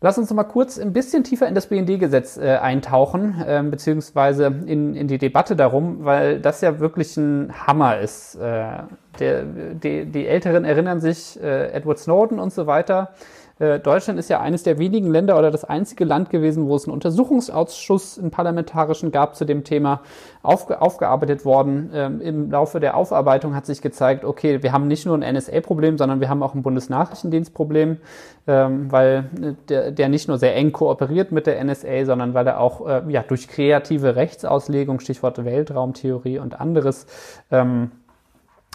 Lass 0.00 0.16
uns 0.16 0.30
noch 0.30 0.36
mal 0.36 0.44
kurz 0.44 0.78
ein 0.78 0.92
bisschen 0.92 1.24
tiefer 1.24 1.48
in 1.48 1.56
das 1.56 1.66
BND-Gesetz 1.66 2.36
äh, 2.36 2.56
eintauchen, 2.56 3.42
äh, 3.44 3.60
beziehungsweise 3.68 4.46
in, 4.46 4.94
in 4.94 5.08
die 5.08 5.18
Debatte 5.18 5.56
darum, 5.56 6.04
weil 6.04 6.40
das 6.40 6.60
ja 6.60 6.78
wirklich 6.78 7.16
ein 7.16 7.52
Hammer 7.66 7.98
ist. 7.98 8.36
Äh, 8.36 8.84
der, 9.18 9.42
die, 9.42 10.06
die 10.06 10.26
Älteren 10.28 10.64
erinnern 10.64 11.00
sich, 11.00 11.42
äh, 11.42 11.72
Edward 11.72 11.98
Snowden 11.98 12.38
und 12.38 12.52
so 12.52 12.68
weiter. 12.68 13.10
Äh, 13.58 13.80
Deutschland 13.80 14.18
ist 14.18 14.30
ja 14.30 14.40
eines 14.40 14.62
der 14.62 14.78
wenigen 14.78 15.10
Länder 15.10 15.38
oder 15.38 15.50
das 15.50 15.64
einzige 15.64 16.04
Land 16.04 16.30
gewesen, 16.30 16.66
wo 16.66 16.76
es 16.76 16.84
einen 16.84 16.94
Untersuchungsausschuss, 16.94 18.18
einen 18.18 18.30
parlamentarischen 18.30 19.10
gab 19.10 19.34
zu 19.34 19.44
dem 19.44 19.64
Thema, 19.64 20.02
aufge 20.42 20.80
aufgearbeitet 20.80 21.44
worden. 21.44 21.90
Ähm, 21.92 22.20
Im 22.20 22.50
Laufe 22.50 22.80
der 22.80 22.96
Aufarbeitung 22.96 23.54
hat 23.54 23.66
sich 23.66 23.82
gezeigt, 23.82 24.24
okay, 24.24 24.62
wir 24.62 24.72
haben 24.72 24.86
nicht 24.86 25.06
nur 25.06 25.18
ein 25.18 25.34
NSA-Problem, 25.34 25.98
sondern 25.98 26.20
wir 26.20 26.28
haben 26.28 26.42
auch 26.42 26.54
ein 26.54 26.62
Bundesnachrichtendienstproblem, 26.62 27.98
ähm, 28.46 28.92
weil 28.92 29.24
äh, 29.40 29.54
der, 29.68 29.90
der 29.90 30.08
nicht 30.08 30.28
nur 30.28 30.38
sehr 30.38 30.54
eng 30.54 30.72
kooperiert 30.72 31.32
mit 31.32 31.46
der 31.46 31.62
NSA, 31.62 32.04
sondern 32.04 32.34
weil 32.34 32.46
er 32.46 32.60
auch 32.60 32.86
äh, 32.86 33.02
ja, 33.08 33.22
durch 33.22 33.48
kreative 33.48 34.16
Rechtsauslegung, 34.16 35.00
Stichwort 35.00 35.44
Weltraumtheorie 35.44 36.38
und 36.38 36.60
anderes, 36.60 37.06
ähm, 37.50 37.90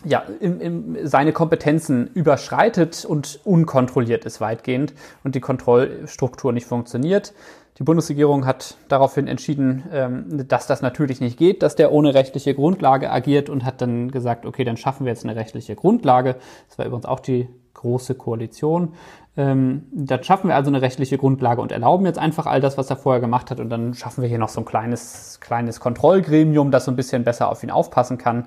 ja, 0.05 0.23
im, 0.39 0.59
im, 0.59 1.07
seine 1.07 1.33
Kompetenzen 1.33 2.07
überschreitet 2.13 3.05
und 3.05 3.39
unkontrolliert 3.43 4.25
ist 4.25 4.41
weitgehend 4.41 4.93
und 5.23 5.35
die 5.35 5.39
Kontrollstruktur 5.39 6.51
nicht 6.51 6.67
funktioniert. 6.67 7.33
Die 7.79 7.83
Bundesregierung 7.83 8.45
hat 8.45 8.77
daraufhin 8.87 9.27
entschieden, 9.27 9.83
ähm, 9.91 10.47
dass 10.47 10.67
das 10.67 10.81
natürlich 10.81 11.21
nicht 11.21 11.37
geht, 11.37 11.63
dass 11.63 11.75
der 11.75 11.91
ohne 11.91 12.13
rechtliche 12.13 12.53
Grundlage 12.53 13.11
agiert 13.11 13.49
und 13.49 13.65
hat 13.65 13.81
dann 13.81 14.11
gesagt, 14.11 14.45
okay, 14.45 14.63
dann 14.63 14.77
schaffen 14.77 15.05
wir 15.05 15.11
jetzt 15.11 15.23
eine 15.23 15.35
rechtliche 15.35 15.75
Grundlage. 15.75 16.35
Das 16.67 16.77
war 16.77 16.85
übrigens 16.85 17.05
auch 17.05 17.19
die 17.19 17.47
große 17.73 18.13
Koalition. 18.15 18.93
Ähm, 19.35 19.87
dann 19.91 20.23
schaffen 20.23 20.49
wir 20.49 20.55
also 20.55 20.69
eine 20.69 20.83
rechtliche 20.83 21.17
Grundlage 21.17 21.61
und 21.61 21.71
erlauben 21.71 22.05
jetzt 22.05 22.19
einfach 22.19 22.45
all 22.45 22.61
das, 22.61 22.77
was 22.77 22.91
er 22.91 22.95
vorher 22.95 23.19
gemacht 23.19 23.49
hat. 23.49 23.59
Und 23.59 23.71
dann 23.71 23.95
schaffen 23.95 24.21
wir 24.21 24.29
hier 24.29 24.37
noch 24.37 24.49
so 24.49 24.61
ein 24.61 24.65
kleines, 24.65 25.39
kleines 25.41 25.79
Kontrollgremium, 25.79 26.69
das 26.69 26.85
so 26.85 26.91
ein 26.91 26.95
bisschen 26.95 27.23
besser 27.23 27.49
auf 27.49 27.63
ihn 27.63 27.71
aufpassen 27.71 28.19
kann. 28.19 28.45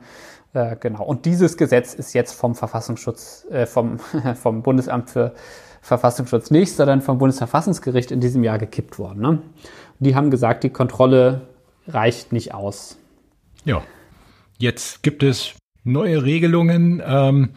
Äh, 0.53 0.77
genau. 0.79 1.05
Und 1.05 1.25
dieses 1.25 1.57
Gesetz 1.57 1.95
ist 1.95 2.13
jetzt 2.13 2.33
vom 2.33 2.55
Verfassungsschutz, 2.55 3.47
äh, 3.51 3.67
vom, 3.67 3.99
vom 4.35 4.63
Bundesamt 4.63 5.11
für 5.11 5.35
Verfassungsschutz 5.83 6.51
nicht, 6.51 6.75
sondern 6.75 7.01
vom 7.01 7.19
Bundesverfassungsgericht 7.19 8.11
in 8.11 8.21
diesem 8.21 8.43
Jahr 8.43 8.59
gekippt 8.59 8.99
worden. 8.99 9.21
Ne? 9.23 9.43
Die 10.01 10.17
haben 10.17 10.31
gesagt, 10.31 10.65
die 10.65 10.71
Kontrolle 10.71 11.43
reicht 11.87 12.33
nicht 12.33 12.55
aus. 12.55 12.99
Ja, 13.65 13.83
jetzt 14.59 15.03
gibt 15.03 15.23
es 15.23 15.55
neue 15.85 16.25
Regelungen. 16.25 17.03
Ähm, 17.07 17.51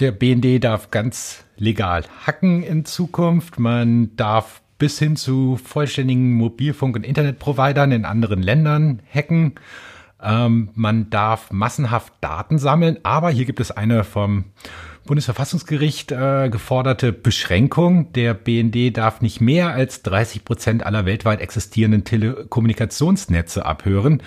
der 0.00 0.12
BND 0.12 0.62
darf 0.62 0.90
ganz 0.90 1.44
legal 1.56 2.04
hacken 2.26 2.62
in 2.62 2.84
Zukunft. 2.84 3.58
Man 3.58 4.16
darf 4.16 4.62
bis 4.78 4.98
hin 4.98 5.16
zu 5.16 5.56
vollständigen 5.56 6.34
Mobilfunk- 6.34 6.96
und 6.96 7.04
Internetprovidern 7.04 7.92
in 7.92 8.04
anderen 8.04 8.42
Ländern 8.42 9.00
hacken. 9.12 9.54
Ähm, 10.22 10.70
man 10.74 11.10
darf 11.10 11.50
massenhaft 11.52 12.12
Daten 12.20 12.58
sammeln, 12.58 12.98
aber 13.02 13.30
hier 13.30 13.44
gibt 13.44 13.60
es 13.60 13.70
eine 13.70 14.04
vom 14.04 14.44
Bundesverfassungsgericht 15.06 16.12
äh, 16.12 16.48
geforderte 16.50 17.12
Beschränkung. 17.12 18.12
Der 18.12 18.34
BND 18.34 18.96
darf 18.96 19.20
nicht 19.20 19.40
mehr 19.40 19.70
als 19.70 20.02
30 20.02 20.44
Prozent 20.44 20.84
aller 20.84 21.06
weltweit 21.06 21.40
existierenden 21.40 22.04
Telekommunikationsnetze 22.04 23.64
abhören. 23.64 24.22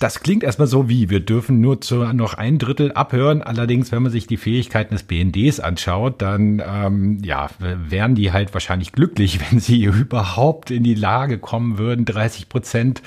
Das 0.00 0.20
klingt 0.20 0.42
erstmal 0.42 0.66
so 0.66 0.88
wie, 0.88 1.08
wir 1.08 1.20
dürfen 1.20 1.60
nur 1.60 1.80
zu 1.80 1.96
noch 2.12 2.34
ein 2.34 2.58
Drittel 2.58 2.92
abhören. 2.92 3.42
Allerdings, 3.42 3.92
wenn 3.92 4.02
man 4.02 4.10
sich 4.10 4.26
die 4.26 4.36
Fähigkeiten 4.36 4.94
des 4.94 5.04
BNDs 5.04 5.60
anschaut, 5.60 6.20
dann 6.20 6.60
ähm, 6.66 7.18
ja, 7.22 7.48
wären 7.58 8.14
die 8.14 8.32
halt 8.32 8.52
wahrscheinlich 8.54 8.92
glücklich, 8.92 9.40
wenn 9.50 9.60
sie 9.60 9.84
überhaupt 9.84 10.70
in 10.70 10.82
die 10.82 10.94
Lage 10.94 11.38
kommen 11.38 11.78
würden, 11.78 12.04
30 12.04 12.48
Prozent 12.48 13.02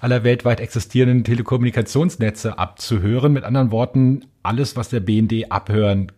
aller 0.00 0.24
weltweit 0.24 0.60
existierenden 0.60 1.24
Telekommunikationsnetze 1.24 2.58
abzuhören. 2.58 3.32
Mit 3.32 3.44
anderen 3.44 3.70
Worten, 3.70 4.26
alles, 4.42 4.76
was 4.76 4.90
der 4.90 5.00
BND 5.00 5.50
abhören 5.50 6.12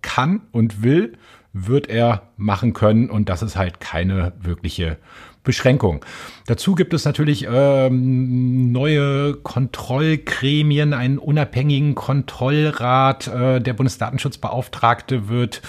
kann 0.00 0.42
und 0.52 0.82
will, 0.84 1.14
wird 1.52 1.88
er 1.88 2.30
machen 2.36 2.72
können 2.72 3.10
und 3.10 3.28
das 3.28 3.42
ist 3.42 3.56
halt 3.56 3.80
keine 3.80 4.32
wirkliche 4.38 4.98
Beschränkung. 5.46 6.04
Dazu 6.46 6.74
gibt 6.74 6.92
es 6.92 7.06
natürlich 7.06 7.46
ähm, 7.50 8.70
neue 8.70 9.34
Kontrollgremien, 9.34 10.92
einen 10.92 11.16
unabhängigen 11.16 11.94
Kontrollrat. 11.94 13.28
Äh, 13.28 13.60
der 13.62 13.72
Bundesdatenschutzbeauftragte 13.72 15.28
wird 15.28 15.62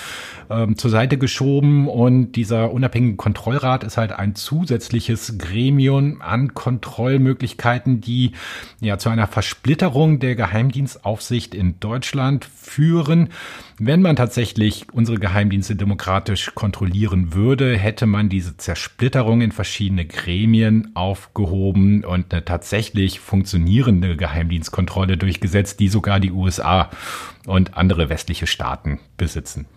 ähm, 0.49 0.77
zur 0.77 0.91
Seite 0.91 1.17
geschoben 1.17 1.87
und 1.87 2.33
dieser 2.33 2.71
unabhängige 2.71 3.17
Kontrollrat 3.17 3.83
ist 3.83 3.97
halt 3.97 4.11
ein 4.11 4.35
zusätzliches 4.35 5.37
Gremium 5.37 6.21
an 6.21 6.53
Kontrollmöglichkeiten, 6.53 8.01
die 8.01 8.31
ja 8.79 8.97
zu 8.97 9.09
einer 9.09 9.27
Versplitterung 9.27 10.19
der 10.19 10.35
Geheimdienstaufsicht 10.35 11.53
in 11.53 11.79
Deutschland 11.79 12.45
führen. 12.45 13.29
Wenn 13.79 14.01
man 14.01 14.15
tatsächlich 14.15 14.87
unsere 14.91 15.19
Geheimdienste 15.19 15.75
demokratisch 15.75 16.51
kontrollieren 16.55 17.33
würde, 17.33 17.77
hätte 17.77 18.07
man 18.07 18.27
diese 18.27 18.57
Zersplitterung 18.57 19.41
in 19.41 19.51
verschiedene 19.51 20.05
Gremien 20.05 20.91
aufgehoben 20.95 22.03
und 22.03 22.33
eine 22.33 22.43
tatsächlich 22.43 23.19
funktionierende 23.19 24.17
Geheimdienstkontrolle 24.17 25.17
durchgesetzt, 25.17 25.79
die 25.79 25.89
sogar 25.89 26.19
die 26.19 26.31
USA 26.31 26.89
und 27.45 27.77
andere 27.77 28.09
westliche 28.09 28.47
Staaten 28.47 28.99
besitzen. 29.17 29.67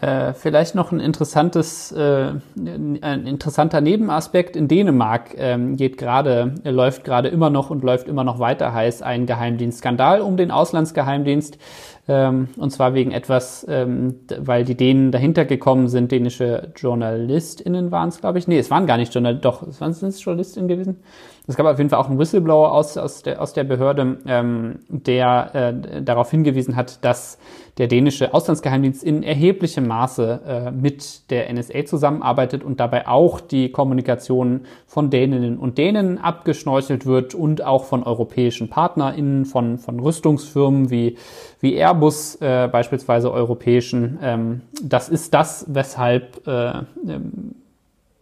Äh, 0.00 0.34
vielleicht 0.34 0.74
noch 0.74 0.92
ein 0.92 1.00
interessantes, 1.00 1.90
äh, 1.92 2.32
ein 2.56 3.26
interessanter 3.26 3.80
Nebenaspekt. 3.80 4.54
In 4.54 4.68
Dänemark 4.68 5.34
ähm, 5.36 5.76
geht 5.76 5.96
gerade, 5.96 6.54
läuft 6.62 7.04
gerade 7.04 7.28
immer 7.28 7.50
noch 7.50 7.70
und 7.70 7.82
läuft 7.82 8.06
immer 8.06 8.22
noch 8.22 8.38
weiter 8.38 8.74
heiß 8.74 9.02
ein 9.02 9.26
Geheimdienstskandal 9.26 10.20
um 10.20 10.36
den 10.36 10.50
Auslandsgeheimdienst. 10.50 11.58
Ähm, 12.06 12.48
und 12.56 12.70
zwar 12.70 12.94
wegen 12.94 13.12
etwas, 13.12 13.66
ähm, 13.68 14.20
weil 14.38 14.64
die 14.64 14.76
Dänen 14.76 15.10
dahinter 15.10 15.44
gekommen 15.44 15.88
sind, 15.88 16.12
dänische 16.12 16.72
JournalistInnen 16.76 17.90
waren 17.90 18.10
es, 18.10 18.20
glaube 18.20 18.38
ich. 18.38 18.46
Nee, 18.46 18.58
es 18.58 18.70
waren 18.70 18.86
gar 18.86 18.98
nicht 18.98 19.12
Journalisten, 19.12 19.42
doch, 19.42 19.62
es 19.62 19.80
waren 19.80 19.90
es 19.90 20.24
JournalistInnen 20.24 20.68
gewesen. 20.68 21.02
Es 21.48 21.56
gab 21.56 21.66
auf 21.66 21.78
jeden 21.78 21.88
Fall 21.88 21.98
auch 21.98 22.10
einen 22.10 22.18
Whistleblower 22.18 22.72
aus, 22.72 22.98
aus, 22.98 23.22
der, 23.22 23.40
aus 23.40 23.54
der 23.54 23.64
Behörde, 23.64 24.18
ähm, 24.26 24.80
der 24.88 25.54
äh, 25.54 26.02
darauf 26.02 26.30
hingewiesen 26.30 26.76
hat, 26.76 27.02
dass 27.02 27.38
der 27.78 27.86
dänische 27.86 28.34
Auslandsgeheimdienst 28.34 29.02
in 29.02 29.22
erheblichem 29.22 29.86
Maße 29.86 30.40
äh, 30.46 30.70
mit 30.70 31.30
der 31.30 31.50
NSA 31.50 31.86
zusammenarbeitet 31.86 32.62
und 32.62 32.80
dabei 32.80 33.08
auch 33.08 33.40
die 33.40 33.72
Kommunikation 33.72 34.66
von 34.86 35.08
Däninnen 35.08 35.56
und 35.56 35.78
Dänen 35.78 36.18
abgeschnorchelt 36.18 37.06
wird 37.06 37.34
und 37.34 37.64
auch 37.64 37.84
von 37.84 38.02
europäischen 38.02 38.68
PartnerInnen, 38.68 39.46
von, 39.46 39.78
von 39.78 40.00
Rüstungsfirmen 40.00 40.90
wie, 40.90 41.16
wie 41.60 41.76
Airbus, 41.76 42.36
äh, 42.42 42.68
beispielsweise 42.70 43.32
europäischen. 43.32 44.18
Ähm, 44.22 44.60
das 44.82 45.08
ist 45.08 45.32
das, 45.32 45.64
weshalb 45.68 46.46
äh, 46.46 46.82
ähm, 47.06 47.54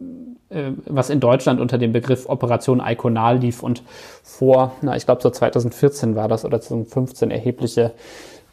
äh, 0.01 0.05
was 0.49 1.11
in 1.11 1.19
Deutschland 1.21 1.61
unter 1.61 1.77
dem 1.77 1.93
Begriff 1.93 2.29
Operation 2.29 2.81
Iconal 2.85 3.39
lief 3.39 3.63
und 3.63 3.83
vor, 4.23 4.73
na, 4.81 4.97
ich 4.97 5.05
glaube 5.05 5.23
so 5.23 5.31
2014 5.31 6.15
war 6.15 6.29
das 6.29 6.45
oder 6.45 6.61
2015 6.61 7.31
erhebliche 7.31 7.93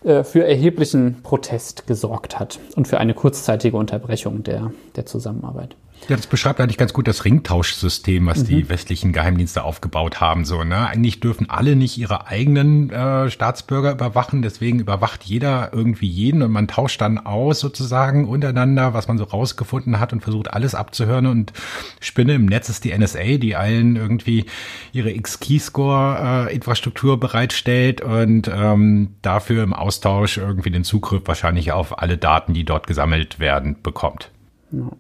äh, 0.04 0.24
für 0.24 0.46
erheblichen 0.46 1.22
Protest 1.24 1.88
gesorgt 1.88 2.40
hat 2.40 2.60
und 2.76 2.88
für 2.88 2.98
eine 2.98 3.14
kurzzeitige 3.14 3.78
Unterbrechung 3.78 4.44
der, 4.44 4.72
der 4.96 5.06
Zusammenarbeit. 5.06 5.76
Ja, 6.10 6.18
das 6.18 6.28
beschreibt 6.28 6.60
eigentlich 6.60 6.78
ganz 6.78 6.92
gut 6.92 7.08
das 7.08 7.24
Ringtauschsystem, 7.24 8.26
was 8.26 8.40
mhm. 8.40 8.48
die 8.48 8.70
westlichen 8.70 9.14
Geheimdienste 9.14 9.64
aufgebaut 9.64 10.20
haben. 10.20 10.44
So, 10.44 10.64
ne? 10.64 10.88
Eigentlich 10.88 11.22
dürfen 11.22 11.50
alle 11.50 11.76
nicht 11.76 11.98
ihre 11.98 12.28
eigenen 12.28 12.90
äh, 12.90 13.30
Staatsbürger 13.30 13.94
überwachen, 13.94 14.42
deswegen 14.42 14.80
überwacht 14.80 15.24
jeder 15.24 15.72
irgendwie 15.72 16.08
jeden 16.08 16.42
und 16.42 16.52
man 16.52 16.68
tauscht 16.68 17.00
dann 17.00 17.20
aus 17.20 17.62
sozusagen 17.62 18.28
untereinander, 18.28 18.94
was 18.94 19.08
man 19.08 19.18
so 19.18 19.24
rausgefunden 19.24 20.00
hat 20.00 20.12
und 20.12 20.22
versucht 20.22 20.52
alles 20.52 20.76
abzuhören 20.76 21.26
und 21.26 21.54
Spinne 22.02 22.36
im 22.36 22.48
Netz 22.48 22.70
ist 22.70 22.84
die 22.84 22.98
NSA, 22.98 23.38
die 23.38 23.56
allen 23.56 23.96
irgendwie 23.96 24.46
ihre 24.92 25.12
X-Keyscore-Infrastruktur 25.12 27.14
äh, 27.14 27.18
bereitstellt 27.18 28.02
und 28.02 28.52
ähm, 28.54 29.16
dafür 29.22 29.64
im 29.64 29.74
Austausch 29.74 30.38
irgendwie 30.38 30.72
den 30.72 30.84
Zugriff 30.84 31.22
wahrscheinlich 31.26 31.72
auf 31.72 32.00
alle 32.00 32.18
Daten, 32.18 32.54
die 32.54 32.66
dort 32.66 32.88
gesammelt 32.88 33.40
werden, 33.40 33.78
bekommt. 33.82 34.32
Ja. 34.72 34.92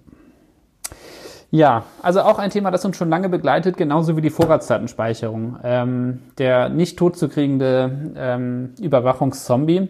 Ja, 1.53 1.83
also 2.01 2.21
auch 2.21 2.39
ein 2.39 2.49
Thema, 2.49 2.71
das 2.71 2.83
uns 2.83 2.97
schon 2.97 3.11
lange 3.11 3.29
begleitet, 3.29 3.77
genauso 3.77 4.17
wie 4.17 4.21
die 4.21 4.31
Vorratsdatenspeicherung. 4.31 5.57
Ähm, 5.63 6.19
der 6.39 6.67
nicht 6.69 6.97
totzukriegende 6.97 8.11
ähm, 8.17 8.73
Überwachungszombie, 8.81 9.89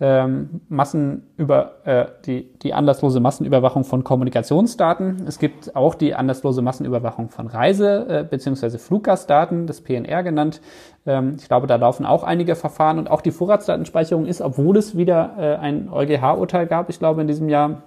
ähm, 0.00 0.60
Massenüber, 0.68 1.74
äh, 1.84 2.06
die, 2.26 2.52
die 2.58 2.74
anlasslose 2.74 3.20
Massenüberwachung 3.20 3.84
von 3.84 4.02
Kommunikationsdaten. 4.02 5.22
Es 5.28 5.38
gibt 5.38 5.76
auch 5.76 5.94
die 5.94 6.16
anlasslose 6.16 6.62
Massenüberwachung 6.62 7.28
von 7.28 7.46
Reise- 7.46 8.06
äh, 8.08 8.24
bzw. 8.28 8.78
Fluggastdaten, 8.78 9.68
das 9.68 9.82
PNR 9.82 10.24
genannt. 10.24 10.60
Ähm, 11.06 11.36
ich 11.38 11.46
glaube, 11.46 11.68
da 11.68 11.76
laufen 11.76 12.06
auch 12.06 12.24
einige 12.24 12.56
Verfahren 12.56 12.98
und 12.98 13.08
auch 13.08 13.20
die 13.20 13.30
Vorratsdatenspeicherung 13.30 14.26
ist, 14.26 14.40
obwohl 14.40 14.76
es 14.76 14.96
wieder 14.96 15.34
äh, 15.38 15.54
ein 15.58 15.90
EuGH-Urteil 15.92 16.66
gab, 16.66 16.90
ich 16.90 16.98
glaube 16.98 17.20
in 17.20 17.28
diesem 17.28 17.48
Jahr, 17.48 17.82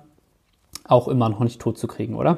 auch 0.88 1.09
immer 1.09 1.30
noch 1.30 1.41
nicht 1.41 1.62
totzukriegen, 1.62 2.16
oder? 2.16 2.38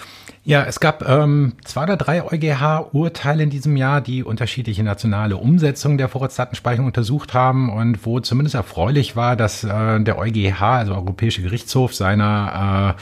Ja, 0.43 0.63
es 0.63 0.79
gab 0.79 1.07
ähm, 1.07 1.53
zwei 1.63 1.83
oder 1.83 1.97
drei 1.97 2.23
EuGH-Urteile 2.23 3.43
in 3.43 3.51
diesem 3.51 3.77
Jahr, 3.77 4.01
die 4.01 4.23
unterschiedliche 4.23 4.81
nationale 4.81 5.37
Umsetzungen 5.37 5.99
der 5.99 6.09
Vorratsdatenspeicherung 6.09 6.87
untersucht 6.87 7.35
haben 7.35 7.71
und 7.71 8.07
wo 8.07 8.19
zumindest 8.21 8.55
erfreulich 8.55 9.15
war, 9.15 9.35
dass 9.35 9.63
äh, 9.63 9.99
der 9.99 10.17
EuGH, 10.17 10.59
also 10.59 10.95
Europäische 10.95 11.43
Gerichtshof, 11.43 11.93
seiner 11.93 12.95
äh, 12.97 13.01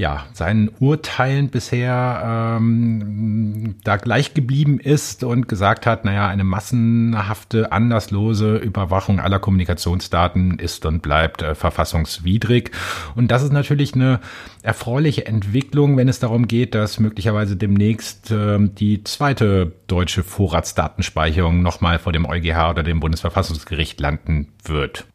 ja 0.00 0.26
seinen 0.32 0.70
Urteilen 0.78 1.48
bisher 1.48 2.56
ähm, 2.56 3.74
da 3.84 3.96
gleich 3.96 4.32
geblieben 4.32 4.78
ist 4.78 5.24
und 5.24 5.48
gesagt 5.48 5.86
hat, 5.86 6.06
naja, 6.06 6.28
eine 6.28 6.44
massenhafte, 6.44 7.72
anderslose 7.72 8.56
Überwachung 8.56 9.20
aller 9.20 9.40
Kommunikationsdaten 9.40 10.58
ist 10.58 10.86
und 10.86 11.02
bleibt 11.02 11.42
äh, 11.42 11.54
verfassungswidrig. 11.54 12.70
Und 13.14 13.30
das 13.30 13.42
ist 13.42 13.52
natürlich 13.52 13.94
eine 13.94 14.20
erfreuliche 14.62 15.26
Entwicklung, 15.26 15.96
wenn 15.96 16.08
es 16.08 16.20
darum 16.20 16.46
geht, 16.46 16.74
dass 16.78 16.98
möglicherweise 16.98 17.56
demnächst 17.56 18.30
äh, 18.30 18.58
die 18.60 19.04
zweite 19.04 19.72
deutsche 19.86 20.22
Vorratsdatenspeicherung 20.22 21.62
nochmal 21.62 21.98
vor 21.98 22.12
dem 22.12 22.24
EuGH 22.24 22.70
oder 22.70 22.82
dem 22.82 23.00
Bundesverfassungsgericht 23.00 24.00
landen 24.00 24.48
wird. 24.64 25.06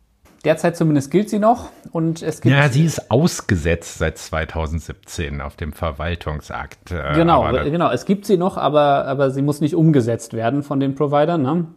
Derzeit 0.43 0.75
zumindest 0.75 1.09
gilt 1.09 1.29
sie 1.29 1.39
noch 1.39 1.69
und 1.91 2.21
es 2.21 2.41
gibt. 2.41 2.53
Ja, 2.53 2.67
sie 2.67 2.83
ist 2.83 3.09
ausgesetzt 3.09 3.97
seit 3.97 4.17
2017 4.17 5.39
auf 5.39 5.55
dem 5.55 5.71
Verwaltungsakt. 5.71 6.91
Äh, 6.91 7.13
genau, 7.15 7.49
genau. 7.63 7.89
Es 7.91 8.05
gibt 8.05 8.25
sie 8.25 8.35
noch, 8.35 8.57
aber, 8.57 9.05
aber 9.05 9.31
sie 9.31 9.41
muss 9.41 9.61
nicht 9.61 9.73
umgesetzt 9.73 10.33
werden 10.33 10.61
von 10.61 10.81
den 10.81 10.95
Providern. 10.95 11.41
Ne? 11.41 11.67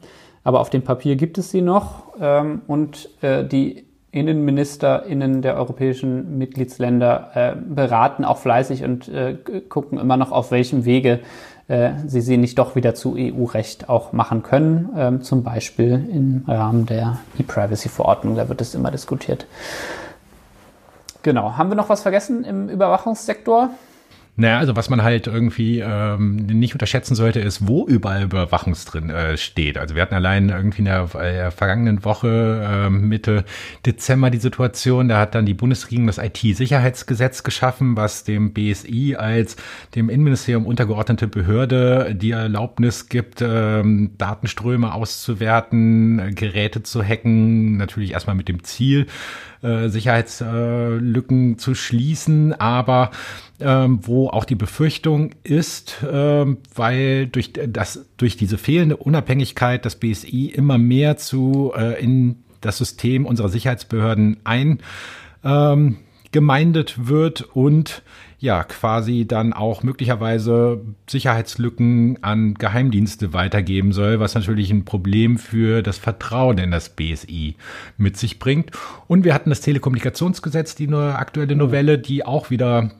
Aber 0.43 0.61
auf 0.61 0.70
dem 0.70 0.82
Papier 0.82 1.14
gibt 1.14 1.39
es 1.39 1.51
sie 1.51 1.62
noch 1.62 2.14
ähm, 2.20 2.62
und 2.66 3.09
äh, 3.22 3.45
die 3.45 3.86
InnenministerInnen 4.16 5.42
der 5.42 5.56
europäischen 5.56 6.38
Mitgliedsländer 6.38 7.30
äh, 7.34 7.52
beraten 7.54 8.24
auch 8.24 8.38
fleißig 8.38 8.82
und 8.82 9.08
äh, 9.08 9.36
gucken 9.68 9.98
immer 9.98 10.16
noch, 10.16 10.32
auf 10.32 10.50
welchem 10.50 10.86
Wege 10.86 11.20
äh, 11.68 11.90
sie 12.06 12.22
sie 12.22 12.38
nicht 12.38 12.58
doch 12.58 12.76
wieder 12.76 12.94
zu 12.94 13.14
EU-Recht 13.18 13.90
auch 13.90 14.12
machen 14.12 14.42
können, 14.42 14.88
ähm, 14.96 15.22
zum 15.22 15.42
Beispiel 15.42 16.08
im 16.10 16.44
Rahmen 16.48 16.86
der 16.86 17.18
E-Privacy-Verordnung. 17.38 18.36
Da 18.36 18.48
wird 18.48 18.62
es 18.62 18.74
immer 18.74 18.90
diskutiert. 18.90 19.46
Genau. 21.22 21.58
Haben 21.58 21.70
wir 21.70 21.76
noch 21.76 21.90
was 21.90 22.00
vergessen 22.00 22.42
im 22.44 22.70
Überwachungssektor? 22.70 23.70
Naja, 24.39 24.59
also 24.59 24.76
was 24.76 24.91
man 24.91 25.03
halt 25.03 25.26
irgendwie 25.28 25.80
ähm, 25.80 26.37
nicht 26.37 26.74
unterschätzen 26.74 27.14
sollte, 27.14 27.41
ist, 27.41 27.66
wo 27.66 27.87
überall 27.87 28.24
Überwachungs 28.24 28.84
drin 28.84 29.09
äh, 29.09 29.39
steht. 29.39 29.78
Also 29.78 29.95
wir 29.95 30.03
hatten 30.03 30.14
allein 30.14 30.51
irgendwie 30.51 30.80
in 30.80 30.84
der, 30.84 31.14
äh, 31.14 31.51
vergangenen 31.51 32.05
Woche 32.05 32.87
äh, 32.87 32.91
Mitte 32.91 33.47
Dezember 33.87 34.28
die 34.28 34.37
Situation, 34.37 35.09
da 35.09 35.18
hat 35.20 35.34
dann 35.34 35.47
die 35.47 35.55
Bundesregierung 35.55 36.07
das 36.07 36.18
IT-Sicherheitsgesetz 36.18 37.45
geschaffen, 37.45 37.97
was 37.97 38.24
dem 38.24 38.53
BSI 38.53 39.16
als 39.16 39.57
dem 39.95 40.11
Innenministerium 40.11 40.66
untergeordnete 40.66 41.28
Behörde 41.28 42.14
die 42.14 42.32
Erlaubnis 42.32 43.09
gibt, 43.09 43.41
ähm, 43.41 44.11
Datenströme 44.18 44.93
auszuwerten, 44.93 46.34
Geräte 46.34 46.82
zu 46.82 47.03
hacken, 47.03 47.78
natürlich 47.78 48.12
erstmal 48.12 48.37
mit 48.37 48.49
dem 48.49 48.64
Ziel, 48.64 49.07
äh, 49.62 49.89
Sicherheitslücken 49.89 51.59
zu 51.59 51.74
schließen, 51.74 52.53
aber 52.53 53.11
ähm, 53.61 54.00
wo 54.02 54.28
auch 54.28 54.44
die 54.44 54.54
Befürchtung 54.54 55.30
ist, 55.42 56.04
ähm, 56.11 56.59
weil 56.74 57.26
durch 57.26 57.52
das 57.52 58.07
durch 58.16 58.36
diese 58.36 58.59
fehlende 58.59 58.96
Unabhängigkeit 58.96 59.84
das 59.84 59.96
BSI 59.96 60.46
immer 60.54 60.78
mehr 60.78 61.16
zu 61.16 61.72
äh, 61.76 62.02
in 62.02 62.36
das 62.61 62.78
System 62.78 63.26
unserer 63.26 63.48
Sicherheitsbehörden 63.48 64.38
ein 64.44 64.80
ähm, 65.44 65.98
wird 66.32 67.42
und 67.54 68.02
ja 68.38 68.62
quasi 68.64 69.26
dann 69.26 69.54
auch 69.54 69.82
möglicherweise 69.82 70.82
Sicherheitslücken 71.09 72.22
an 72.22 72.54
Geheimdienste 72.54 73.32
weitergeben 73.32 73.92
soll, 73.92 74.20
was 74.20 74.34
natürlich 74.34 74.70
ein 74.70 74.84
Problem 74.84 75.38
für 75.38 75.82
das 75.82 75.96
Vertrauen 75.96 76.59
in 76.59 76.70
das 76.70 76.90
BSI 76.90 77.57
mit 77.96 78.18
sich 78.18 78.38
bringt. 78.38 78.72
Und 79.07 79.24
wir 79.24 79.32
hatten 79.32 79.48
das 79.48 79.62
Telekommunikationsgesetz, 79.62 80.74
die 80.74 80.88
aktuelle 80.92 81.57
Novelle, 81.57 81.98
die 81.98 82.26
auch 82.26 82.50
wieder 82.50 82.90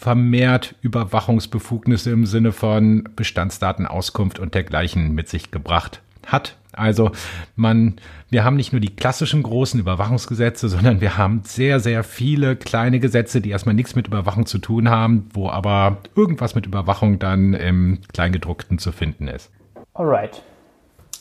vermehrt 0.00 0.76
Überwachungsbefugnisse 0.80 2.10
im 2.10 2.24
Sinne 2.24 2.52
von 2.52 3.06
Bestandsdatenauskunft 3.16 4.38
und 4.38 4.54
dergleichen 4.54 5.14
mit 5.14 5.28
sich 5.28 5.50
gebracht 5.50 6.00
hat. 6.26 6.56
Also 6.72 7.10
man, 7.54 7.96
wir 8.30 8.42
haben 8.42 8.56
nicht 8.56 8.72
nur 8.72 8.80
die 8.80 8.96
klassischen 8.96 9.42
großen 9.42 9.78
Überwachungsgesetze, 9.78 10.70
sondern 10.70 11.02
wir 11.02 11.18
haben 11.18 11.42
sehr, 11.44 11.80
sehr 11.80 12.02
viele 12.02 12.56
kleine 12.56 12.98
Gesetze, 12.98 13.42
die 13.42 13.50
erstmal 13.50 13.74
nichts 13.74 13.94
mit 13.94 14.06
Überwachung 14.06 14.46
zu 14.46 14.56
tun 14.56 14.88
haben, 14.88 15.28
wo 15.34 15.50
aber 15.50 15.98
irgendwas 16.16 16.54
mit 16.54 16.64
Überwachung 16.64 17.18
dann 17.18 17.52
im 17.52 17.98
Kleingedruckten 18.14 18.78
zu 18.78 18.92
finden 18.92 19.28
ist. 19.28 19.50
Alright. 19.92 20.40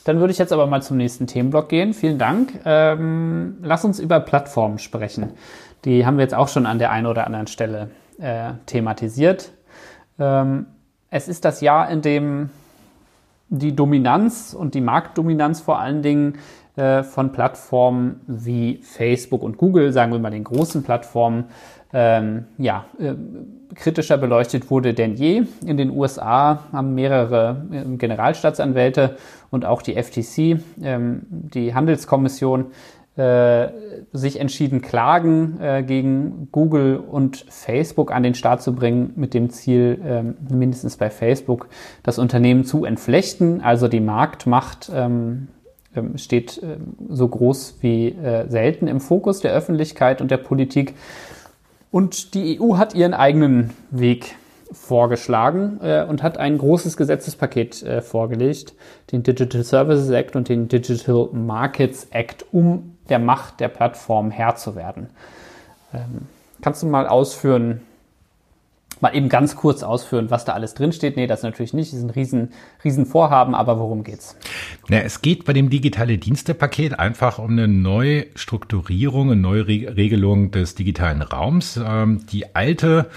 Dann 0.05 0.21
würde 0.21 0.31
ich 0.31 0.39
jetzt 0.39 0.53
aber 0.53 0.67
mal 0.67 0.81
zum 0.81 0.95
nächsten 0.95 1.27
Themenblock 1.27 1.67
gehen. 1.67 1.93
Vielen 1.93 2.17
Dank. 2.17 2.53
Ähm, 2.63 3.57
lass 3.61 3.83
uns 3.83 3.99
über 3.99 4.21
Plattformen 4.21 4.79
sprechen. 4.79 5.31
Die 5.83 6.05
haben 6.05 6.15
wir 6.15 6.23
jetzt 6.23 6.33
auch 6.33 6.47
schon 6.47 6.65
an 6.65 6.79
der 6.79 6.91
einen 6.91 7.07
oder 7.07 7.25
anderen 7.25 7.47
Stelle 7.47 7.89
äh, 8.19 8.53
thematisiert. 8.65 9.51
Ähm, 10.19 10.67
es 11.09 11.27
ist 11.27 11.45
das 11.45 11.61
Jahr, 11.61 11.89
in 11.89 12.01
dem 12.01 12.49
die 13.49 13.75
Dominanz 13.75 14.53
und 14.53 14.75
die 14.75 14.81
Marktdominanz 14.81 15.59
vor 15.59 15.79
allen 15.79 16.03
Dingen 16.03 16.37
äh, 16.75 17.03
von 17.03 17.31
Plattformen 17.31 18.21
wie 18.27 18.79
Facebook 18.83 19.41
und 19.41 19.57
Google, 19.57 19.91
sagen 19.91 20.11
wir 20.11 20.19
mal 20.19 20.29
den 20.29 20.43
großen 20.43 20.83
Plattformen, 20.83 21.45
ähm, 21.91 22.45
ja, 22.59 22.85
äh, 22.99 23.15
kritischer 23.73 24.17
beleuchtet 24.17 24.69
wurde 24.69 24.93
denn 24.93 25.15
je. 25.15 25.43
In 25.65 25.77
den 25.77 25.89
USA 25.89 26.65
haben 26.71 26.93
mehrere 26.93 27.65
äh, 27.71 27.97
Generalstaatsanwälte 27.97 29.17
und 29.49 29.65
auch 29.65 29.81
die 29.81 29.95
FTC, 29.95 30.61
ähm, 30.83 31.23
die 31.29 31.73
Handelskommission, 31.73 32.67
sich 34.13 34.39
entschieden, 34.39 34.81
Klagen 34.81 35.59
äh, 35.59 35.83
gegen 35.83 36.47
Google 36.51 36.97
und 36.97 37.45
Facebook 37.49 38.13
an 38.13 38.23
den 38.23 38.33
Start 38.33 38.61
zu 38.61 38.73
bringen, 38.73 39.11
mit 39.17 39.33
dem 39.33 39.49
Ziel, 39.49 39.99
ähm, 40.05 40.37
mindestens 40.49 40.95
bei 40.95 41.09
Facebook, 41.09 41.67
das 42.01 42.17
Unternehmen 42.17 42.63
zu 42.63 42.85
entflechten. 42.85 43.61
Also 43.61 43.89
die 43.89 43.99
Marktmacht 43.99 44.89
ähm, 44.93 45.49
ähm 45.95 46.17
steht 46.17 46.63
äh, 46.63 46.77
so 47.09 47.27
groß 47.27 47.79
wie 47.81 48.09
äh, 48.09 48.47
selten 48.47 48.87
im 48.87 49.01
Fokus 49.01 49.41
der 49.41 49.51
Öffentlichkeit 49.51 50.21
und 50.21 50.31
der 50.31 50.37
Politik. 50.37 50.93
Und 51.91 52.35
die 52.35 52.61
EU 52.61 52.77
hat 52.77 52.95
ihren 52.95 53.13
eigenen 53.13 53.71
Weg 53.91 54.35
vorgeschlagen 54.71 55.79
äh, 55.81 56.05
und 56.05 56.23
hat 56.23 56.37
ein 56.37 56.57
großes 56.57 56.97
Gesetzespaket 56.97 57.83
äh, 57.83 58.01
vorgelegt, 58.01 58.75
den 59.11 59.23
Digital 59.23 59.63
Services 59.63 60.09
Act 60.09 60.35
und 60.35 60.49
den 60.49 60.67
Digital 60.67 61.29
Markets 61.33 62.07
Act, 62.11 62.45
um 62.51 62.95
der 63.09 63.19
Macht 63.19 63.59
der 63.59 63.67
Plattform 63.67 64.31
Herr 64.31 64.55
zu 64.55 64.75
werden. 64.75 65.09
Ähm, 65.93 66.27
kannst 66.61 66.83
du 66.83 66.87
mal 66.87 67.07
ausführen, 67.07 67.81
mal 69.01 69.15
eben 69.15 69.29
ganz 69.29 69.55
kurz 69.55 69.83
ausführen, 69.83 70.29
was 70.29 70.45
da 70.45 70.53
alles 70.53 70.73
drinsteht. 70.73 71.15
Nee, 71.15 71.27
das 71.27 71.43
natürlich 71.43 71.73
nicht. 71.73 71.91
Das 71.91 71.99
ist 71.99 72.05
ein 72.05 72.09
riesen, 72.09 72.53
riesen 72.83 73.05
Vorhaben, 73.05 73.55
aber 73.55 73.79
worum 73.79 74.03
geht's? 74.03 74.35
Ja, 74.89 74.99
es 74.99 75.21
geht 75.21 75.45
bei 75.45 75.53
dem 75.53 75.69
digitale 75.69 76.17
Dienstepaket 76.17 76.99
einfach 76.99 77.39
um 77.39 77.51
eine 77.51 77.67
Neustrukturierung, 77.67 79.31
eine 79.31 79.41
Neuregelung 79.41 80.51
des 80.51 80.75
digitalen 80.75 81.21
Raums. 81.21 81.79
Ähm, 81.83 82.25
die 82.27 82.55
alte 82.55 83.09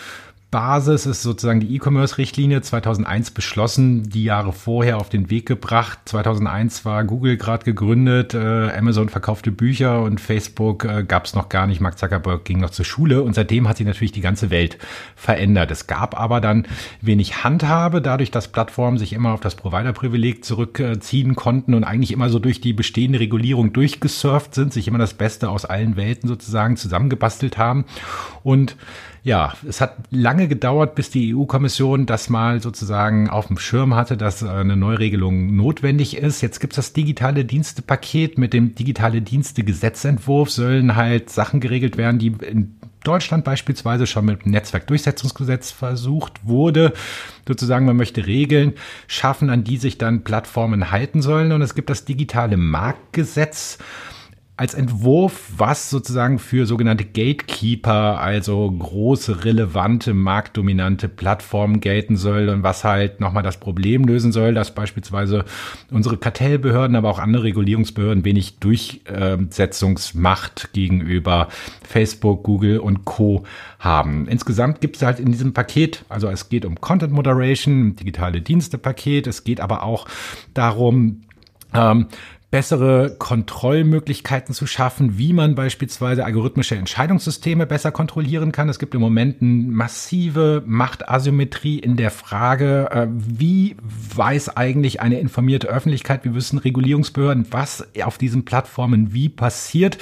Basis 0.52 1.06
ist 1.06 1.22
sozusagen 1.22 1.60
die 1.60 1.74
E-Commerce-Richtlinie 1.74 2.60
2001 2.60 3.30
beschlossen, 3.30 4.10
die 4.10 4.22
Jahre 4.22 4.52
vorher 4.52 4.98
auf 4.98 5.08
den 5.08 5.30
Weg 5.30 5.46
gebracht. 5.46 5.98
2001 6.04 6.84
war 6.84 7.04
Google 7.04 7.38
gerade 7.38 7.64
gegründet, 7.64 8.34
äh, 8.34 8.70
Amazon 8.70 9.08
verkaufte 9.08 9.50
Bücher 9.50 10.02
und 10.02 10.20
Facebook 10.20 10.84
äh, 10.84 11.04
gab 11.04 11.24
es 11.24 11.34
noch 11.34 11.48
gar 11.48 11.66
nicht. 11.66 11.80
Mark 11.80 11.98
Zuckerberg 11.98 12.44
ging 12.44 12.60
noch 12.60 12.68
zur 12.68 12.84
Schule 12.84 13.22
und 13.22 13.34
seitdem 13.34 13.66
hat 13.66 13.78
sich 13.78 13.86
natürlich 13.86 14.12
die 14.12 14.20
ganze 14.20 14.50
Welt 14.50 14.76
verändert. 15.16 15.70
Es 15.70 15.86
gab 15.86 16.20
aber 16.20 16.42
dann 16.42 16.66
wenig 17.00 17.42
Handhabe, 17.42 18.02
dadurch, 18.02 18.30
dass 18.30 18.48
Plattformen 18.48 18.98
sich 18.98 19.14
immer 19.14 19.32
auf 19.32 19.40
das 19.40 19.54
Provider-Privileg 19.54 20.44
zurückziehen 20.44 21.34
konnten 21.34 21.72
und 21.72 21.84
eigentlich 21.84 22.12
immer 22.12 22.28
so 22.28 22.38
durch 22.38 22.60
die 22.60 22.74
bestehende 22.74 23.20
Regulierung 23.20 23.72
durchgesurft 23.72 24.54
sind, 24.54 24.74
sich 24.74 24.86
immer 24.86 24.98
das 24.98 25.14
Beste 25.14 25.48
aus 25.48 25.64
allen 25.64 25.96
Welten 25.96 26.28
sozusagen 26.28 26.76
zusammengebastelt 26.76 27.56
haben 27.56 27.86
und 28.42 28.76
ja, 29.24 29.54
es 29.68 29.80
hat 29.80 29.96
lange 30.10 30.48
gedauert, 30.48 30.96
bis 30.96 31.10
die 31.10 31.34
EU-Kommission 31.34 32.06
das 32.06 32.28
mal 32.28 32.60
sozusagen 32.60 33.30
auf 33.30 33.46
dem 33.46 33.56
Schirm 33.56 33.94
hatte, 33.94 34.16
dass 34.16 34.42
eine 34.42 34.76
Neuregelung 34.76 35.54
notwendig 35.54 36.16
ist. 36.16 36.40
Jetzt 36.40 36.58
gibt 36.58 36.72
es 36.72 36.76
das 36.76 36.92
digitale 36.92 37.44
Dienstepaket 37.44 38.36
mit 38.36 38.52
dem 38.52 38.74
digitale 38.74 39.22
Dienste-Gesetzentwurf, 39.22 40.50
sollen 40.50 40.96
halt 40.96 41.30
Sachen 41.30 41.60
geregelt 41.60 41.96
werden, 41.96 42.18
die 42.18 42.34
in 42.44 42.76
Deutschland 43.04 43.44
beispielsweise 43.44 44.08
schon 44.08 44.24
mit 44.24 44.44
dem 44.44 44.52
Netzwerkdurchsetzungsgesetz 44.52 45.70
versucht 45.70 46.44
wurde. 46.44 46.92
Sozusagen, 47.46 47.86
man 47.86 47.96
möchte 47.96 48.26
Regeln 48.26 48.74
schaffen, 49.06 49.50
an 49.50 49.62
die 49.62 49.76
sich 49.76 49.98
dann 49.98 50.24
Plattformen 50.24 50.90
halten 50.90 51.22
sollen. 51.22 51.52
Und 51.52 51.62
es 51.62 51.74
gibt 51.74 51.90
das 51.90 52.04
digitale 52.04 52.56
Marktgesetz 52.56 53.78
als 54.62 54.74
Entwurf, 54.74 55.50
was 55.56 55.90
sozusagen 55.90 56.38
für 56.38 56.66
sogenannte 56.66 57.04
Gatekeeper, 57.04 58.20
also 58.20 58.70
große, 58.70 59.44
relevante, 59.44 60.14
marktdominante 60.14 61.08
Plattformen 61.08 61.80
gelten 61.80 62.16
soll 62.16 62.48
und 62.48 62.62
was 62.62 62.84
halt 62.84 63.18
nochmal 63.18 63.42
das 63.42 63.56
Problem 63.56 64.04
lösen 64.04 64.30
soll, 64.30 64.54
dass 64.54 64.72
beispielsweise 64.72 65.44
unsere 65.90 66.16
Kartellbehörden, 66.16 66.94
aber 66.94 67.10
auch 67.10 67.18
andere 67.18 67.42
Regulierungsbehörden 67.42 68.24
wenig 68.24 68.60
Durchsetzungsmacht 68.60 70.72
gegenüber 70.72 71.48
Facebook, 71.82 72.44
Google 72.44 72.78
und 72.78 73.04
Co. 73.04 73.42
haben. 73.80 74.28
Insgesamt 74.28 74.80
gibt 74.80 74.94
es 74.94 75.02
halt 75.02 75.18
in 75.18 75.32
diesem 75.32 75.54
Paket, 75.54 76.04
also 76.08 76.28
es 76.28 76.50
geht 76.50 76.64
um 76.64 76.80
Content 76.80 77.12
Moderation, 77.12 77.96
digitale 77.96 78.40
Dienste-Paket, 78.40 79.26
es 79.26 79.42
geht 79.42 79.60
aber 79.60 79.82
auch 79.82 80.06
darum, 80.54 81.22
ähm, 81.74 82.06
bessere 82.52 83.16
Kontrollmöglichkeiten 83.18 84.54
zu 84.54 84.66
schaffen, 84.66 85.16
wie 85.16 85.32
man 85.32 85.54
beispielsweise 85.54 86.26
algorithmische 86.26 86.76
Entscheidungssysteme 86.76 87.64
besser 87.64 87.92
kontrollieren 87.92 88.52
kann. 88.52 88.68
Es 88.68 88.78
gibt 88.78 88.94
im 88.94 89.00
Moment 89.00 89.40
eine 89.40 89.50
massive 89.50 90.62
Machtasymmetrie 90.66 91.78
in 91.78 91.96
der 91.96 92.10
Frage, 92.10 92.90
äh, 92.90 93.06
wie 93.10 93.74
weiß 94.14 94.54
eigentlich 94.54 95.00
eine 95.00 95.18
informierte 95.18 95.68
Öffentlichkeit, 95.68 96.26
wie 96.26 96.34
wissen 96.34 96.58
Regulierungsbehörden, 96.58 97.46
was 97.50 97.88
auf 98.04 98.18
diesen 98.18 98.44
Plattformen 98.44 99.14
wie 99.14 99.30
passiert. 99.30 99.96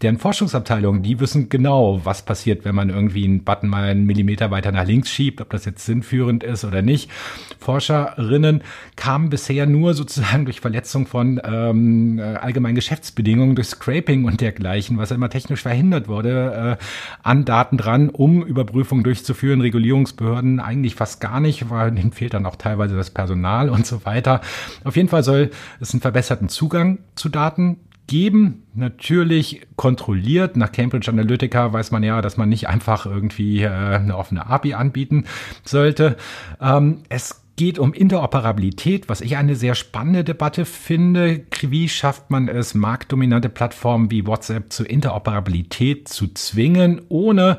Deren 0.00 0.18
Forschungsabteilungen, 0.18 1.02
die 1.02 1.18
wissen 1.18 1.48
genau, 1.48 2.02
was 2.04 2.24
passiert, 2.24 2.64
wenn 2.64 2.76
man 2.76 2.88
irgendwie 2.88 3.24
einen 3.24 3.42
Button 3.42 3.68
mal 3.68 3.82
einen 3.82 4.06
Millimeter 4.06 4.52
weiter 4.52 4.70
nach 4.70 4.86
links 4.86 5.10
schiebt, 5.10 5.40
ob 5.40 5.50
das 5.50 5.64
jetzt 5.64 5.84
sinnführend 5.84 6.44
ist 6.44 6.64
oder 6.64 6.82
nicht. 6.82 7.10
Forscherinnen 7.58 8.62
kamen 8.94 9.28
bisher 9.28 9.66
nur 9.66 9.94
sozusagen 9.94 10.44
durch 10.44 10.60
Verletzung 10.60 11.08
von 11.08 11.40
ähm, 11.44 11.95
äh, 12.18 12.22
allgemeinen 12.22 12.74
Geschäftsbedingungen 12.74 13.56
durch 13.56 13.68
Scraping 13.68 14.24
und 14.24 14.40
dergleichen, 14.40 14.98
was 14.98 15.10
immer 15.10 15.30
technisch 15.30 15.62
verhindert 15.62 16.08
wurde, 16.08 16.78
äh, 16.80 16.84
an 17.22 17.44
Daten 17.44 17.76
dran, 17.76 18.08
um 18.08 18.44
Überprüfungen 18.44 19.04
durchzuführen. 19.04 19.60
Regulierungsbehörden 19.60 20.60
eigentlich 20.60 20.94
fast 20.94 21.20
gar 21.20 21.40
nicht, 21.40 21.70
weil 21.70 21.92
denen 21.92 22.12
fehlt 22.12 22.34
dann 22.34 22.46
auch 22.46 22.56
teilweise 22.56 22.96
das 22.96 23.10
Personal 23.10 23.68
und 23.70 23.86
so 23.86 24.04
weiter. 24.04 24.40
Auf 24.84 24.96
jeden 24.96 25.08
Fall 25.08 25.22
soll 25.22 25.50
es 25.80 25.92
einen 25.92 26.00
verbesserten 26.00 26.48
Zugang 26.48 26.98
zu 27.14 27.28
Daten 27.28 27.78
geben, 28.06 28.62
natürlich 28.74 29.66
kontrolliert. 29.76 30.56
Nach 30.56 30.70
Cambridge 30.70 31.10
Analytica 31.10 31.72
weiß 31.72 31.90
man 31.90 32.02
ja, 32.02 32.22
dass 32.22 32.36
man 32.36 32.48
nicht 32.48 32.68
einfach 32.68 33.06
irgendwie 33.06 33.62
äh, 33.62 33.68
eine 33.68 34.16
offene 34.16 34.46
API 34.46 34.74
anbieten 34.74 35.24
sollte. 35.64 36.16
Ähm, 36.60 37.02
es 37.08 37.45
geht 37.56 37.78
um 37.78 37.94
Interoperabilität, 37.94 39.08
was 39.08 39.22
ich 39.22 39.36
eine 39.36 39.56
sehr 39.56 39.74
spannende 39.74 40.24
Debatte 40.24 40.64
finde. 40.66 41.44
Wie 41.62 41.88
schafft 41.88 42.30
man 42.30 42.48
es, 42.48 42.74
marktdominante 42.74 43.48
Plattformen 43.48 44.10
wie 44.10 44.26
WhatsApp 44.26 44.72
zur 44.72 44.88
Interoperabilität 44.88 46.08
zu 46.08 46.28
zwingen, 46.28 47.00
ohne 47.08 47.58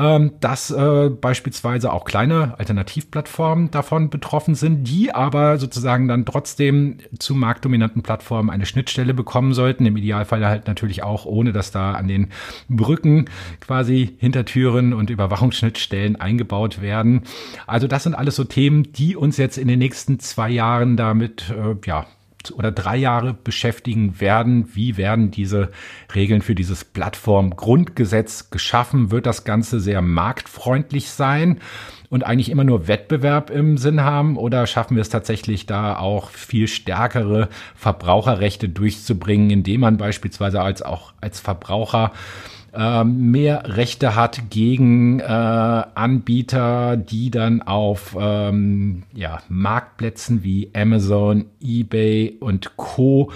ähm, 0.00 0.32
dass 0.40 0.70
äh, 0.70 1.10
beispielsweise 1.10 1.92
auch 1.92 2.06
kleine 2.06 2.58
Alternativplattformen 2.58 3.70
davon 3.70 4.08
betroffen 4.08 4.54
sind, 4.54 4.84
die 4.84 5.14
aber 5.14 5.58
sozusagen 5.58 6.08
dann 6.08 6.24
trotzdem 6.24 6.96
zu 7.18 7.34
marktdominanten 7.34 8.02
Plattformen 8.02 8.48
eine 8.48 8.64
Schnittstelle 8.64 9.12
bekommen 9.12 9.52
sollten. 9.52 9.84
Im 9.84 9.98
Idealfall 9.98 10.46
halt 10.46 10.66
natürlich 10.66 11.02
auch, 11.02 11.26
ohne 11.26 11.52
dass 11.52 11.70
da 11.70 11.92
an 11.92 12.08
den 12.08 12.28
Brücken 12.70 13.26
quasi 13.60 14.16
Hintertüren 14.18 14.94
und 14.94 15.10
Überwachungsschnittstellen 15.10 16.16
eingebaut 16.16 16.80
werden. 16.80 17.24
Also 17.66 17.86
das 17.86 18.04
sind 18.04 18.14
alles 18.14 18.36
so 18.36 18.44
Themen, 18.44 18.92
die 18.94 19.16
uns 19.16 19.36
jetzt 19.36 19.58
in 19.58 19.68
den 19.68 19.78
nächsten 19.78 20.18
zwei 20.18 20.48
Jahren 20.48 20.96
damit 20.96 21.50
äh, 21.50 21.76
ja 21.86 22.06
oder 22.52 22.72
drei 22.72 22.96
Jahre 22.96 23.34
beschäftigen 23.34 24.20
werden. 24.20 24.70
Wie 24.74 24.96
werden 24.96 25.30
diese 25.30 25.70
Regeln 26.14 26.42
für 26.42 26.54
dieses 26.54 26.84
Plattformgrundgesetz 26.84 28.50
geschaffen? 28.50 29.10
Wird 29.10 29.26
das 29.26 29.44
Ganze 29.44 29.80
sehr 29.80 30.02
marktfreundlich 30.02 31.10
sein? 31.10 31.60
und 32.10 32.26
eigentlich 32.26 32.50
immer 32.50 32.64
nur 32.64 32.88
Wettbewerb 32.88 33.50
im 33.50 33.78
Sinn 33.78 34.02
haben 34.02 34.36
oder 34.36 34.66
schaffen 34.66 34.96
wir 34.96 35.00
es 35.00 35.08
tatsächlich 35.08 35.66
da 35.66 35.96
auch 35.96 36.30
viel 36.30 36.66
stärkere 36.66 37.48
Verbraucherrechte 37.76 38.68
durchzubringen, 38.68 39.48
indem 39.50 39.82
man 39.82 39.96
beispielsweise 39.96 40.60
als 40.60 40.82
auch 40.82 41.12
als 41.20 41.40
Verbraucher 41.40 42.10
ähm, 42.74 43.30
mehr 43.30 43.76
Rechte 43.76 44.14
hat 44.14 44.50
gegen 44.50 45.20
äh, 45.20 45.24
Anbieter, 45.24 46.96
die 46.96 47.30
dann 47.30 47.62
auf 47.62 48.16
ähm, 48.18 49.02
ja, 49.12 49.40
Marktplätzen 49.48 50.42
wie 50.44 50.70
Amazon, 50.74 51.46
eBay 51.62 52.36
und 52.40 52.76
Co. 52.76 53.32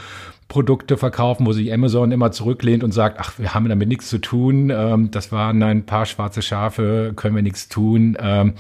Produkte 0.49 0.97
verkaufen, 0.97 1.47
wo 1.47 1.53
sich 1.53 1.73
Amazon 1.73 2.13
immer 2.13 2.31
zurücklehnt 2.31 2.85
und 2.85 2.93
sagt, 2.93 3.19
ach, 3.19 3.39
wir 3.39 3.55
haben 3.55 3.69
damit 3.69 3.89
nichts 3.89 4.09
zu 4.09 4.19
tun, 4.19 4.71
ähm, 4.71 5.11
das 5.11 5.33
waren 5.33 5.63
ein 5.63 5.85
paar 5.87 6.07
schwarze 6.07 6.43
Schafe, 6.43 7.13
können 7.17 7.35
wir 7.35 7.43
nichts 7.43 7.69
tun, 7.69 8.17
ähm, 8.21 8.53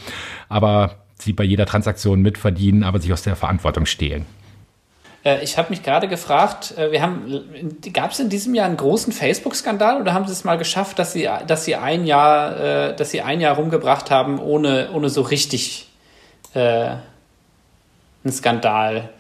aber 0.49 0.97
sie 1.18 1.33
bei 1.33 1.45
jeder 1.45 1.66
Transaktion 1.66 2.22
mitverdienen, 2.22 2.83
aber 2.83 2.99
sich 2.99 3.12
aus 3.12 3.22
der 3.22 3.37
Verantwortung 3.37 3.87
stehlen. 3.87 4.27
Äh, 5.25 5.43
ich 5.43 5.59
habe 5.59 5.70
mich 5.70 5.83
gerade 5.83 6.07
gefragt, 6.07 6.75
äh, 6.77 6.93
wir 6.93 7.03
haben, 7.03 7.43
gab 7.93 8.12
es 8.12 8.20
in 8.20 8.29
diesem 8.29 8.55
Jahr 8.55 8.66
einen 8.66 8.77
großen 8.77 9.12
Facebook-Skandal 9.12 10.01
oder 10.01 10.12
haben 10.12 10.27
Sie 10.27 10.33
es 10.33 10.45
mal 10.45 10.59
geschafft, 10.59 10.99
dass 10.99 11.12
Sie, 11.12 11.29
dass 11.47 11.64
Sie 11.64 11.75
ein 11.75 12.05
Jahr, 12.05 12.61
äh, 12.91 12.97
dass 12.97 13.11
Sie 13.11 13.22
ein 13.22 13.41
Jahr 13.41 13.57
rumgebracht 13.57 14.11
haben, 14.11 14.39
ohne, 14.39 14.91
ohne 14.93 15.09
so 15.09 15.22
richtig 15.22 15.89
äh, 16.55 16.61
einen 16.61 18.33
Skandal? 18.33 19.11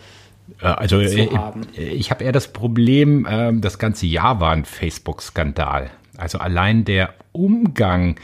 Also 0.60 1.00
ich, 1.00 1.30
ich 1.76 2.10
habe 2.10 2.22
eher 2.22 2.32
das 2.32 2.48
Problem, 2.48 3.26
ähm, 3.28 3.62
das 3.62 3.78
ganze 3.78 4.06
Jahr 4.06 4.40
war 4.40 4.52
ein 4.52 4.66
Facebook-Skandal. 4.66 5.90
Also 6.18 6.38
allein 6.38 6.84
der 6.84 7.14
Umgang 7.32 8.16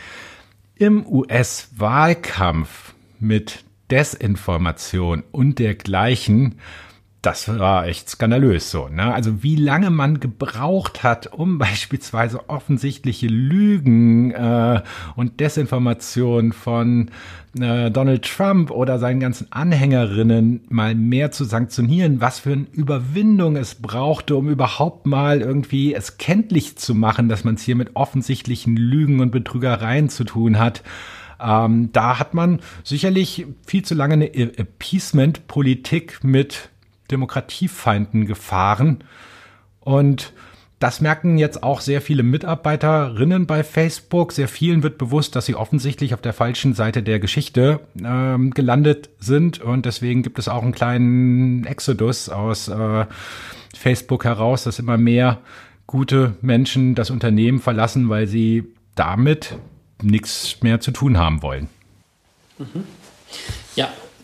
im 0.76 1.06
US-Wahlkampf 1.06 2.94
mit 3.18 3.64
Desinformation 3.90 5.24
und 5.32 5.58
dergleichen 5.58 6.58
das 7.22 7.58
war 7.58 7.86
echt 7.86 8.08
skandalös 8.08 8.70
so. 8.70 8.88
Ne? 8.88 9.12
Also 9.12 9.42
wie 9.42 9.56
lange 9.56 9.90
man 9.90 10.20
gebraucht 10.20 11.02
hat, 11.02 11.26
um 11.32 11.58
beispielsweise 11.58 12.48
offensichtliche 12.48 13.26
Lügen 13.26 14.30
äh, 14.30 14.82
und 15.16 15.38
Desinformation 15.40 16.52
von 16.52 17.10
äh, 17.58 17.90
Donald 17.90 18.24
Trump 18.24 18.70
oder 18.70 18.98
seinen 18.98 19.20
ganzen 19.20 19.52
Anhängerinnen 19.52 20.62
mal 20.70 20.94
mehr 20.94 21.30
zu 21.30 21.44
sanktionieren, 21.44 22.22
was 22.22 22.38
für 22.38 22.52
eine 22.52 22.66
Überwindung 22.72 23.56
es 23.56 23.74
brauchte, 23.74 24.36
um 24.36 24.48
überhaupt 24.48 25.06
mal 25.06 25.42
irgendwie 25.42 25.94
es 25.94 26.16
kenntlich 26.16 26.78
zu 26.78 26.94
machen, 26.94 27.28
dass 27.28 27.44
man 27.44 27.56
es 27.56 27.62
hier 27.62 27.76
mit 27.76 27.96
offensichtlichen 27.96 28.76
Lügen 28.76 29.20
und 29.20 29.30
Betrügereien 29.30 30.08
zu 30.08 30.24
tun 30.24 30.58
hat. 30.58 30.82
Ähm, 31.38 31.90
da 31.92 32.18
hat 32.18 32.32
man 32.34 32.60
sicherlich 32.82 33.46
viel 33.66 33.82
zu 33.82 33.94
lange 33.94 34.14
eine 34.14 34.34
Appeasement-Politik 34.34 36.22
mit 36.22 36.69
Demokratiefeinden 37.10 38.26
gefahren. 38.26 39.04
Und 39.80 40.32
das 40.80 41.02
merken 41.02 41.36
jetzt 41.36 41.62
auch 41.62 41.82
sehr 41.82 42.00
viele 42.00 42.22
Mitarbeiterinnen 42.22 43.46
bei 43.46 43.62
Facebook. 43.62 44.32
Sehr 44.32 44.48
vielen 44.48 44.82
wird 44.82 44.96
bewusst, 44.96 45.36
dass 45.36 45.44
sie 45.44 45.54
offensichtlich 45.54 46.14
auf 46.14 46.22
der 46.22 46.32
falschen 46.32 46.72
Seite 46.72 47.02
der 47.02 47.20
Geschichte 47.20 47.80
ähm, 48.02 48.52
gelandet 48.52 49.10
sind. 49.18 49.60
Und 49.60 49.84
deswegen 49.84 50.22
gibt 50.22 50.38
es 50.38 50.48
auch 50.48 50.62
einen 50.62 50.72
kleinen 50.72 51.66
Exodus 51.66 52.30
aus 52.30 52.68
äh, 52.68 53.04
Facebook 53.76 54.24
heraus, 54.24 54.64
dass 54.64 54.78
immer 54.78 54.96
mehr 54.96 55.40
gute 55.86 56.34
Menschen 56.40 56.94
das 56.94 57.10
Unternehmen 57.10 57.58
verlassen, 57.58 58.08
weil 58.08 58.26
sie 58.26 58.64
damit 58.94 59.58
nichts 60.02 60.62
mehr 60.62 60.80
zu 60.80 60.92
tun 60.92 61.18
haben 61.18 61.42
wollen. 61.42 61.68
Mhm. 62.58 62.84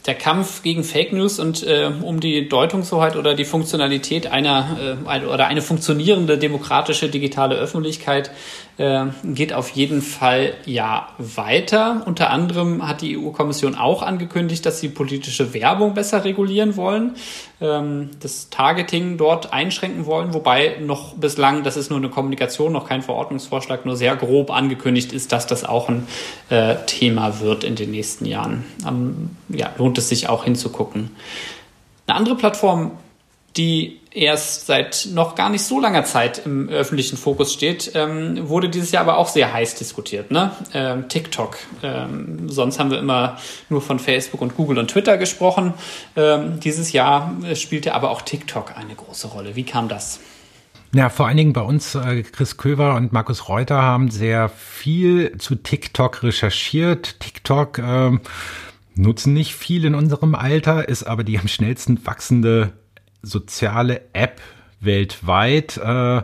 Der 0.07 0.15
Kampf 0.15 0.63
gegen 0.63 0.85
Fake 0.85 1.13
News 1.13 1.41
und 1.41 1.67
äh, 1.67 1.91
um 2.01 2.21
die 2.21 2.49
Deutungshoheit 2.49 3.17
oder 3.17 3.35
die 3.35 3.45
Funktionalität 3.45 4.29
einer 4.29 4.97
äh, 5.05 5.27
oder 5.27 5.49
eine 5.49 5.63
funktionierende 5.63 6.39
demokratische 6.39 7.09
digitale 7.09 7.57
Öffentlichkeit 7.57 8.31
äh, 8.79 9.07
geht 9.24 9.53
auf 9.53 9.70
jeden 9.70 10.03
Fall 10.03 10.55
ja 10.64 11.09
weiter. 11.18 12.03
Unter 12.07 12.31
anderem 12.31 12.87
hat 12.87 13.01
die 13.01 13.16
EU-Kommission 13.16 13.74
auch 13.74 14.03
angekündigt, 14.03 14.66
dass 14.66 14.81
sie 14.81 14.89
politische 14.89 15.55
Werbung 15.55 15.95
besser 15.95 16.24
regulieren 16.24 16.77
wollen, 16.77 17.14
ähm, 17.61 18.11
das 18.20 18.51
Targeting 18.51 19.16
dort 19.16 19.53
einschränken 19.53 20.07
wollen, 20.07 20.35
wobei 20.35 20.77
noch 20.81 21.14
bislang, 21.14 21.62
das 21.62 21.77
ist 21.77 21.91
nur 21.91 21.99
eine 21.99 22.11
Kommunikation, 22.11 22.72
noch 22.72 22.89
kein 22.89 23.03
Verordnungsvorschlag, 23.03 23.87
nur 23.87 23.97
sehr 23.97 24.16
grob 24.16 24.51
angekündigt 24.51 25.12
ist, 25.12 25.33
dass 25.33 25.47
das 25.47 25.64
auch 25.64 25.89
ein 25.89 26.07
äh, 26.51 26.77
Thema 26.87 27.41
wird 27.41 27.64
in 27.64 27.77
den 27.77 27.91
nächsten 27.91 28.27
Jahren. 28.27 28.64
Ähm, 28.87 29.31
ja, 29.49 29.70
lohnt 29.79 29.99
es 29.99 30.09
sich 30.09 30.29
auch 30.29 30.45
hinzugucken. 30.45 31.11
Eine 32.07 32.18
andere 32.18 32.37
Plattform, 32.37 32.93
die 33.57 34.01
erst 34.17 34.67
seit 34.67 35.09
noch 35.13 35.35
gar 35.35 35.51
nicht 35.51 35.63
so 35.63 35.79
langer 35.79 36.05
Zeit 36.05 36.43
im 36.45 36.69
öffentlichen 36.69 37.17
Fokus 37.17 37.53
steht, 37.53 37.93
ähm, 37.95 38.49
wurde 38.49 38.69
dieses 38.69 38.91
Jahr 38.91 39.03
aber 39.03 39.19
auch 39.19 39.29
sehr 39.29 39.53
heiß 39.53 39.75
diskutiert. 39.75 40.31
Ne? 40.31 40.53
Ähm, 40.73 41.09
TikTok. 41.09 41.59
Ähm, 41.83 42.49
sonst 42.49 42.79
haben 42.79 42.91
wir 42.91 42.99
immer 42.99 43.39
nur 43.69 43.83
von 43.83 43.99
Facebook 43.99 44.41
und 44.41 44.57
Google 44.57 44.79
und 44.79 44.89
Twitter 44.89 45.19
gesprochen. 45.19 45.75
Ähm, 46.17 46.61
dieses 46.61 46.93
Jahr 46.93 47.35
spielte 47.55 47.95
aber 47.95 48.11
auch 48.11 48.23
TikTok 48.23 48.77
eine 48.77 48.95
große 48.95 49.29
Rolle. 49.29 49.55
Wie 49.55 49.65
kam 49.65 49.89
das? 49.89 50.21
Ja, 50.95 51.11
vor 51.11 51.27
allen 51.27 51.37
Dingen 51.37 51.53
bei 51.53 51.61
uns, 51.61 51.95
äh, 51.95 52.23
Chris 52.23 52.57
Köver 52.57 52.95
und 52.95 53.13
Markus 53.13 53.49
Reuter 53.49 53.83
haben 53.83 54.11
sehr 54.11 54.49
viel 54.49 55.37
zu 55.37 55.57
TikTok 55.57 56.23
recherchiert. 56.23 57.21
TikTok 57.21 57.79
ähm, 57.79 58.21
nutzen 58.95 59.35
nicht 59.35 59.55
viel 59.55 59.85
in 59.85 59.95
unserem 59.95 60.35
Alter, 60.35 60.89
ist 60.89 61.03
aber 61.03 61.23
die 61.23 61.39
am 61.39 61.49
schnellsten 61.49 62.07
wachsende 62.07 62.73
soziale 63.27 64.03
App 64.12 64.41
weltweit 64.81 65.79
äh, 65.79 66.22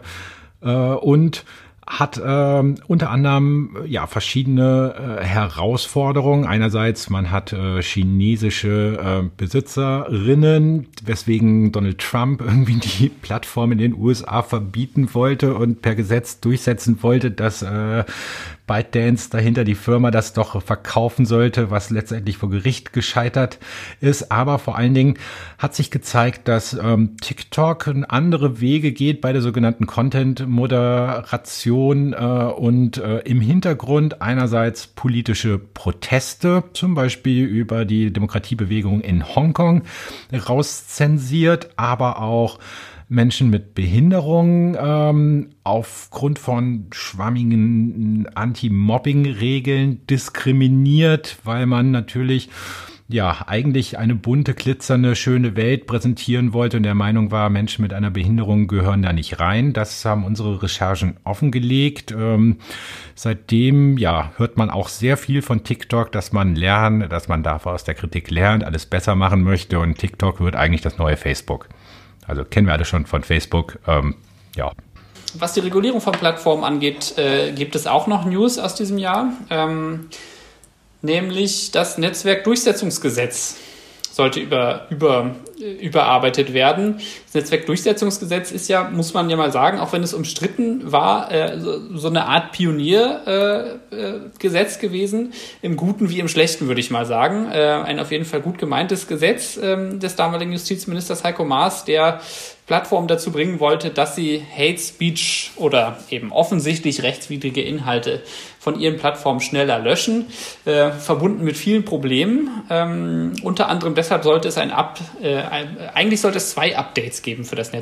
äh, 0.63 0.69
und 0.69 1.45
hat 1.87 2.17
äh, 2.17 2.63
unter 2.87 3.11
anderem 3.11 3.77
ja 3.87 4.07
verschiedene 4.07 5.19
äh, 5.21 5.25
Herausforderungen. 5.25 6.47
Einerseits 6.47 7.11
man 7.11 7.31
hat 7.31 7.53
äh, 7.53 7.83
chinesische 7.83 9.23
äh, 9.25 9.29
Besitzerinnen, 9.37 10.87
weswegen 11.05 11.73
Donald 11.73 11.99
Trump 11.99 12.41
irgendwie 12.47 12.77
die 12.77 13.09
Plattform 13.09 13.73
in 13.73 13.79
den 13.79 13.95
USA 13.95 14.43
verbieten 14.43 15.13
wollte 15.13 15.55
und 15.55 15.83
per 15.83 15.95
Gesetz 15.95 16.41
durchsetzen 16.41 17.03
wollte, 17.03 17.31
dass 17.31 17.63
äh, 17.63 18.05
ByteDance 18.67 19.31
dahinter 19.31 19.65
die 19.65 19.75
Firma 19.75 20.11
das 20.11 20.33
doch 20.33 20.63
verkaufen 20.63 21.27
sollte, 21.27 21.71
was 21.71 21.91
letztendlich 21.91 22.37
vor 22.37 22.51
Gericht 22.51 22.93
gescheitert 22.93 23.59
ist. 24.01 24.31
Aber 24.31 24.59
vor 24.59 24.77
allen 24.77 24.95
Dingen 24.95 25.15
hat 25.59 25.75
sich 25.75 25.91
gezeigt, 25.91 26.47
dass 26.49 26.75
ähm, 26.75 27.17
TikTok 27.21 27.93
andere 28.09 28.61
Wege 28.61 28.93
geht 28.93 29.21
bei 29.21 29.33
der 29.33 29.43
sogenannten 29.43 29.87
Content-Moderation 29.87 32.13
äh, 32.13 32.17
und 32.17 32.99
äh, 32.99 33.19
im 33.21 33.41
Hintergrund 33.41 34.23
einerseits 34.23 34.87
politische 34.87 35.59
Proteste, 35.59 36.63
zum 36.73 36.95
Beispiel 36.95 37.45
über 37.45 37.85
die 37.85 38.13
Demokratiebewegung 38.13 39.01
in 39.01 39.35
Hongkong, 39.35 39.83
rauszensiert, 40.33 41.71
aber 41.77 42.23
auch 42.23 42.61
Menschen 43.13 43.51
mit 43.51 43.75
Behinderung 43.75 44.77
ähm, 44.81 45.51
aufgrund 45.65 46.39
von 46.39 46.87
schwammigen 46.93 48.27
Anti-Mobbing-Regeln 48.35 50.07
diskriminiert, 50.07 51.39
weil 51.45 51.67
man 51.67 51.91
natürlich 51.91 52.49
ja, 53.13 53.45
eigentlich 53.47 53.99
eine 53.99 54.15
bunte, 54.15 54.55
glitzernde, 54.55 55.15
schöne 55.17 55.55
Welt 55.55 55.87
präsentieren 55.87 56.53
wollte 56.53 56.79
und 56.79 56.83
der 56.83 56.95
Meinung 56.95 57.31
war, 57.31 57.51
Menschen 57.51 57.83
mit 57.83 57.93
einer 57.93 58.11
Behinderung 58.11 58.67
gehören 58.69 59.03
da 59.03 59.13
nicht 59.13 59.39
rein. 59.39 59.73
Das 59.73 60.05
haben 60.05 60.25
unsere 60.25 60.63
Recherchen 60.63 61.19
offengelegt. 61.25 62.13
Ähm, 62.13 62.57
seitdem, 63.15 63.99
ja, 63.99 64.33
hört 64.37 64.57
man 64.57 64.71
auch 64.71 64.89
sehr 64.89 65.17
viel 65.17 65.43
von 65.43 65.63
TikTok, 65.63 66.11
dass 66.11 66.33
man 66.33 66.57
lernt, 66.57 67.13
dass 67.13 67.29
man 67.29 67.43
dafür 67.43 67.73
aus 67.73 67.85
der 67.85 67.95
Kritik 67.95 68.31
lernt, 68.31 68.65
alles 68.65 68.87
besser 68.87 69.15
machen 69.15 69.43
möchte 69.43 69.79
und 69.79 69.99
TikTok 69.99 70.41
wird 70.41 70.57
eigentlich 70.57 70.83
das 70.83 70.97
neue 70.97 71.17
Facebook. 71.17 71.69
Also 72.27 72.45
kennen 72.45 72.67
wir 72.67 72.73
alle 72.73 72.85
schon 72.85 73.07
von 73.07 73.23
Facebook. 73.23 73.79
Ähm, 73.87 74.15
ja. 74.57 74.73
Was 75.35 75.55
die 75.55 75.61
Regulierung 75.61 76.01
von 76.01 76.13
Plattformen 76.13 76.65
angeht, 76.65 77.17
äh, 77.17 77.53
gibt 77.53 77.75
es 77.75 77.87
auch 77.87 78.07
noch 78.07 78.25
News 78.25 78.59
aus 78.59 78.75
diesem 78.75 78.99
Jahr, 78.99 79.33
ähm, 79.51 80.09
nämlich 81.01 81.71
das 81.71 81.99
Netzwerkdurchsetzungsgesetz 81.99 83.57
sollte 84.13 84.41
über, 84.41 84.87
über, 84.91 85.35
überarbeitet 85.81 86.53
werden. 86.53 86.97
Das 87.27 87.35
Netzwerkdurchsetzungsgesetz 87.35 88.51
ist 88.51 88.69
ja, 88.69 88.91
muss 88.91 89.15
man 89.15 89.31
ja 89.31 89.37
mal 89.37 89.53
sagen, 89.53 89.79
auch 89.79 89.93
wenn 89.93 90.03
es 90.03 90.13
umstritten 90.13 90.91
war, 90.91 91.31
äh, 91.31 91.59
so, 91.59 92.09
eine 92.09 92.27
Art 92.27 92.53
Pioniergesetz 92.53 93.87
äh, 93.93 94.77
äh, 94.77 94.81
gewesen, 94.81 95.33
im 95.63 95.77
Guten 95.77 96.11
wie 96.11 96.19
im 96.21 96.29
Schlechten, 96.29 96.67
würde 96.69 96.81
ich 96.81 96.91
mal 96.91 97.07
sagen. 97.07 97.47
Ein 97.47 98.01
auf 98.01 98.11
jeden 98.11 98.25
Fall 98.25 98.41
gut 98.41 98.59
gemeintes 98.59 99.07
Gesetz 99.07 99.59
ähm, 99.63 100.01
des 100.01 100.17
damaligen 100.17 100.53
Justizministers 100.53 101.25
Heiko 101.25 101.45
Maas, 101.45 101.85
der 101.85 102.21
Plattform 102.67 103.09
dazu 103.09 103.33
bringen 103.33 103.61
wollte, 103.61 103.91
dass 103.91 104.15
sie 104.15 104.43
Hate 104.57 104.79
Speech 104.79 105.51
oder 105.57 105.99
eben 106.11 106.33
offensichtlich 106.33 107.03
rechtswidrige 107.03 107.61
Inhalte 107.61 108.23
von 108.59 108.79
ihren 108.79 108.97
Plattformen 108.97 109.41
schneller 109.41 109.81
löschen, 109.81 110.29
äh, 110.65 110.93
verbunden 110.93 111.45
mit 111.45 111.57
vielen 111.57 111.85
Problemen. 111.85 112.49
Ähm, 112.71 113.33
unter 113.43 113.69
anderem 113.69 113.97
deshalb 113.97 114.23
sollte 114.23 114.47
es 114.47 114.57
ein 114.57 114.71
Up, 114.71 115.01
äh, 115.21 115.35
eigentlich 115.53 116.21
sollte 116.21 116.39
es 116.39 116.51
zwei 116.51 116.77
Updates 116.77 117.23
geben 117.23 117.45
für 117.45 117.57
das 117.57 117.71
äh, 117.71 117.79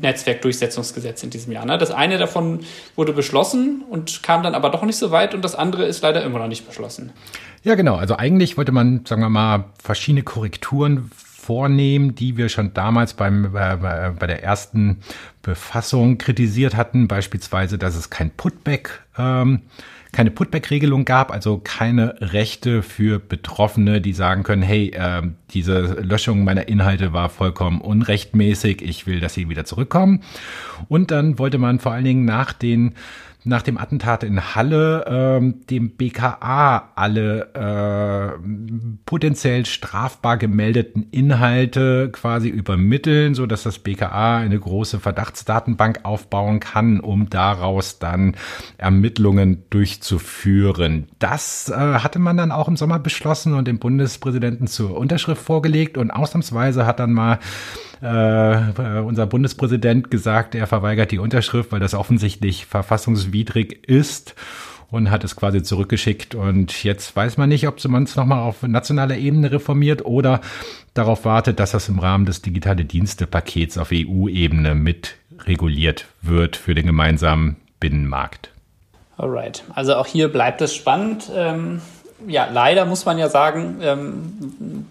Netzwerkdurchsetzungsgesetz 0.00 1.22
in 1.22 1.30
diesem 1.30 1.52
Jahr. 1.52 1.66
Ne? 1.66 1.76
Das 1.78 1.90
eine 1.90 2.16
davon 2.18 2.60
wurde 2.96 3.12
beschlossen 3.12 3.84
und 3.88 4.22
kam 4.22 4.42
dann 4.42 4.54
aber 4.54 4.70
doch 4.70 4.82
nicht 4.82 4.96
so 4.96 5.10
weit 5.10 5.34
und 5.34 5.44
das 5.44 5.54
andere 5.54 5.84
ist 5.84 6.02
leider 6.02 6.22
immer 6.24 6.38
noch 6.38 6.48
nicht 6.48 6.66
beschlossen. 6.66 7.12
Ja, 7.64 7.74
genau. 7.74 7.96
Also 7.96 8.16
eigentlich 8.16 8.56
wollte 8.56 8.72
man, 8.72 9.04
sagen 9.04 9.20
wir 9.20 9.28
mal, 9.28 9.66
verschiedene 9.82 10.22
Korrekturen 10.22 11.10
vornehmen, 11.14 12.14
die 12.14 12.36
wir 12.36 12.48
schon 12.48 12.72
damals 12.74 13.14
beim, 13.14 13.44
äh, 13.56 13.76
bei 14.18 14.26
der 14.26 14.42
ersten 14.42 15.00
Befassung 15.42 16.18
kritisiert 16.18 16.76
hatten, 16.76 17.08
beispielsweise, 17.08 17.78
dass 17.78 17.94
es 17.94 18.10
kein 18.10 18.30
Putback 18.30 19.02
ähm, 19.18 19.62
keine 20.12 20.30
Putback-Regelung 20.30 21.04
gab, 21.04 21.30
also 21.30 21.58
keine 21.58 22.14
Rechte 22.20 22.82
für 22.82 23.18
Betroffene, 23.18 24.00
die 24.00 24.12
sagen 24.12 24.42
können, 24.42 24.62
hey, 24.62 24.90
äh, 24.90 25.22
diese 25.50 26.00
Löschung 26.00 26.44
meiner 26.44 26.68
Inhalte 26.68 27.12
war 27.12 27.28
vollkommen 27.28 27.80
unrechtmäßig, 27.80 28.82
ich 28.82 29.06
will, 29.06 29.20
dass 29.20 29.34
sie 29.34 29.48
wieder 29.48 29.64
zurückkommen. 29.64 30.22
Und 30.88 31.10
dann 31.10 31.38
wollte 31.38 31.58
man 31.58 31.78
vor 31.78 31.92
allen 31.92 32.04
Dingen 32.04 32.24
nach 32.24 32.52
den 32.52 32.94
nach 33.48 33.62
dem 33.62 33.78
Attentat 33.78 34.22
in 34.22 34.54
Halle 34.54 35.04
ähm, 35.08 35.66
dem 35.68 35.96
BKA 35.96 36.90
alle 36.94 37.54
äh, 37.54 38.98
potenziell 39.06 39.64
strafbar 39.64 40.36
gemeldeten 40.36 41.08
Inhalte 41.10 42.10
quasi 42.12 42.48
übermitteln, 42.48 43.34
so 43.34 43.46
dass 43.46 43.62
das 43.62 43.78
BKA 43.78 44.36
eine 44.36 44.58
große 44.58 45.00
Verdachtsdatenbank 45.00 46.00
aufbauen 46.04 46.60
kann, 46.60 47.00
um 47.00 47.30
daraus 47.30 47.98
dann 47.98 48.36
Ermittlungen 48.76 49.64
durchzuführen. 49.70 51.08
Das 51.18 51.70
äh, 51.70 51.74
hatte 51.74 52.18
man 52.18 52.36
dann 52.36 52.52
auch 52.52 52.68
im 52.68 52.76
Sommer 52.76 52.98
beschlossen 52.98 53.54
und 53.54 53.66
dem 53.66 53.78
Bundespräsidenten 53.78 54.66
zur 54.66 54.96
Unterschrift 54.96 55.42
vorgelegt 55.42 55.96
und 55.96 56.10
ausnahmsweise 56.10 56.86
hat 56.86 57.00
dann 57.00 57.12
mal 57.12 57.38
äh, 58.00 59.00
unser 59.00 59.26
Bundespräsident 59.26 60.10
gesagt, 60.10 60.54
er 60.54 60.66
verweigert 60.66 61.10
die 61.10 61.18
Unterschrift, 61.18 61.72
weil 61.72 61.80
das 61.80 61.94
offensichtlich 61.94 62.66
verfassungswidrig 62.66 63.88
ist 63.88 64.34
und 64.90 65.10
hat 65.10 65.24
es 65.24 65.36
quasi 65.36 65.62
zurückgeschickt. 65.62 66.34
Und 66.34 66.84
jetzt 66.84 67.14
weiß 67.14 67.36
man 67.36 67.48
nicht, 67.48 67.68
ob 67.68 67.82
man 67.86 68.04
es 68.04 68.16
nochmal 68.16 68.40
auf 68.40 68.62
nationaler 68.62 69.16
Ebene 69.16 69.52
reformiert 69.52 70.04
oder 70.04 70.40
darauf 70.94 71.24
wartet, 71.24 71.60
dass 71.60 71.72
das 71.72 71.88
im 71.88 71.98
Rahmen 71.98 72.26
des 72.26 72.42
digitale 72.42 72.84
Dienste-Pakets 72.84 73.78
auf 73.78 73.90
EU-Ebene 73.92 74.74
mit 74.74 75.16
reguliert 75.46 76.06
wird 76.22 76.56
für 76.56 76.74
den 76.74 76.86
gemeinsamen 76.86 77.56
Binnenmarkt. 77.80 78.50
Alright, 79.16 79.64
also 79.74 79.94
auch 79.96 80.06
hier 80.06 80.28
bleibt 80.28 80.60
es 80.62 80.74
spannend. 80.74 81.30
Ähm, 81.34 81.80
ja, 82.26 82.48
leider 82.52 82.84
muss 82.84 83.04
man 83.04 83.18
ja 83.18 83.28
sagen, 83.28 83.78
ähm, 83.82 84.86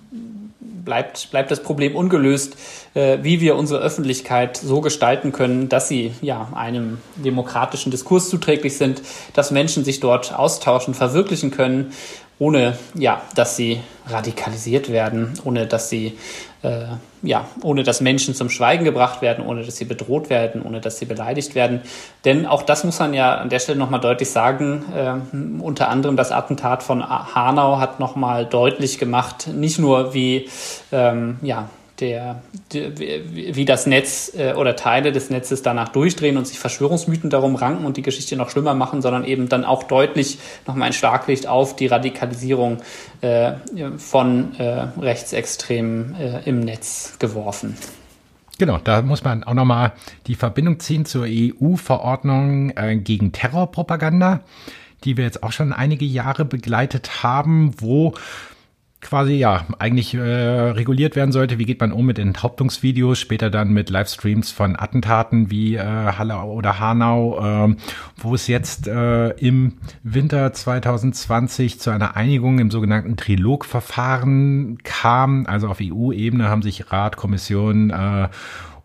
bleibt, 0.87 1.29
bleibt 1.31 1.51
das 1.51 1.61
Problem 1.61 1.95
ungelöst, 1.95 2.57
äh, 2.93 3.19
wie 3.21 3.41
wir 3.41 3.57
unsere 3.57 3.81
Öffentlichkeit 3.81 4.55
so 4.55 4.79
gestalten 4.79 5.33
können, 5.33 5.67
dass 5.67 5.89
sie 5.89 6.13
ja 6.21 6.47
einem 6.55 6.97
demokratischen 7.17 7.91
Diskurs 7.91 8.29
zuträglich 8.29 8.77
sind, 8.77 9.01
dass 9.33 9.51
Menschen 9.51 9.83
sich 9.83 9.99
dort 9.99 10.33
austauschen, 10.33 10.93
verwirklichen 10.93 11.51
können 11.51 11.91
ohne 12.39 12.77
ja, 12.93 13.21
dass 13.35 13.55
sie 13.55 13.81
radikalisiert 14.07 14.91
werden, 14.91 15.33
ohne 15.43 15.65
dass 15.65 15.89
sie 15.89 16.17
äh, 16.63 16.85
ja, 17.21 17.45
ohne 17.63 17.83
dass 17.83 18.01
Menschen 18.01 18.35
zum 18.35 18.49
Schweigen 18.49 18.83
gebracht 18.83 19.21
werden, 19.21 19.45
ohne 19.45 19.63
dass 19.63 19.77
sie 19.77 19.85
bedroht 19.85 20.29
werden, 20.29 20.61
ohne 20.61 20.81
dass 20.81 20.97
sie 20.99 21.05
beleidigt 21.05 21.55
werden. 21.55 21.81
Denn 22.25 22.45
auch 22.45 22.63
das 22.63 22.83
muss 22.83 22.99
man 22.99 23.13
ja 23.13 23.35
an 23.35 23.49
der 23.49 23.59
Stelle 23.59 23.77
nochmal 23.77 23.99
deutlich 23.99 24.29
sagen. 24.29 24.85
Äh, 24.95 25.61
unter 25.61 25.89
anderem 25.89 26.15
das 26.15 26.31
Attentat 26.31 26.83
von 26.83 27.07
Hanau 27.07 27.79
hat 27.79 27.99
nochmal 27.99 28.45
deutlich 28.45 28.97
gemacht, 28.97 29.47
nicht 29.47 29.79
nur 29.79 30.13
wie 30.13 30.49
ähm, 30.91 31.37
ja, 31.41 31.69
der, 31.99 32.41
der, 32.73 32.91
wie 32.99 33.65
das 33.65 33.87
Netz 33.87 34.31
äh, 34.37 34.53
oder 34.53 34.75
Teile 34.75 35.11
des 35.11 35.29
Netzes 35.29 35.61
danach 35.61 35.89
durchdrehen 35.89 36.37
und 36.37 36.47
sich 36.47 36.59
Verschwörungsmythen 36.59 37.29
darum 37.29 37.55
ranken 37.55 37.85
und 37.85 37.97
die 37.97 38.01
Geschichte 38.01 38.35
noch 38.35 38.49
schlimmer 38.49 38.73
machen, 38.73 39.01
sondern 39.01 39.25
eben 39.25 39.49
dann 39.49 39.65
auch 39.65 39.83
deutlich 39.83 40.37
nochmal 40.67 40.87
ein 40.87 40.93
Schlaglicht 40.93 41.47
auf 41.47 41.75
die 41.75 41.87
Radikalisierung 41.87 42.77
äh, 43.21 43.53
von 43.97 44.55
äh, 44.59 44.87
Rechtsextremen 44.99 46.15
äh, 46.15 46.41
im 46.45 46.59
Netz 46.59 47.17
geworfen. 47.19 47.75
Genau, 48.59 48.79
da 48.83 49.01
muss 49.03 49.23
man 49.23 49.43
auch 49.43 49.53
nochmal 49.53 49.93
die 50.25 50.35
Verbindung 50.35 50.79
ziehen 50.79 51.05
zur 51.05 51.25
EU-Verordnung 51.27 52.71
äh, 52.71 52.95
gegen 52.97 53.31
Terrorpropaganda, 53.31 54.41
die 55.03 55.15
wir 55.15 55.25
jetzt 55.25 55.43
auch 55.43 55.51
schon 55.51 55.73
einige 55.73 56.05
Jahre 56.05 56.43
begleitet 56.43 57.23
haben, 57.23 57.73
wo 57.79 58.13
quasi 59.07 59.35
ja 59.35 59.65
eigentlich 59.79 60.13
äh, 60.13 60.19
reguliert 60.19 61.15
werden 61.15 61.31
sollte. 61.31 61.57
Wie 61.59 61.65
geht 61.65 61.79
man 61.79 61.93
um 61.93 62.05
mit 62.05 62.19
Enthauptungsvideos, 62.19 63.17
später 63.17 63.49
dann 63.49 63.71
mit 63.71 63.89
Livestreams 63.89 64.51
von 64.51 64.77
Attentaten 64.77 65.49
wie 65.49 65.75
äh, 65.75 65.81
Halle 65.81 66.35
oder 66.35 66.79
Hanau, 66.79 67.69
äh, 67.69 67.75
wo 68.17 68.35
es 68.35 68.47
jetzt 68.47 68.87
äh, 68.87 69.29
im 69.29 69.75
Winter 70.03 70.51
2020 70.51 71.79
zu 71.79 71.89
einer 71.89 72.17
Einigung 72.17 72.59
im 72.59 72.69
sogenannten 72.69 73.15
Trilogverfahren 73.15 74.79
kam. 74.83 75.45
Also 75.47 75.69
auf 75.69 75.77
EU-Ebene 75.81 76.49
haben 76.49 76.61
sich 76.61 76.91
Rat, 76.91 77.15
Kommission 77.15 77.91
äh, 77.91 78.27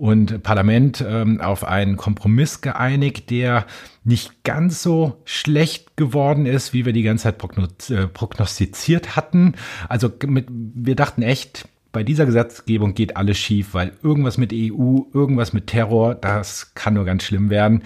und 0.02 0.42
Parlament 0.42 1.04
ähm, 1.06 1.40
auf 1.40 1.62
einen 1.62 1.96
Kompromiss 1.96 2.60
geeinigt, 2.60 3.30
der 3.30 3.66
nicht 4.02 4.42
ganz 4.42 4.82
so 4.82 5.22
schlecht 5.24 5.96
geworden 5.96 6.44
ist, 6.44 6.72
wie 6.72 6.84
wir 6.84 6.92
die 6.92 7.04
ganze 7.04 7.22
Zeit 7.22 7.90
äh, 7.90 8.08
prognostiziert 8.08 9.14
hatten. 9.14 9.54
Also 9.88 10.10
mit, 10.26 10.48
wir 10.50 10.96
dachten 10.96 11.22
echt, 11.22 11.68
bei 11.92 12.02
dieser 12.02 12.26
Gesetzgebung 12.26 12.94
geht 12.94 13.16
alles 13.16 13.38
schief, 13.38 13.74
weil 13.74 13.92
irgendwas 14.02 14.38
mit 14.38 14.52
EU, 14.52 15.02
irgendwas 15.14 15.52
mit 15.52 15.68
Terror, 15.68 16.16
das 16.16 16.74
kann 16.74 16.94
nur 16.94 17.04
ganz 17.04 17.22
schlimm 17.22 17.48
werden. 17.48 17.84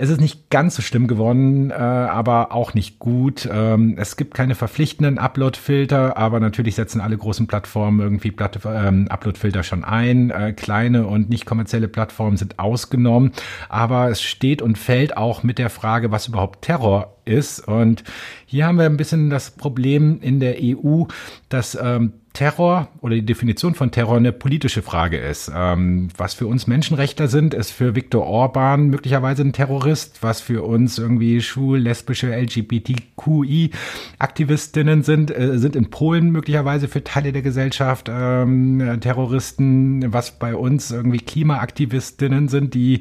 Es 0.00 0.10
ist 0.10 0.20
nicht 0.20 0.48
ganz 0.48 0.76
so 0.76 0.82
schlimm 0.82 1.08
geworden, 1.08 1.72
äh, 1.72 1.74
aber 1.74 2.52
auch 2.52 2.72
nicht 2.72 3.00
gut. 3.00 3.48
Ähm, 3.52 3.96
es 3.98 4.16
gibt 4.16 4.32
keine 4.32 4.54
verpflichtenden 4.54 5.18
Upload-Filter, 5.18 6.16
aber 6.16 6.38
natürlich 6.38 6.76
setzen 6.76 7.00
alle 7.00 7.18
großen 7.18 7.48
Plattformen 7.48 7.98
irgendwie 7.98 8.30
Platt 8.30 8.60
ähm, 8.64 9.08
Upload-Filter 9.08 9.64
schon 9.64 9.82
ein. 9.82 10.30
Äh, 10.30 10.52
kleine 10.52 11.08
und 11.08 11.30
nicht 11.30 11.46
kommerzielle 11.46 11.88
Plattformen 11.88 12.36
sind 12.36 12.60
ausgenommen, 12.60 13.32
aber 13.68 14.08
es 14.08 14.22
steht 14.22 14.62
und 14.62 14.78
fällt 14.78 15.16
auch 15.16 15.42
mit 15.42 15.58
der 15.58 15.68
Frage, 15.68 16.12
was 16.12 16.28
überhaupt 16.28 16.62
Terror 16.62 17.16
ist. 17.24 17.66
Und 17.66 18.04
hier 18.46 18.66
haben 18.66 18.78
wir 18.78 18.86
ein 18.86 18.96
bisschen 18.96 19.30
das 19.30 19.50
Problem 19.50 20.20
in 20.20 20.38
der 20.38 20.58
EU, 20.62 21.06
dass 21.48 21.76
ähm, 21.80 22.12
Terror 22.38 22.88
oder 23.00 23.16
die 23.16 23.26
Definition 23.26 23.74
von 23.74 23.90
Terror 23.90 24.16
eine 24.16 24.30
politische 24.30 24.80
Frage 24.80 25.18
ist. 25.18 25.50
Ähm, 25.52 26.06
was 26.16 26.34
für 26.34 26.46
uns 26.46 26.68
Menschenrechtler 26.68 27.26
sind, 27.26 27.52
ist 27.52 27.72
für 27.72 27.96
Viktor 27.96 28.24
Orban 28.24 28.90
möglicherweise 28.90 29.42
ein 29.42 29.52
Terrorist. 29.52 30.22
Was 30.22 30.40
für 30.40 30.62
uns 30.62 30.98
irgendwie 30.98 31.40
schwul, 31.40 31.80
lesbische, 31.80 32.32
LGBTQI-Aktivistinnen 32.32 35.02
sind, 35.02 35.36
äh, 35.36 35.58
sind 35.58 35.74
in 35.74 35.90
Polen 35.90 36.30
möglicherweise 36.30 36.86
für 36.86 37.02
Teile 37.02 37.32
der 37.32 37.42
Gesellschaft 37.42 38.08
ähm, 38.08 38.98
Terroristen. 39.00 40.12
Was 40.12 40.38
bei 40.38 40.54
uns 40.54 40.92
irgendwie 40.92 41.18
Klimaaktivistinnen 41.18 42.46
sind, 42.46 42.74
die 42.74 43.00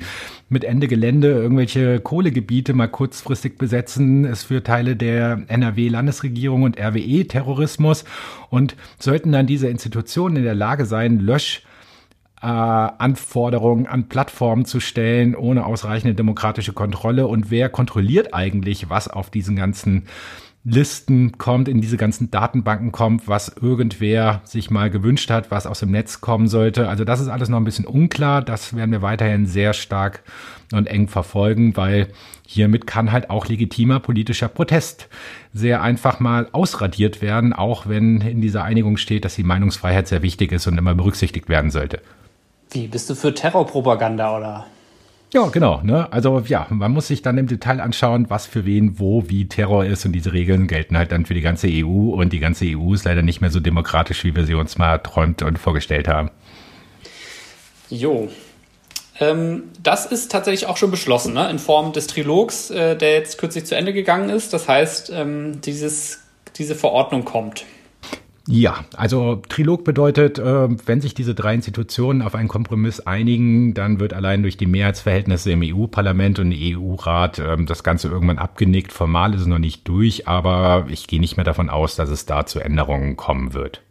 mit 0.50 0.64
Ende 0.64 0.88
Gelände 0.88 1.28
irgendwelche 1.28 2.00
Kohlegebiete 2.00 2.74
mal 2.74 2.88
kurzfristig 2.88 3.60
besetzen, 3.60 4.26
ist 4.26 4.46
für 4.46 4.64
Teile 4.64 4.96
der 4.96 5.44
NRW-Landesregierung 5.48 6.64
und 6.64 6.80
RWE 6.80 7.28
Terrorismus. 7.28 8.04
Und 8.50 8.78
sollten 8.98 9.27
dann 9.32 9.48
diese 9.48 9.68
Institutionen 9.68 10.38
in 10.38 10.44
der 10.44 10.56
Lage 10.56 10.86
sein, 10.86 11.20
Lösch 11.20 11.64
äh, 12.42 12.46
an 12.48 13.16
Plattformen 14.10 14.66
zu 14.66 14.80
stellen, 14.80 15.36
ohne 15.36 15.66
ausreichende 15.66 16.16
demokratische 16.16 16.74
Kontrolle. 16.74 17.28
Und 17.28 17.50
wer 17.50 17.70
kontrolliert 17.70 18.34
eigentlich, 18.34 18.90
was 18.90 19.08
auf 19.08 19.30
diesen 19.30 19.56
ganzen 19.56 20.04
Listen 20.70 21.38
kommt, 21.38 21.70
in 21.70 21.80
diese 21.80 21.96
ganzen 21.96 22.30
Datenbanken 22.30 22.92
kommt, 22.92 23.28
was 23.30 23.56
irgendwer 23.62 24.42
sich 24.44 24.70
mal 24.70 24.90
gewünscht 24.90 25.30
hat, 25.30 25.50
was 25.50 25.66
aus 25.66 25.80
dem 25.80 25.92
Netz 25.92 26.20
kommen 26.20 26.50
sollte. 26.50 26.90
Also 26.90 27.06
das 27.06 27.22
ist 27.22 27.30
alles 27.30 27.48
noch 27.48 27.58
ein 27.58 27.64
bisschen 27.64 27.86
unklar. 27.86 28.42
Das 28.42 28.76
werden 28.76 28.92
wir 28.92 29.02
weiterhin 29.02 29.46
sehr 29.46 29.72
stark 29.72 30.24
und 30.74 30.88
eng 30.88 31.08
verfolgen, 31.08 31.78
weil 31.78 32.10
hiermit 32.48 32.88
kann 32.88 33.12
halt 33.12 33.30
auch 33.30 33.48
legitimer 33.48 34.00
politischer 34.00 34.48
Protest 34.48 35.10
sehr 35.54 35.82
einfach 35.82 36.20
mal 36.20 36.48
ausradiert 36.54 37.22
werden, 37.22 37.54
auch 37.54 37.88
wenn 37.88 38.22
in 38.22 38.42
dieser 38.42 38.64
Einigung 38.64 38.98
steht, 38.98 39.26
dass 39.26 39.36
die 39.36 39.44
Meinungsfreiheit 39.44 40.08
sehr 40.08 40.22
wichtig 40.22 40.54
ist 40.54 40.66
und 40.66 40.78
immer 40.78 40.96
berücksichtigt 40.96 41.50
werden 41.50 41.70
sollte. 41.70 42.02
Wie, 42.72 42.88
bist 42.88 43.10
du 43.10 43.16
für 43.16 43.34
Terrorpropaganda 43.34 44.38
oder? 44.38 44.66
Ja, 45.34 45.48
genau. 45.48 45.82
Ne? 45.84 46.12
Also 46.12 46.42
ja, 46.48 46.68
man 46.70 46.94
muss 46.94 47.08
sich 47.08 47.22
dann 47.22 47.38
im 47.38 47.48
Detail 47.48 47.82
anschauen, 47.82 48.30
was 48.30 48.46
für 48.46 48.66
wen, 48.66 48.98
wo, 48.98 49.28
wie 49.28 49.48
Terror 49.48 49.84
ist. 49.84 50.06
Und 50.06 50.14
diese 50.14 50.32
Regeln 50.32 50.68
gelten 50.68 50.98
halt 50.98 51.12
dann 51.12 51.26
für 51.26 51.34
die 51.34 51.42
ganze 51.42 51.68
EU. 51.70 52.12
Und 52.14 52.32
die 52.32 52.40
ganze 52.40 52.66
EU 52.66 52.94
ist 52.94 53.04
leider 53.04 53.24
nicht 53.24 53.42
mehr 53.42 53.52
so 53.52 53.60
demokratisch, 53.60 54.24
wie 54.24 54.36
wir 54.36 54.46
sie 54.46 54.56
uns 54.56 54.78
mal 54.78 55.00
träumt 55.00 55.42
und 55.42 55.60
vorgestellt 55.60 56.08
haben. 56.08 56.32
Jo. 57.90 58.30
Ähm, 59.20 59.64
das 59.82 60.06
ist 60.06 60.32
tatsächlich 60.32 60.68
auch 60.68 60.78
schon 60.78 60.92
beschlossen, 60.92 61.34
ne? 61.34 61.50
in 61.50 61.60
Form 61.60 61.94
des 61.94 62.08
Trilogs, 62.08 62.70
äh, 62.70 62.96
der 62.96 63.14
jetzt 63.14 63.38
kürzlich 63.38 63.66
zu 63.66 63.76
Ende 63.76 63.94
gegangen 63.94 64.30
ist. 64.30 64.54
Das 64.54 64.68
heißt, 64.68 65.12
ähm, 65.14 65.62
dieses, 65.62 66.22
diese 66.58 66.76
Verordnung 66.76 67.26
kommt. 67.26 67.66
Ja, 68.50 68.86
also 68.96 69.42
Trilog 69.50 69.84
bedeutet, 69.84 70.40
äh, 70.40 70.70
wenn 70.86 71.02
sich 71.02 71.14
diese 71.14 71.36
drei 71.36 71.54
Institutionen 71.54 72.22
auf 72.22 72.34
einen 72.34 72.48
Kompromiss 72.48 73.02
einigen, 73.02 73.74
dann 73.74 74.00
wird 74.00 74.14
allein 74.14 74.42
durch 74.42 74.56
die 74.56 74.68
Mehrheitsverhältnisse 74.68 75.52
im 75.52 75.62
EU-Parlament 75.64 76.40
und 76.40 76.54
EU-Rat 76.56 77.40
ähm, 77.40 77.66
das 77.66 77.84
Ganze 77.84 78.08
irgendwann 78.08 78.38
abgenickt. 78.38 78.94
Formal 78.94 79.34
ist 79.34 79.42
es 79.42 79.48
noch 79.48 79.60
nicht 79.60 79.86
durch, 79.90 80.30
aber 80.30 80.86
ich 80.90 81.08
gehe 81.08 81.20
nicht 81.20 81.36
mehr 81.36 81.44
davon 81.44 81.70
aus, 81.70 81.98
dass 81.98 82.10
es 82.10 82.26
da 82.26 82.46
zu 82.46 82.62
Änderungen 82.62 83.18
kommen 83.18 83.54
wird. 83.54 83.82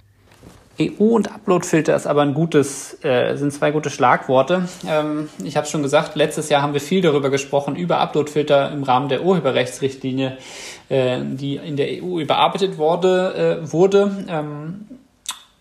EU 0.80 1.14
und 1.14 1.32
Uploadfilter 1.32 1.96
ist 1.96 2.06
aber 2.06 2.22
ein 2.22 2.34
gutes, 2.34 3.02
äh, 3.02 3.36
sind 3.36 3.52
zwei 3.52 3.70
gute 3.70 3.90
Schlagworte. 3.90 4.68
Ähm, 4.86 5.28
ich 5.42 5.56
habe 5.56 5.66
schon 5.66 5.82
gesagt, 5.82 6.16
letztes 6.16 6.48
Jahr 6.48 6.62
haben 6.62 6.74
wir 6.74 6.80
viel 6.80 7.00
darüber 7.00 7.30
gesprochen, 7.30 7.76
über 7.76 7.98
Uploadfilter 7.98 8.72
im 8.72 8.82
Rahmen 8.82 9.08
der 9.08 9.24
Urheberrechtsrichtlinie, 9.24 10.38
äh, 10.88 11.18
die 11.22 11.56
in 11.56 11.76
der 11.76 12.02
EU 12.02 12.18
überarbeitet 12.20 12.78
wurde. 12.78 13.60
Äh, 13.62 13.72
wurde. 13.72 14.26
Ähm, 14.28 14.86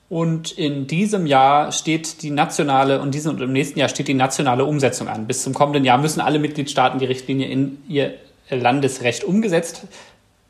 und 0.07 0.51
in 0.51 0.85
diesem 0.85 1.25
Jahr 1.25 1.71
steht 1.71 2.21
die 2.21 2.29
nationale 2.29 3.01
und 3.01 3.15
diesem 3.15 3.35
und 3.35 3.41
im 3.41 3.53
nächsten 3.53 3.79
Jahr 3.79 3.89
steht 3.89 4.07
die 4.07 4.13
nationale 4.13 4.65
Umsetzung 4.65 5.07
an. 5.07 5.27
Bis 5.27 5.43
zum 5.43 5.53
kommenden 5.53 5.83
Jahr 5.83 5.97
müssen 5.97 6.21
alle 6.21 6.39
Mitgliedstaaten 6.39 6.99
die 6.99 7.05
Richtlinie 7.05 7.47
in 7.47 7.81
ihr 7.87 8.13
Landesrecht 8.49 9.23
umgesetzt 9.23 9.87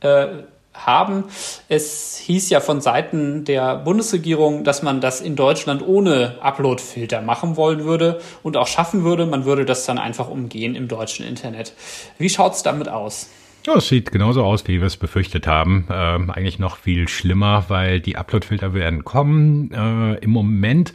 äh, 0.01 0.28
haben. 0.78 1.26
Es 1.69 2.17
hieß 2.17 2.49
ja 2.49 2.59
von 2.59 2.82
Seiten 2.82 3.45
der 3.45 3.76
Bundesregierung, 3.78 4.63
dass 4.63 4.84
man 4.84 5.01
das 5.01 5.21
in 5.21 5.36
Deutschland 5.36 5.82
ohne 5.86 6.36
Uploadfilter 6.41 7.21
machen 7.21 7.57
wollen 7.57 7.84
würde 7.84 8.19
und 8.43 8.57
auch 8.57 8.67
schaffen 8.67 9.03
würde. 9.03 9.26
Man 9.26 9.45
würde 9.45 9.65
das 9.65 9.86
dann 9.86 9.97
einfach 9.97 10.30
umgehen 10.30 10.76
im 10.76 10.88
deutschen 10.88 11.26
Internet. 11.26 11.73
Wie 12.17 12.30
schaut's 12.30 12.63
damit 12.63 12.89
aus? 12.89 13.30
Ja, 13.65 13.78
es 13.78 13.88
sieht 13.88 14.11
genauso 14.11 14.43
aus, 14.43 14.67
wie 14.67 14.80
wir 14.80 14.86
es 14.86 14.95
befürchtet 14.95 15.47
haben. 15.47 15.88
Ähm, 15.91 16.30
eigentlich 16.30 16.59
noch 16.59 16.78
viel 16.78 17.07
schlimmer, 17.07 17.65
weil 17.67 17.99
die 17.99 18.15
Uploadfilter 18.15 18.76
werden 18.76 19.03
kommen. 19.03 19.71
Äh, 19.71 20.23
Im 20.23 20.30
Moment 20.30 20.93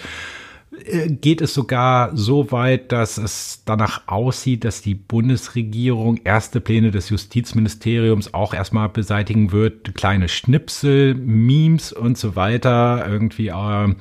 geht 1.21 1.41
es 1.41 1.55
sogar 1.55 2.17
so 2.17 2.53
weit, 2.53 2.93
dass 2.93 3.19
es 3.19 3.63
danach 3.65 4.03
aussieht, 4.07 4.65
dass 4.65 4.83
die 4.83 4.95
Bundesregierung 4.95 6.21
erste 6.25 6.61
Pläne 6.61 6.91
des 6.91 7.09
Justizministeriums 7.11 8.35
auch 8.35 8.55
erstmal 8.55 8.89
beseitigen 8.89 9.53
wird. 9.53 9.95
Kleine 9.95 10.29
Schnipsel, 10.29 11.15
Memes 11.15 11.93
und 11.93 12.19
so 12.19 12.37
weiter 12.37 13.07
irgendwie 13.09 13.49
äh, 13.49 13.95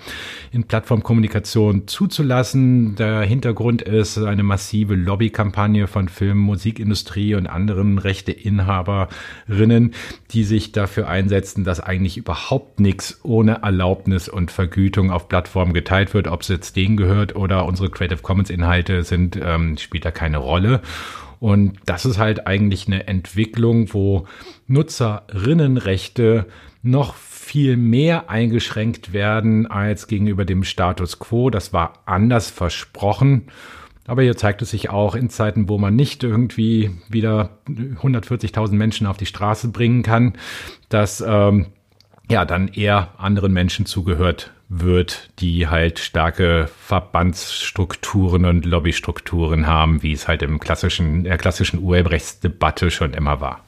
in 0.51 0.63
Plattformkommunikation 0.63 1.88
zuzulassen. 1.88 2.95
Der 2.95 3.21
Hintergrund 3.21 3.82
ist 3.82 4.17
eine 4.17 4.43
massive 4.43 4.95
Lobbykampagne 4.95 5.88
von 5.88 6.09
Film, 6.09 6.38
Musikindustrie 6.39 7.36
und 7.36 7.47
anderen 7.47 7.97
Rechteinhaberinnen, 7.97 9.93
die 10.32 10.43
sich 10.43 10.71
dafür 10.71 11.07
einsetzen, 11.07 11.63
dass 11.63 11.80
eigentlich 11.80 12.17
überhaupt 12.17 12.80
nichts 12.80 13.19
ohne 13.23 13.61
Erlaubnis 13.63 14.30
und 14.30 14.51
Vergütung 14.51 15.11
auf 15.11 15.30
Plattformen 15.30 15.73
geteilt 15.73 16.13
wird, 16.13 16.27
ob 16.27 16.41
es 16.41 16.47
jetzt 16.47 16.68
denen 16.74 16.97
gehört 16.97 17.36
oder 17.36 17.65
unsere 17.65 17.89
Creative 17.89 18.22
Commons 18.22 18.49
Inhalte 18.49 19.03
sind, 19.03 19.39
ähm, 19.41 19.78
spielt 19.78 20.05
da 20.05 20.11
keine 20.11 20.38
Rolle. 20.38 20.82
Und 21.39 21.78
das 21.86 22.05
ist 22.05 22.17
halt 22.17 22.47
eigentlich 22.47 22.88
eine 22.88 23.07
Entwicklung, 23.07 23.93
wo 23.93 24.28
Nutzerinnenrechte 24.67 26.47
noch 26.82 27.15
viel 27.15 27.78
mehr 27.78 28.30
eingeschränkt 28.30 29.13
werden 29.13 29.67
als 29.67 30.07
gegenüber 30.07 30.45
dem 30.45 30.63
Status 30.63 31.20
quo. 31.20 31.49
Das 31.49 31.74
war 31.74 31.93
anders 32.05 32.49
versprochen. 32.49 33.47
Aber 34.05 34.24
hier 34.24 34.36
zeigt 34.36 34.61
es 34.61 34.72
sich 34.72 34.89
auch 34.89 35.15
in 35.15 35.30
Zeiten, 35.30 35.70
wo 35.70 35.78
man 35.78 35.95
nicht 35.95 36.24
irgendwie 36.24 36.91
wieder 37.09 37.59
140.000 37.67 38.74
Menschen 38.74 39.07
auf 39.07 39.17
die 39.17 39.28
Straße 39.28 39.70
bringen 39.70 40.03
kann, 40.03 40.34
dass 40.89 41.24
ähm, 41.26 41.67
ja 42.30 42.43
dann 42.45 42.70
eher 42.70 43.13
anderen 43.17 43.53
Menschen 43.53 43.86
zugehört 43.86 44.51
wird, 44.70 45.30
die 45.39 45.67
halt 45.67 45.97
starke 45.97 46.70
Verbandsstrukturen 46.86 48.45
und 48.45 48.65
Lobbystrukturen 48.65 49.65
haben, 49.65 50.03
wie 50.03 50.13
es 50.13 50.28
halt 50.28 50.43
im 50.43 50.59
klassischen, 50.59 51.24
der 51.24 51.38
klassischen 51.39 51.82
Urheberrechtsdebatte 51.82 52.91
schon 52.91 53.13
immer 53.13 53.41
war. 53.41 53.63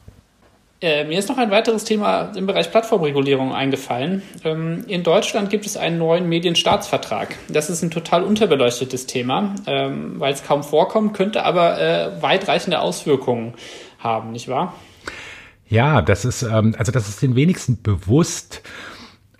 Äh, 0.80 1.04
mir 1.04 1.18
ist 1.18 1.28
noch 1.28 1.38
ein 1.38 1.50
weiteres 1.52 1.84
Thema 1.84 2.32
im 2.36 2.46
Bereich 2.46 2.70
Plattformregulierung 2.70 3.52
eingefallen. 3.54 4.22
Ähm, 4.44 4.84
in 4.88 5.04
Deutschland 5.04 5.50
gibt 5.50 5.64
es 5.66 5.76
einen 5.76 5.98
neuen 5.98 6.28
Medienstaatsvertrag. 6.28 7.36
Das 7.48 7.70
ist 7.70 7.82
ein 7.82 7.92
total 7.92 8.24
unterbeleuchtetes 8.24 9.06
Thema, 9.06 9.54
ähm, 9.66 10.18
weil 10.18 10.32
es 10.32 10.44
kaum 10.44 10.64
vorkommt, 10.64 11.14
könnte 11.14 11.44
aber 11.44 11.80
äh, 11.80 12.22
weitreichende 12.22 12.80
Auswirkungen 12.80 13.54
haben, 13.98 14.32
nicht 14.32 14.48
wahr? 14.48 14.74
Ja, 15.68 16.02
das 16.02 16.24
ist, 16.24 16.42
ähm, 16.42 16.74
also 16.76 16.90
das 16.90 17.08
ist 17.08 17.22
den 17.22 17.36
wenigsten 17.36 17.80
bewusst. 17.80 18.62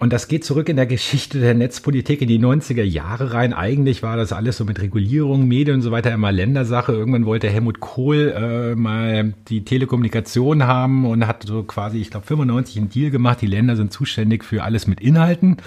Und 0.02 0.12
das 0.12 0.26
geht 0.26 0.44
zurück 0.44 0.68
in 0.68 0.74
der 0.74 0.86
Geschichte 0.86 1.38
der 1.38 1.54
Netzpolitik 1.54 2.22
in 2.22 2.26
die 2.26 2.40
90er 2.40 2.82
Jahre 2.82 3.34
rein. 3.34 3.52
Eigentlich 3.52 4.02
war 4.02 4.16
das 4.16 4.32
alles 4.32 4.56
so 4.56 4.64
mit 4.64 4.82
Regulierung, 4.82 5.46
Medien 5.46 5.76
und 5.76 5.82
so 5.82 5.92
weiter 5.92 6.10
immer 6.10 6.32
Ländersache. 6.32 6.90
Irgendwann 6.90 7.24
wollte 7.24 7.48
Helmut 7.48 7.78
Kohl 7.78 8.34
äh, 8.36 8.74
mal 8.74 9.34
die 9.46 9.64
Telekommunikation 9.64 10.64
haben 10.64 11.06
und 11.06 11.28
hat 11.28 11.44
so 11.46 11.62
quasi, 11.62 11.98
ich 11.98 12.10
glaube, 12.10 12.26
95 12.26 12.78
einen 12.78 12.90
Deal 12.90 13.12
gemacht. 13.12 13.42
Die 13.42 13.46
Länder 13.46 13.76
sind 13.76 13.92
zuständig 13.92 14.42
für 14.42 14.64
alles 14.64 14.88
mit 14.88 15.00
Inhalten 15.00 15.58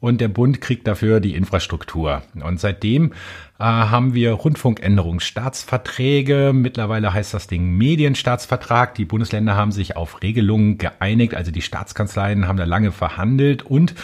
und 0.00 0.20
der 0.20 0.28
Bund 0.28 0.60
kriegt 0.60 0.86
dafür 0.86 1.18
die 1.20 1.34
Infrastruktur. 1.34 2.22
Und 2.40 2.60
seitdem 2.60 3.12
äh, 3.58 3.64
haben 3.64 4.14
wir 4.14 4.30
Rundfunkänderungsstaatsverträge. 4.32 6.52
Mittlerweile 6.54 7.12
heißt 7.12 7.34
das 7.34 7.48
Ding 7.48 7.76
Medienstaatsvertrag. 7.76 8.94
Die 8.94 9.04
Bundesländer 9.04 9.56
haben 9.56 9.72
sich 9.72 9.96
auf 9.96 10.22
Regelungen 10.22 10.78
geeinigt, 10.78 11.34
also 11.34 11.50
die 11.50 11.62
Staatskanzleien 11.62 12.46
haben 12.46 12.58
da 12.58 12.64
lange 12.64 12.92
verhandelt 12.92 13.64
und 13.64 13.96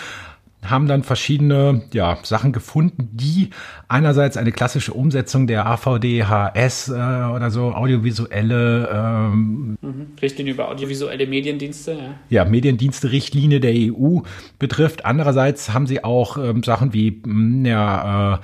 haben 0.71 0.89
dann 0.89 1.03
verschiedene 1.03 1.83
ja, 1.93 2.19
Sachen 2.23 2.53
gefunden, 2.53 3.09
die 3.13 3.51
einerseits 3.89 4.37
eine 4.37 4.53
klassische 4.53 4.93
Umsetzung 4.93 5.47
der 5.47 5.67
AVDHS 5.67 6.89
äh, 6.89 6.93
oder 6.93 7.51
so 7.51 7.73
audiovisuelle 7.73 8.89
ähm, 8.93 9.79
mhm. 9.81 10.07
Richtlinie 10.21 10.55
über 10.55 10.69
audiovisuelle 10.69 11.27
Mediendienste, 11.27 11.93
ja. 11.93 12.15
Ja, 12.31 12.45
Mediendienste-Richtlinie 12.45 13.61
der 13.61 13.73
EU 13.75 14.21
betrifft. 14.59 15.05
Andererseits 15.05 15.73
haben 15.73 15.87
sie 15.87 16.03
auch 16.05 16.37
ähm, 16.37 16.63
Sachen 16.63 16.93
wie 16.93 17.23
mm, 17.25 17.65
ja, 17.67 18.35
äh, 18.35 18.39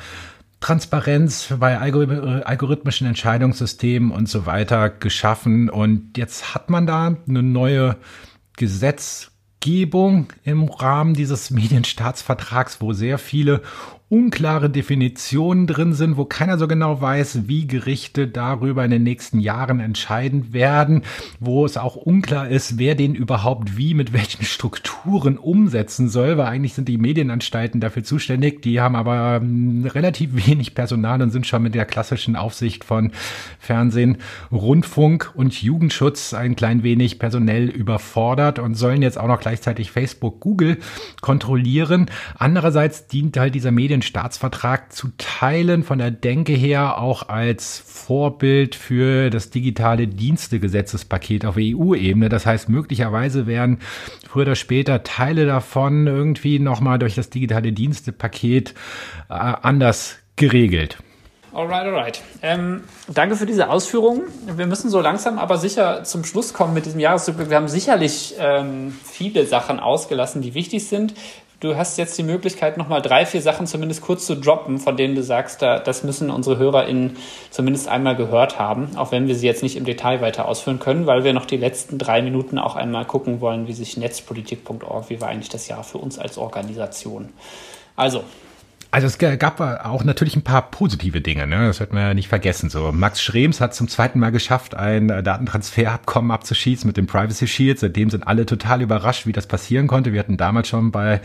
Transparenz 0.61 1.55
bei 1.59 1.79
algorithmischen 1.79 3.07
Entscheidungssystemen 3.07 4.11
und 4.11 4.29
so 4.29 4.45
weiter 4.45 4.91
geschaffen. 4.91 5.71
Und 5.71 6.18
jetzt 6.18 6.55
hat 6.55 6.68
man 6.68 6.87
da 6.87 7.16
eine 7.27 7.43
neue 7.43 7.97
Gesetz 8.57 9.31
Gebung 9.61 10.28
im 10.42 10.64
Rahmen 10.64 11.14
dieses 11.14 11.50
Medienstaatsvertrags, 11.50 12.80
wo 12.80 12.92
sehr 12.92 13.18
viele 13.18 13.62
unklare 14.11 14.68
Definitionen 14.68 15.68
drin 15.68 15.92
sind, 15.94 16.16
wo 16.16 16.24
keiner 16.24 16.58
so 16.58 16.66
genau 16.66 17.00
weiß, 17.00 17.46
wie 17.46 17.68
Gerichte 17.68 18.26
darüber 18.26 18.84
in 18.84 18.90
den 18.90 19.04
nächsten 19.04 19.38
Jahren 19.38 19.78
entscheiden 19.78 20.52
werden, 20.52 21.02
wo 21.38 21.64
es 21.64 21.76
auch 21.76 21.94
unklar 21.94 22.48
ist, 22.48 22.76
wer 22.76 22.96
den 22.96 23.14
überhaupt 23.14 23.76
wie 23.76 23.94
mit 23.94 24.12
welchen 24.12 24.44
Strukturen 24.44 25.38
umsetzen 25.38 26.08
soll, 26.08 26.36
weil 26.36 26.46
eigentlich 26.46 26.74
sind 26.74 26.88
die 26.88 26.98
Medienanstalten 26.98 27.80
dafür 27.80 28.02
zuständig, 28.02 28.62
die 28.62 28.80
haben 28.80 28.96
aber 28.96 29.36
hm, 29.36 29.86
relativ 29.86 30.44
wenig 30.44 30.74
Personal 30.74 31.22
und 31.22 31.30
sind 31.30 31.46
schon 31.46 31.62
mit 31.62 31.76
der 31.76 31.84
klassischen 31.84 32.34
Aufsicht 32.34 32.82
von 32.82 33.12
Fernsehen, 33.61 34.18
Rundfunk 34.50 35.30
und 35.36 35.62
Jugendschutz 35.62 36.34
ein 36.34 36.56
klein 36.56 36.82
wenig 36.82 37.20
personell 37.20 37.68
überfordert 37.68 38.58
und 38.58 38.74
sollen 38.74 39.02
jetzt 39.02 39.18
auch 39.18 39.28
noch 39.28 39.38
gleichzeitig 39.38 39.92
Facebook, 39.92 40.40
Google 40.40 40.78
kontrollieren. 41.20 42.06
Andererseits 42.36 43.06
dient 43.06 43.36
halt 43.36 43.54
dieser 43.54 43.70
Medien 43.70 43.99
den 44.01 44.03
Staatsvertrag 44.03 44.92
zu 44.92 45.09
teilen, 45.18 45.84
von 45.84 45.98
der 45.98 46.11
Denke 46.11 46.53
her 46.53 46.98
auch 46.98 47.28
als 47.28 47.78
Vorbild 47.78 48.74
für 48.74 49.30
das 49.30 49.51
digitale 49.51 50.07
Dienstegesetzespaket 50.09 51.44
auf 51.44 51.57
EU-Ebene. 51.59 52.28
Das 52.28 52.46
heißt, 52.46 52.68
möglicherweise 52.68 53.46
werden 53.46 53.78
früher 54.28 54.42
oder 54.42 54.55
später 54.55 55.03
Teile 55.03 55.46
davon 55.46 56.07
irgendwie 56.07 56.59
nochmal 56.59 56.98
durch 56.98 57.14
das 57.14 57.30
digitale 57.30 57.72
Dienstepaket 57.72 58.74
äh, 59.28 59.34
anders 59.34 60.16
geregelt. 60.36 60.98
Alright, 61.53 61.84
alright. 61.84 62.22
Ähm, 62.42 62.84
danke 63.09 63.34
für 63.34 63.44
diese 63.44 63.70
Ausführungen. 63.70 64.22
Wir 64.46 64.66
müssen 64.66 64.88
so 64.88 65.01
langsam 65.01 65.36
aber 65.36 65.59
sicher 65.59 66.05
zum 66.05 66.24
Schluss 66.24 66.55
kommen 66.55 66.74
mit 66.74 66.86
diesem 66.86 67.01
Jahresrückblick. 67.01 67.51
Wir 67.51 67.57
haben 67.57 67.66
sicherlich 67.66 68.36
ähm, 68.38 68.96
viele 69.03 69.44
Sachen 69.46 69.80
ausgelassen, 69.80 70.42
die 70.42 70.55
wichtig 70.55 70.86
sind 70.86 71.14
du 71.61 71.76
hast 71.76 71.98
jetzt 71.98 72.16
die 72.18 72.22
Möglichkeit, 72.22 72.76
nochmal 72.78 73.02
drei, 73.02 73.26
vier 73.26 73.42
Sachen 73.42 73.66
zumindest 73.66 74.00
kurz 74.00 74.26
zu 74.26 74.34
droppen, 74.34 74.78
von 74.78 74.96
denen 74.96 75.14
du 75.14 75.22
sagst, 75.22 75.62
da, 75.62 75.78
das 75.78 76.02
müssen 76.02 76.30
unsere 76.30 76.58
HörerInnen 76.58 77.16
zumindest 77.50 77.88
einmal 77.88 78.16
gehört 78.16 78.58
haben, 78.58 78.96
auch 78.96 79.12
wenn 79.12 79.28
wir 79.28 79.36
sie 79.36 79.46
jetzt 79.46 79.62
nicht 79.62 79.76
im 79.76 79.84
Detail 79.84 80.20
weiter 80.20 80.48
ausführen 80.48 80.78
können, 80.78 81.06
weil 81.06 81.22
wir 81.22 81.32
noch 81.34 81.46
die 81.46 81.58
letzten 81.58 81.98
drei 81.98 82.22
Minuten 82.22 82.58
auch 82.58 82.76
einmal 82.76 83.04
gucken 83.04 83.40
wollen, 83.40 83.68
wie 83.68 83.74
sich 83.74 83.96
netzpolitik.org, 83.96 85.11
wie 85.11 85.20
war 85.20 85.28
eigentlich 85.28 85.50
das 85.50 85.68
Jahr 85.68 85.84
für 85.84 85.98
uns 85.98 86.18
als 86.18 86.38
Organisation. 86.38 87.28
Also, 87.94 88.24
also 88.93 89.07
es 89.07 89.18
gab 89.18 89.61
auch 89.61 90.03
natürlich 90.03 90.34
ein 90.34 90.43
paar 90.43 90.70
positive 90.70 91.20
Dinge, 91.20 91.47
ne? 91.47 91.66
das 91.68 91.78
wird 91.78 91.93
man 91.93 92.03
ja 92.03 92.14
nicht 92.14 92.28
vergessen. 92.28 92.70
So 92.70 92.91
Max 92.91 93.22
Schrems 93.22 93.61
hat 93.61 93.74
zum 93.74 93.86
zweiten 93.86 94.18
Mal 94.18 94.30
geschafft, 94.30 94.74
ein 94.74 95.11
äh, 95.11 95.22
Datentransferabkommen 95.22 96.32
abzuschießen 96.32 96.88
mit 96.88 96.97
dem 96.97 97.07
Privacy 97.07 97.47
Shield. 97.47 97.78
Seitdem 97.78 98.11
sind 98.11 98.26
alle 98.26 98.47
total 98.47 98.82
überrascht, 98.82 99.26
wie 99.26 99.32
das 99.32 99.47
passieren 99.47 99.86
konnte. 99.86 100.12
Wir 100.12 100.18
hatten 100.18 100.36
damals 100.36 100.68
schon 100.68 100.91
bei 100.91 101.20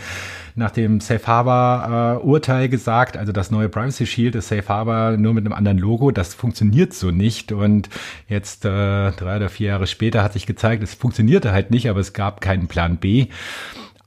nach 0.54 0.72
dem 0.72 1.02
Safe 1.02 1.26
Harbor 1.26 2.20
äh, 2.22 2.26
Urteil 2.26 2.70
gesagt, 2.70 3.18
also 3.18 3.32
das 3.32 3.50
neue 3.50 3.68
Privacy 3.68 4.06
Shield 4.06 4.36
ist 4.36 4.48
Safe 4.50 4.68
Harbor 4.68 5.18
nur 5.18 5.34
mit 5.34 5.46
einem 5.46 5.54
anderen 5.54 5.80
Logo. 5.80 6.12
Das 6.12 6.36
funktioniert 6.36 6.94
so 6.94 7.10
nicht. 7.10 7.52
Und 7.52 7.90
jetzt 8.28 8.64
äh, 8.66 9.12
drei 9.12 9.38
oder 9.38 9.50
vier 9.50 9.70
Jahre 9.70 9.88
später 9.88 10.24
hat 10.24 10.34
sich 10.34 10.46
gezeigt, 10.46 10.84
es 10.84 10.94
funktionierte 10.94 11.52
halt 11.52 11.72
nicht, 11.72 11.90
aber 11.90 12.00
es 12.00 12.14
gab 12.14 12.42
keinen 12.42 12.68
Plan 12.68 12.98
B. 12.98 13.28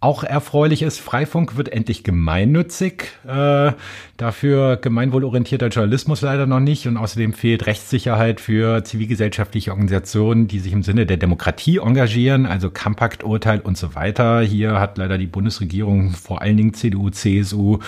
Auch 0.01 0.23
erfreulich 0.23 0.83
ist, 0.83 1.01
Freifunk 1.01 1.57
wird 1.57 1.71
endlich 1.71 2.05
gemeinnützig. 2.05 3.07
Äh, 3.27 3.73
dafür 4.17 4.77
gemeinwohlorientierter 4.77 5.69
Journalismus 5.69 6.21
leider 6.21 6.47
noch 6.47 6.61
nicht. 6.61 6.87
Und 6.87 6.97
außerdem 6.97 7.33
fehlt 7.33 7.67
Rechtssicherheit 7.67 8.41
für 8.41 8.85
zivilgesellschaftliche 8.85 9.73
Organisationen, 9.73 10.47
die 10.47 10.61
sich 10.61 10.73
im 10.73 10.85
Sinne 10.85 11.05
der 11.05 11.17
Demokratie 11.17 11.79
engagieren, 11.79 12.47
also 12.47 12.71
Kampakturteil 12.71 13.59
und 13.59 13.77
so 13.77 13.97
weiter. 13.97 14.41
Hier 14.41 14.79
hat 14.79 14.99
leider 14.99 15.19
die 15.19 15.27
Bundesregierung, 15.27 16.13
vor 16.13 16.43
allen 16.43 16.57
Dingen 16.57 16.75
CDU, 16.75 17.11
CSU, 17.11 17.81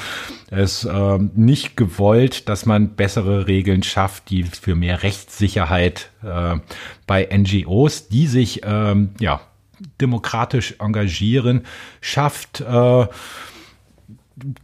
es 0.51 0.85
äh, 0.85 1.19
nicht 1.37 1.77
gewollt, 1.77 2.49
dass 2.49 2.67
man 2.67 2.97
bessere 2.97 3.47
Regeln 3.47 3.85
schafft, 3.85 4.31
die 4.31 4.43
für 4.43 4.75
mehr 4.75 5.05
Rechtssicherheit 5.05 6.11
äh, 6.25 6.57
bei 7.07 7.29
NGOs, 7.33 8.09
die 8.09 8.27
sich 8.27 8.63
ähm, 8.65 9.11
ja 9.21 9.41
demokratisch 10.01 10.77
engagieren, 10.79 11.63
schafft. 12.01 12.61
Äh, 12.61 13.07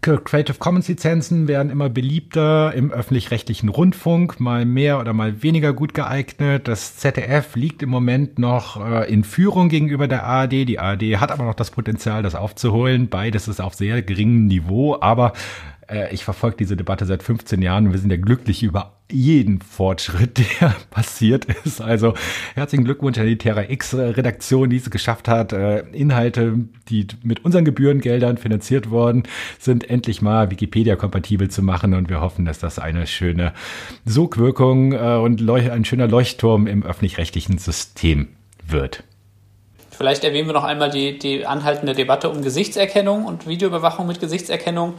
Creative 0.00 0.56
Commons 0.58 0.88
Lizenzen 0.88 1.48
werden 1.48 1.70
immer 1.70 1.88
beliebter 1.88 2.72
im 2.74 2.90
öffentlich-rechtlichen 2.90 3.68
Rundfunk, 3.68 4.40
mal 4.40 4.64
mehr 4.64 4.98
oder 5.00 5.12
mal 5.12 5.42
weniger 5.42 5.72
gut 5.72 5.92
geeignet. 5.92 6.66
Das 6.68 6.96
ZDF 6.96 7.56
liegt 7.56 7.82
im 7.82 7.90
Moment 7.90 8.38
noch 8.38 8.82
äh, 8.82 9.12
in 9.12 9.24
Führung 9.24 9.68
gegenüber 9.68 10.08
der 10.08 10.24
ARD. 10.24 10.52
Die 10.52 10.78
ARD 10.78 11.20
hat 11.20 11.30
aber 11.30 11.44
noch 11.44 11.54
das 11.54 11.70
Potenzial, 11.70 12.22
das 12.22 12.34
aufzuholen. 12.34 13.08
Beides 13.08 13.48
ist 13.48 13.60
auf 13.60 13.74
sehr 13.74 14.02
geringem 14.02 14.46
Niveau, 14.46 14.96
aber 15.00 15.32
äh, 15.88 16.12
ich 16.12 16.24
verfolge 16.24 16.56
diese 16.58 16.76
Debatte 16.76 17.06
seit 17.06 17.22
15 17.22 17.62
Jahren 17.62 17.86
und 17.86 17.92
wir 17.92 17.98
sind 17.98 18.10
ja 18.10 18.16
glücklich 18.16 18.62
über 18.62 18.92
jeden 19.10 19.60
Fortschritt, 19.60 20.38
der 20.60 20.74
passiert 20.90 21.46
ist. 21.64 21.80
Also 21.80 22.14
herzlichen 22.54 22.84
Glückwunsch 22.84 23.18
an 23.18 23.26
die 23.26 23.38
Terra 23.38 23.68
X-Redaktion, 23.68 24.70
die 24.70 24.76
es 24.76 24.90
geschafft 24.90 25.28
hat, 25.28 25.52
äh, 25.52 25.80
Inhalte, 25.92 26.58
die 26.88 27.06
mit 27.22 27.44
unseren 27.44 27.64
Gebührengeldern 27.64 28.36
finanziert 28.36 28.90
worden 28.90 29.24
sind, 29.58 29.88
endlich 29.88 30.22
mal 30.22 30.50
Wikipedia-kompatibel 30.50 31.48
zu 31.50 31.62
machen. 31.62 31.94
Und 31.94 32.08
wir 32.08 32.20
hoffen, 32.20 32.44
dass 32.44 32.58
das 32.58 32.78
eine 32.78 33.06
schöne 33.06 33.52
Sogwirkung 34.04 34.92
äh, 34.92 35.16
und 35.16 35.48
ein 35.48 35.84
schöner 35.84 36.08
Leuchtturm 36.08 36.66
im 36.66 36.82
öffentlich-rechtlichen 36.82 37.58
System 37.58 38.28
wird. 38.66 39.04
Vielleicht 39.96 40.24
erwähnen 40.24 40.46
wir 40.46 40.52
noch 40.52 40.64
einmal 40.64 40.90
die, 40.90 41.18
die 41.18 41.46
anhaltende 41.46 41.94
Debatte 41.94 42.28
um 42.28 42.42
Gesichtserkennung 42.42 43.24
und 43.24 43.46
Videoüberwachung 43.46 44.06
mit 44.06 44.20
Gesichtserkennung, 44.20 44.94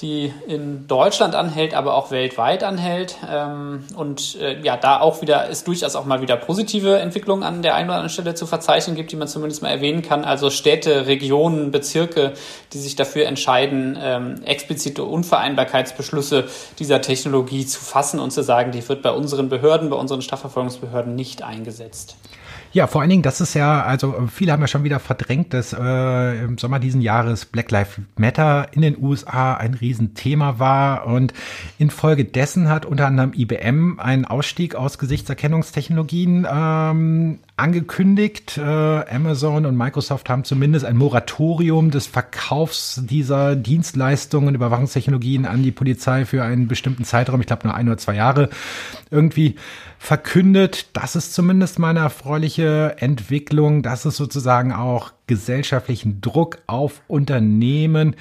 die 0.00 0.32
in 0.46 0.86
Deutschland 0.86 1.34
anhält, 1.34 1.74
aber 1.74 1.94
auch 1.94 2.10
weltweit 2.10 2.62
anhält. 2.62 3.16
Ähm, 3.28 3.84
und 3.96 4.36
äh, 4.40 4.60
ja, 4.62 4.76
da 4.76 5.00
auch 5.00 5.20
wieder 5.20 5.48
ist 5.48 5.66
durchaus 5.66 5.96
auch 5.96 6.04
mal 6.04 6.22
wieder 6.22 6.36
positive 6.36 6.98
Entwicklungen 6.98 7.42
an 7.42 7.62
der 7.62 7.74
einen 7.74 7.88
oder 7.88 7.96
anderen 7.96 8.10
Stelle 8.10 8.34
zu 8.34 8.46
verzeichnen 8.46 8.94
gibt, 8.94 9.10
die 9.10 9.16
man 9.16 9.26
zumindest 9.26 9.62
mal 9.62 9.70
erwähnen 9.70 10.02
kann. 10.02 10.24
Also 10.24 10.50
Städte, 10.50 11.06
Regionen, 11.06 11.72
Bezirke, 11.72 12.34
die 12.72 12.78
sich 12.78 12.94
dafür 12.94 13.26
entscheiden, 13.26 13.98
ähm, 14.00 14.42
explizite 14.44 15.02
Unvereinbarkeitsbeschlüsse 15.02 16.44
dieser 16.78 17.00
Technologie 17.00 17.66
zu 17.66 17.80
fassen 17.80 18.20
und 18.20 18.30
zu 18.30 18.42
sagen, 18.42 18.70
die 18.70 18.88
wird 18.88 19.02
bei 19.02 19.10
unseren 19.10 19.48
Behörden, 19.48 19.90
bei 19.90 19.96
unseren 19.96 20.22
Strafverfolgungsbehörden 20.22 21.16
nicht 21.16 21.42
eingesetzt. 21.42 22.16
Ja, 22.72 22.86
vor 22.86 23.00
allen 23.00 23.10
Dingen, 23.10 23.22
das 23.22 23.40
ist 23.40 23.54
ja, 23.54 23.82
also 23.82 24.28
viele 24.32 24.52
haben 24.52 24.60
ja 24.60 24.66
schon 24.66 24.84
wieder 24.84 25.00
verdrängt, 25.00 25.54
dass 25.54 25.72
äh, 25.72 26.44
im 26.44 26.58
Sommer 26.58 26.78
diesen 26.78 27.00
Jahres 27.00 27.46
Black 27.46 27.70
Lives 27.70 28.00
Matter 28.16 28.68
in 28.72 28.82
den 28.82 29.02
USA 29.02 29.54
ein 29.54 29.74
Riesenthema 29.74 30.58
war 30.58 31.06
und 31.06 31.32
infolgedessen 31.78 32.68
hat 32.68 32.84
unter 32.84 33.06
anderem 33.06 33.32
IBM 33.34 33.98
einen 33.98 34.24
Ausstieg 34.24 34.74
aus 34.74 34.98
Gesichtserkennungstechnologien 34.98 36.46
ähm, 36.50 37.38
angekündigt. 37.56 38.58
Äh, 38.58 38.62
Amazon 38.62 39.64
und 39.64 39.76
Microsoft 39.76 40.28
haben 40.28 40.44
zumindest 40.44 40.84
ein 40.84 40.96
Moratorium 40.96 41.90
des 41.90 42.06
Verkaufs 42.06 43.00
dieser 43.04 43.56
Dienstleistungen, 43.56 44.54
Überwachungstechnologien 44.54 45.46
an 45.46 45.62
die 45.62 45.72
Polizei 45.72 46.26
für 46.26 46.42
einen 46.42 46.68
bestimmten 46.68 47.04
Zeitraum, 47.04 47.40
ich 47.40 47.46
glaube 47.46 47.66
nur 47.66 47.74
ein 47.74 47.88
oder 47.88 47.98
zwei 47.98 48.14
Jahre, 48.14 48.50
irgendwie 49.10 49.56
verkündet. 49.98 50.88
Das 50.92 51.16
ist 51.16 51.34
zumindest 51.34 51.78
meine 51.78 52.00
erfreuliche 52.00 52.96
Entwicklung, 52.98 53.82
dass 53.82 54.04
es 54.04 54.16
sozusagen 54.16 54.72
auch 54.72 55.12
gesellschaftlichen 55.26 56.20
Druck 56.20 56.58
auf 56.66 57.02
Unternehmen 57.08 58.16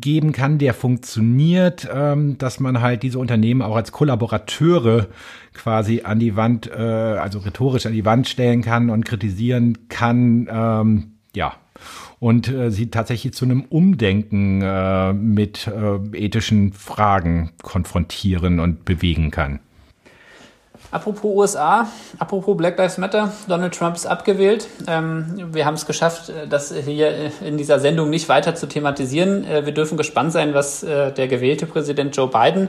geben 0.00 0.32
kann, 0.32 0.58
der 0.58 0.74
funktioniert, 0.74 1.88
ähm, 1.92 2.38
dass 2.38 2.60
man 2.60 2.80
halt 2.80 3.02
diese 3.02 3.18
Unternehmen 3.18 3.62
auch 3.62 3.76
als 3.76 3.92
Kollaborateure 3.92 5.08
quasi 5.52 6.02
an 6.04 6.18
die 6.18 6.36
Wand, 6.36 6.70
äh, 6.70 6.74
also 6.74 7.40
rhetorisch 7.40 7.86
an 7.86 7.92
die 7.92 8.04
Wand 8.04 8.28
stellen 8.28 8.62
kann 8.62 8.90
und 8.90 9.04
kritisieren 9.04 9.88
kann. 9.88 10.48
Ähm, 10.50 11.12
ja, 11.34 11.54
und 12.18 12.48
äh, 12.48 12.70
sie 12.70 12.90
tatsächlich 12.90 13.34
zu 13.34 13.44
einem 13.44 13.62
Umdenken 13.62 14.62
äh, 14.62 15.12
mit 15.12 15.70
ethischen 16.12 16.72
Fragen 16.72 17.50
konfrontieren 17.62 18.60
und 18.60 18.84
bewegen 18.84 19.30
kann. 19.30 19.60
Apropos 20.92 21.24
USA, 21.24 21.88
apropos 22.18 22.56
Black 22.56 22.76
Lives 22.76 22.98
Matter, 22.98 23.32
Donald 23.46 23.74
Trump 23.74 23.94
ist 23.94 24.06
abgewählt. 24.06 24.66
Ähm, 24.88 25.48
wir 25.52 25.64
haben 25.64 25.74
es 25.74 25.86
geschafft, 25.86 26.30
äh, 26.30 26.48
das 26.48 26.74
hier 26.74 27.30
in 27.40 27.56
dieser 27.56 27.78
Sendung 27.78 28.10
nicht 28.10 28.28
weiter 28.28 28.56
zu 28.56 28.66
thematisieren. 28.66 29.44
Äh, 29.44 29.66
wir 29.66 29.72
dürfen 29.72 29.96
gespannt 29.96 30.32
sein, 30.32 30.52
was 30.52 30.82
äh, 30.82 31.12
der 31.12 31.28
gewählte 31.28 31.66
Präsident 31.66 32.16
Joe 32.16 32.26
Biden 32.26 32.68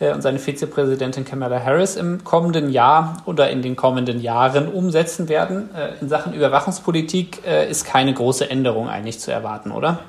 äh, 0.00 0.12
und 0.12 0.20
seine 0.20 0.38
Vizepräsidentin 0.38 1.24
Kamala 1.24 1.64
Harris 1.64 1.96
im 1.96 2.24
kommenden 2.24 2.70
Jahr 2.70 3.22
oder 3.24 3.48
in 3.50 3.62
den 3.62 3.74
kommenden 3.74 4.20
Jahren 4.20 4.68
umsetzen 4.68 5.30
werden. 5.30 5.70
Äh, 5.74 6.00
in 6.02 6.10
Sachen 6.10 6.34
Überwachungspolitik 6.34 7.46
äh, 7.46 7.70
ist 7.70 7.86
keine 7.86 8.12
große 8.12 8.50
Änderung 8.50 8.88
eigentlich 8.90 9.18
zu 9.18 9.32
erwarten, 9.32 9.70
oder? 9.70 10.00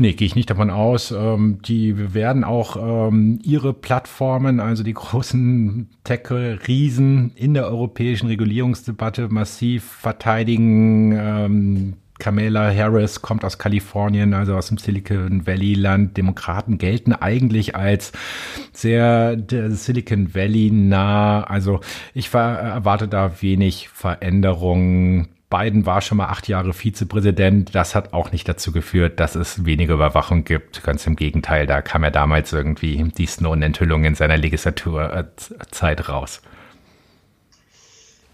Nee, 0.00 0.12
gehe 0.12 0.26
ich 0.26 0.36
nicht 0.36 0.48
davon 0.48 0.70
aus. 0.70 1.10
Ähm, 1.10 1.58
die 1.62 2.14
werden 2.14 2.44
auch 2.44 2.76
ähm, 3.08 3.40
ihre 3.42 3.74
Plattformen, 3.74 4.60
also 4.60 4.84
die 4.84 4.94
großen 4.94 5.90
Tech-Riesen 6.04 7.32
in 7.34 7.52
der 7.54 7.66
europäischen 7.66 8.28
Regulierungsdebatte 8.28 9.28
massiv 9.28 9.82
verteidigen. 9.82 11.12
Ähm, 11.18 11.94
Kamala 12.20 12.72
Harris 12.72 13.22
kommt 13.22 13.44
aus 13.44 13.58
Kalifornien, 13.58 14.34
also 14.34 14.54
aus 14.56 14.68
dem 14.68 14.78
Silicon 14.78 15.46
Valley 15.48 15.74
Land. 15.74 16.16
Demokraten 16.16 16.78
gelten 16.78 17.12
eigentlich 17.12 17.74
als 17.74 18.12
sehr 18.72 19.36
Silicon 19.70 20.32
Valley 20.32 20.70
nah. 20.70 21.42
Also 21.42 21.80
ich 22.14 22.32
erwarte 22.32 23.08
da 23.08 23.42
wenig 23.42 23.88
Veränderungen 23.88 25.28
Biden 25.50 25.86
war 25.86 26.02
schon 26.02 26.18
mal 26.18 26.26
acht 26.26 26.46
Jahre 26.46 26.74
Vizepräsident. 26.74 27.74
Das 27.74 27.94
hat 27.94 28.12
auch 28.12 28.32
nicht 28.32 28.48
dazu 28.48 28.70
geführt, 28.70 29.18
dass 29.18 29.34
es 29.34 29.64
weniger 29.64 29.94
Überwachung 29.94 30.44
gibt. 30.44 30.82
Ganz 30.82 31.06
im 31.06 31.16
Gegenteil, 31.16 31.66
da 31.66 31.80
kam 31.80 32.04
er 32.04 32.10
damals 32.10 32.52
irgendwie 32.52 33.02
die 33.16 33.26
Snowden-Enthüllung 33.26 34.04
in 34.04 34.14
seiner 34.14 34.36
Legislaturzeit 34.36 36.08
raus. 36.08 36.42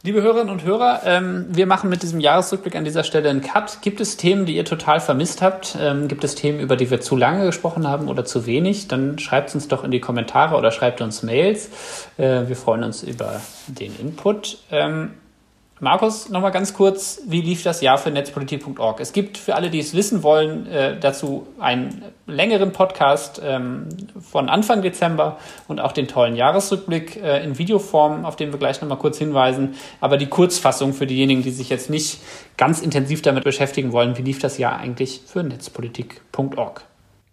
Liebe 0.02 0.20
Hörerinnen 0.20 0.50
und 0.50 0.64
Hörer, 0.64 1.00
ähm, 1.06 1.46
wir 1.48 1.66
machen 1.66 1.88
mit 1.88 2.02
diesem 2.02 2.20
Jahresrückblick 2.20 2.76
an 2.76 2.84
dieser 2.84 3.04
Stelle 3.04 3.30
einen 3.30 3.40
Cut. 3.40 3.78
Gibt 3.80 4.02
es 4.02 4.18
Themen, 4.18 4.44
die 4.44 4.54
ihr 4.54 4.66
total 4.66 5.00
vermisst 5.00 5.40
habt? 5.40 5.78
Ähm, 5.80 6.08
gibt 6.08 6.24
es 6.24 6.34
Themen, 6.34 6.60
über 6.60 6.76
die 6.76 6.90
wir 6.90 7.00
zu 7.00 7.16
lange 7.16 7.46
gesprochen 7.46 7.88
haben 7.88 8.08
oder 8.08 8.26
zu 8.26 8.44
wenig? 8.44 8.86
Dann 8.86 9.18
schreibt 9.18 9.54
uns 9.54 9.66
doch 9.68 9.82
in 9.82 9.90
die 9.90 10.00
Kommentare 10.00 10.56
oder 10.56 10.72
schreibt 10.72 11.00
uns 11.00 11.22
Mails. 11.22 11.70
Äh, 12.18 12.48
wir 12.48 12.56
freuen 12.56 12.84
uns 12.84 13.02
über 13.02 13.40
den 13.68 13.98
Input. 13.98 14.58
Ähm, 14.70 15.12
Markus, 15.84 16.30
nochmal 16.30 16.50
ganz 16.50 16.72
kurz, 16.72 17.20
wie 17.26 17.42
lief 17.42 17.62
das 17.62 17.82
Jahr 17.82 17.98
für 17.98 18.10
netzpolitik.org? 18.10 19.00
Es 19.00 19.12
gibt 19.12 19.36
für 19.36 19.54
alle, 19.54 19.68
die 19.68 19.80
es 19.80 19.94
wissen 19.94 20.22
wollen, 20.22 20.66
äh, 20.66 20.98
dazu 20.98 21.46
einen 21.60 22.02
längeren 22.26 22.72
Podcast 22.72 23.40
ähm, 23.44 23.88
von 24.18 24.48
Anfang 24.48 24.80
Dezember 24.80 25.38
und 25.68 25.80
auch 25.80 25.92
den 25.92 26.08
tollen 26.08 26.36
Jahresrückblick 26.36 27.22
äh, 27.22 27.44
in 27.44 27.58
Videoform, 27.58 28.24
auf 28.24 28.34
den 28.34 28.50
wir 28.50 28.58
gleich 28.58 28.80
nochmal 28.80 28.96
kurz 28.96 29.18
hinweisen. 29.18 29.74
Aber 30.00 30.16
die 30.16 30.26
Kurzfassung 30.26 30.94
für 30.94 31.06
diejenigen, 31.06 31.42
die 31.42 31.50
sich 31.50 31.68
jetzt 31.68 31.90
nicht 31.90 32.18
ganz 32.56 32.80
intensiv 32.80 33.20
damit 33.20 33.44
beschäftigen 33.44 33.92
wollen, 33.92 34.16
wie 34.16 34.22
lief 34.22 34.38
das 34.38 34.56
Jahr 34.56 34.78
eigentlich 34.78 35.20
für 35.26 35.42
netzpolitik.org? 35.42 36.82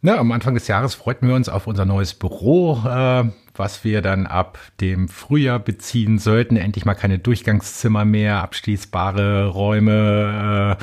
Ja, 0.04 0.18
am 0.18 0.32
Anfang 0.32 0.56
des 0.56 0.68
Jahres 0.68 0.96
freuten 0.96 1.28
wir 1.28 1.36
uns 1.36 1.48
auf 1.48 1.68
unser 1.68 1.86
neues 1.86 2.14
Büro. 2.16 2.82
Äh, 2.86 3.30
was 3.56 3.84
wir 3.84 4.02
dann 4.02 4.28
ab 4.28 4.58
dem 4.80 5.08
Frühjahr 5.08 5.60
beziehen 5.60 6.20
sollten. 6.20 6.56
Endlich 6.56 6.86
mal 6.86 6.94
keine 6.94 7.20
Durchgangszimmer 7.20 8.06
mehr, 8.06 8.42
abschließbare 8.42 9.48
Räume, 9.48 10.78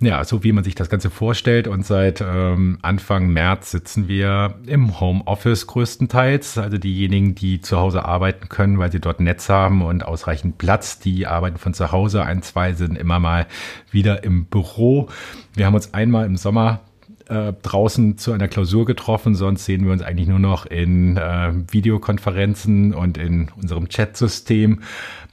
äh, 0.00 0.06
ja, 0.06 0.24
so 0.24 0.44
wie 0.44 0.52
man 0.52 0.64
sich 0.64 0.74
das 0.74 0.90
Ganze 0.90 1.10
vorstellt. 1.10 1.68
Und 1.68 1.84
seit 1.84 2.20
ähm, 2.20 2.78
Anfang 2.82 3.28
März 3.28 3.70
sitzen 3.70 4.08
wir 4.08 4.54
im 4.66 5.00
Homeoffice 5.00 5.66
größtenteils. 5.66 6.58
Also 6.58 6.78
diejenigen, 6.78 7.34
die 7.34 7.60
zu 7.60 7.78
Hause 7.78 8.04
arbeiten 8.04 8.48
können, 8.48 8.78
weil 8.78 8.92
sie 8.92 9.00
dort 9.00 9.20
Netz 9.20 9.48
haben 9.48 9.82
und 9.82 10.04
ausreichend 10.04 10.58
Platz, 10.58 10.98
die 10.98 11.26
arbeiten 11.26 11.58
von 11.58 11.74
zu 11.74 11.92
Hause. 11.92 12.24
Ein, 12.24 12.42
zwei 12.42 12.72
sind 12.72 12.96
immer 12.96 13.18
mal 13.18 13.46
wieder 13.90 14.24
im 14.24 14.46
Büro. 14.46 15.08
Wir 15.54 15.66
haben 15.66 15.74
uns 15.74 15.94
einmal 15.94 16.26
im 16.26 16.36
Sommer 16.36 16.80
äh, 17.30 17.52
draußen 17.52 18.18
zu 18.18 18.32
einer 18.32 18.48
Klausur 18.48 18.84
getroffen, 18.84 19.34
sonst 19.34 19.64
sehen 19.64 19.84
wir 19.84 19.92
uns 19.92 20.02
eigentlich 20.02 20.28
nur 20.28 20.38
noch 20.38 20.66
in 20.66 21.16
äh, 21.16 21.52
Videokonferenzen 21.70 22.92
und 22.92 23.16
in 23.18 23.50
unserem 23.56 23.88
Chatsystem. 23.88 24.80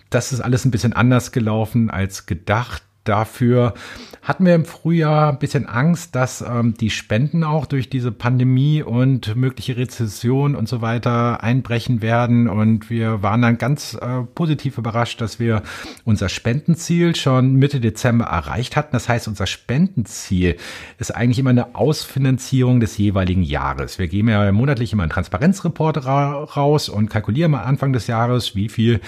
Das 0.09 0.31
ist 0.31 0.41
alles 0.41 0.63
ein 0.63 0.71
bisschen 0.71 0.93
anders 0.93 1.31
gelaufen 1.31 1.89
als 1.89 2.25
gedacht. 2.25 2.83
Dafür 3.07 3.73
hatten 4.21 4.45
wir 4.45 4.55
im 4.55 4.65
Frühjahr 4.65 5.31
ein 5.31 5.39
bisschen 5.39 5.65
Angst, 5.65 6.13
dass 6.13 6.41
ähm, 6.41 6.73
die 6.73 6.89
Spenden 6.89 7.45
auch 7.45 7.65
durch 7.65 7.89
diese 7.89 8.11
Pandemie 8.11 8.83
und 8.83 9.37
mögliche 9.37 9.77
Rezession 9.77 10.53
und 10.53 10.67
so 10.67 10.81
weiter 10.81 11.41
einbrechen 11.41 12.01
werden. 12.01 12.49
Und 12.49 12.89
wir 12.89 13.23
waren 13.23 13.41
dann 13.41 13.57
ganz 13.57 13.93
äh, 13.93 14.23
positiv 14.35 14.77
überrascht, 14.77 15.21
dass 15.21 15.39
wir 15.39 15.63
unser 16.03 16.27
Spendenziel 16.27 17.15
schon 17.15 17.55
Mitte 17.55 17.79
Dezember 17.79 18.25
erreicht 18.25 18.75
hatten. 18.75 18.89
Das 18.91 19.07
heißt, 19.07 19.29
unser 19.29 19.47
Spendenziel 19.47 20.57
ist 20.97 21.15
eigentlich 21.15 21.39
immer 21.39 21.51
eine 21.51 21.75
Ausfinanzierung 21.75 22.81
des 22.81 22.97
jeweiligen 22.97 23.43
Jahres. 23.43 23.97
Wir 23.97 24.09
geben 24.09 24.27
ja 24.27 24.51
monatlich 24.51 24.91
immer 24.91 25.03
einen 25.03 25.11
Transparenzreport 25.11 26.05
ra 26.05 26.43
raus 26.43 26.89
und 26.89 27.09
kalkulieren 27.09 27.55
am 27.55 27.61
Anfang 27.61 27.93
des 27.93 28.07
Jahres, 28.07 28.55
wie 28.55 28.67
viel 28.67 28.99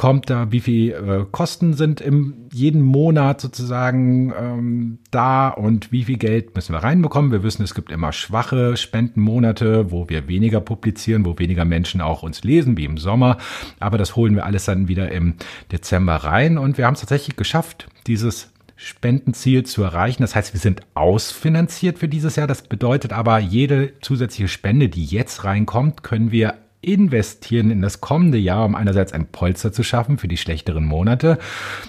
kommt 0.00 0.30
da, 0.30 0.50
wie 0.50 0.60
viel 0.60 0.92
äh, 0.92 1.26
Kosten 1.30 1.74
sind 1.74 2.00
im 2.00 2.48
jeden 2.50 2.80
Monat 2.80 3.38
sozusagen 3.42 4.32
ähm, 4.32 4.98
da 5.10 5.50
und 5.50 5.92
wie 5.92 6.04
viel 6.04 6.16
Geld 6.16 6.54
müssen 6.54 6.72
wir 6.72 6.78
reinbekommen. 6.78 7.32
Wir 7.32 7.42
wissen, 7.42 7.64
es 7.64 7.74
gibt 7.74 7.92
immer 7.92 8.10
schwache 8.10 8.78
Spendenmonate, 8.78 9.90
wo 9.90 10.08
wir 10.08 10.26
weniger 10.26 10.62
publizieren, 10.62 11.26
wo 11.26 11.38
weniger 11.38 11.66
Menschen 11.66 12.00
auch 12.00 12.22
uns 12.22 12.42
lesen, 12.44 12.78
wie 12.78 12.86
im 12.86 12.96
Sommer. 12.96 13.36
Aber 13.78 13.98
das 13.98 14.16
holen 14.16 14.36
wir 14.36 14.46
alles 14.46 14.64
dann 14.64 14.88
wieder 14.88 15.12
im 15.12 15.34
Dezember 15.70 16.16
rein 16.16 16.56
und 16.56 16.78
wir 16.78 16.86
haben 16.86 16.94
es 16.94 17.00
tatsächlich 17.00 17.36
geschafft, 17.36 17.86
dieses 18.06 18.54
Spendenziel 18.76 19.66
zu 19.66 19.82
erreichen. 19.82 20.22
Das 20.22 20.34
heißt, 20.34 20.54
wir 20.54 20.60
sind 20.60 20.80
ausfinanziert 20.94 21.98
für 21.98 22.08
dieses 22.08 22.36
Jahr. 22.36 22.46
Das 22.46 22.62
bedeutet 22.62 23.12
aber, 23.12 23.38
jede 23.38 23.92
zusätzliche 24.00 24.48
Spende, 24.48 24.88
die 24.88 25.04
jetzt 25.04 25.44
reinkommt, 25.44 26.02
können 26.02 26.32
wir 26.32 26.54
investieren 26.82 27.70
in 27.70 27.82
das 27.82 28.00
kommende 28.00 28.38
Jahr, 28.38 28.64
um 28.64 28.74
einerseits 28.74 29.12
ein 29.12 29.26
Polster 29.26 29.72
zu 29.72 29.82
schaffen 29.82 30.18
für 30.18 30.28
die 30.28 30.36
schlechteren 30.36 30.84
Monate. 30.84 31.38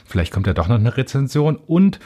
Vielleicht 0.05 0.33
kommt 0.33 0.47
ja 0.47 0.53
doch 0.53 0.67
noch 0.67 0.79
eine 0.79 0.97
Rezension 0.97 1.55
und 1.55 1.99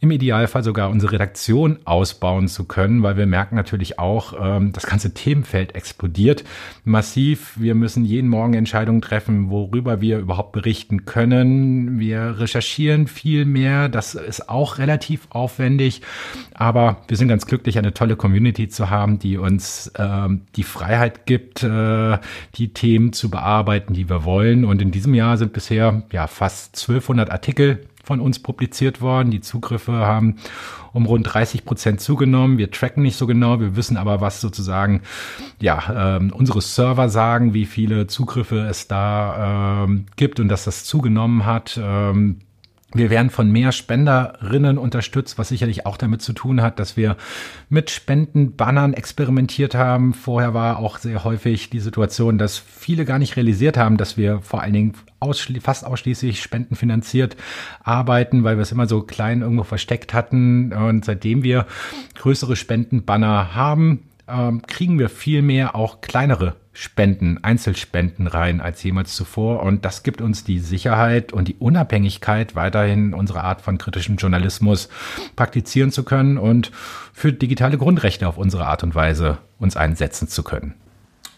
im 0.00 0.10
Idealfall 0.10 0.62
sogar 0.62 0.90
unsere 0.90 1.12
Redaktion 1.12 1.78
ausbauen 1.86 2.48
zu 2.48 2.64
können, 2.64 3.02
weil 3.02 3.16
wir 3.16 3.26
merken 3.26 3.56
natürlich 3.56 3.98
auch, 3.98 4.34
ähm, 4.38 4.72
das 4.72 4.86
ganze 4.86 5.14
Themenfeld 5.14 5.74
explodiert 5.74 6.44
massiv. 6.84 7.54
Wir 7.56 7.74
müssen 7.74 8.04
jeden 8.04 8.28
Morgen 8.28 8.54
Entscheidungen 8.54 9.00
treffen, 9.00 9.48
worüber 9.48 10.02
wir 10.02 10.18
überhaupt 10.18 10.52
berichten 10.52 11.06
können. 11.06 11.98
Wir 11.98 12.38
recherchieren 12.38 13.06
viel 13.06 13.46
mehr. 13.46 13.88
Das 13.88 14.14
ist 14.14 14.50
auch 14.50 14.78
relativ 14.78 15.28
aufwendig, 15.30 16.02
aber 16.52 16.98
wir 17.08 17.16
sind 17.16 17.28
ganz 17.28 17.46
glücklich, 17.46 17.78
eine 17.78 17.94
tolle 17.94 18.16
Community 18.16 18.68
zu 18.68 18.90
haben, 18.90 19.18
die 19.18 19.38
uns 19.38 19.90
ähm, 19.98 20.42
die 20.56 20.62
Freiheit 20.62 21.24
gibt, 21.24 21.62
äh, 21.62 22.18
die 22.56 22.68
Themen 22.74 23.14
zu 23.14 23.30
bearbeiten, 23.30 23.94
die 23.94 24.10
wir 24.10 24.24
wollen. 24.24 24.66
Und 24.66 24.82
in 24.82 24.90
diesem 24.90 25.14
Jahr 25.14 25.38
sind 25.38 25.54
bisher 25.54 26.02
ja 26.12 26.26
fast 26.26 26.76
1200 26.76 27.30
Artikel 27.30 27.80
von 28.06 28.20
uns 28.20 28.38
publiziert 28.38 29.00
worden. 29.00 29.32
Die 29.32 29.40
Zugriffe 29.40 29.92
haben 29.92 30.36
um 30.92 31.06
rund 31.06 31.34
30 31.34 31.64
Prozent 31.64 32.00
zugenommen. 32.00 32.56
Wir 32.56 32.70
tracken 32.70 33.02
nicht 33.02 33.16
so 33.16 33.26
genau, 33.26 33.58
wir 33.58 33.74
wissen 33.74 33.96
aber, 33.96 34.20
was 34.20 34.40
sozusagen 34.40 35.02
ja 35.60 36.16
ähm, 36.16 36.32
unsere 36.32 36.60
Server 36.60 37.08
sagen, 37.08 37.52
wie 37.52 37.66
viele 37.66 38.06
Zugriffe 38.06 38.60
es 38.60 38.86
da 38.86 39.84
ähm, 39.84 40.06
gibt 40.14 40.38
und 40.38 40.48
dass 40.48 40.64
das 40.64 40.84
zugenommen 40.84 41.44
hat. 41.44 41.80
Ähm, 41.82 42.38
wir 42.92 43.10
werden 43.10 43.30
von 43.30 43.50
mehr 43.50 43.72
Spenderinnen 43.72 44.78
unterstützt, 44.78 45.38
was 45.38 45.48
sicherlich 45.48 45.86
auch 45.86 45.96
damit 45.96 46.22
zu 46.22 46.32
tun 46.32 46.62
hat, 46.62 46.78
dass 46.78 46.96
wir 46.96 47.16
mit 47.68 47.90
Spendenbannern 47.90 48.94
experimentiert 48.94 49.74
haben. 49.74 50.14
Vorher 50.14 50.54
war 50.54 50.78
auch 50.78 50.98
sehr 50.98 51.24
häufig 51.24 51.68
die 51.68 51.80
Situation, 51.80 52.38
dass 52.38 52.58
viele 52.58 53.04
gar 53.04 53.18
nicht 53.18 53.36
realisiert 53.36 53.76
haben, 53.76 53.96
dass 53.96 54.16
wir 54.16 54.40
vor 54.40 54.62
allen 54.62 54.72
Dingen 54.72 54.92
ausschli 55.18 55.58
fast 55.60 55.84
ausschließlich 55.84 56.40
spendenfinanziert 56.40 57.36
arbeiten, 57.82 58.44
weil 58.44 58.56
wir 58.56 58.62
es 58.62 58.72
immer 58.72 58.86
so 58.86 59.02
klein 59.02 59.42
irgendwo 59.42 59.64
versteckt 59.64 60.14
hatten. 60.14 60.72
Und 60.72 61.04
seitdem 61.04 61.42
wir 61.42 61.66
größere 62.14 62.54
Spendenbanner 62.54 63.54
haben, 63.56 64.04
ähm, 64.28 64.62
kriegen 64.62 65.00
wir 65.00 65.08
viel 65.08 65.42
mehr 65.42 65.74
auch 65.74 66.00
kleinere 66.02 66.54
Spenden, 66.76 67.42
Einzelspenden 67.42 68.26
rein 68.26 68.60
als 68.60 68.82
jemals 68.82 69.16
zuvor. 69.16 69.62
Und 69.62 69.86
das 69.86 70.02
gibt 70.02 70.20
uns 70.20 70.44
die 70.44 70.58
Sicherheit 70.58 71.32
und 71.32 71.48
die 71.48 71.56
Unabhängigkeit, 71.56 72.54
weiterhin 72.54 73.14
unsere 73.14 73.42
Art 73.42 73.62
von 73.62 73.78
kritischem 73.78 74.16
Journalismus 74.16 74.90
praktizieren 75.36 75.90
zu 75.90 76.04
können 76.04 76.36
und 76.36 76.70
für 77.14 77.32
digitale 77.32 77.78
Grundrechte 77.78 78.28
auf 78.28 78.36
unsere 78.36 78.66
Art 78.66 78.82
und 78.82 78.94
Weise 78.94 79.38
uns 79.58 79.76
einsetzen 79.76 80.28
zu 80.28 80.42
können. 80.42 80.74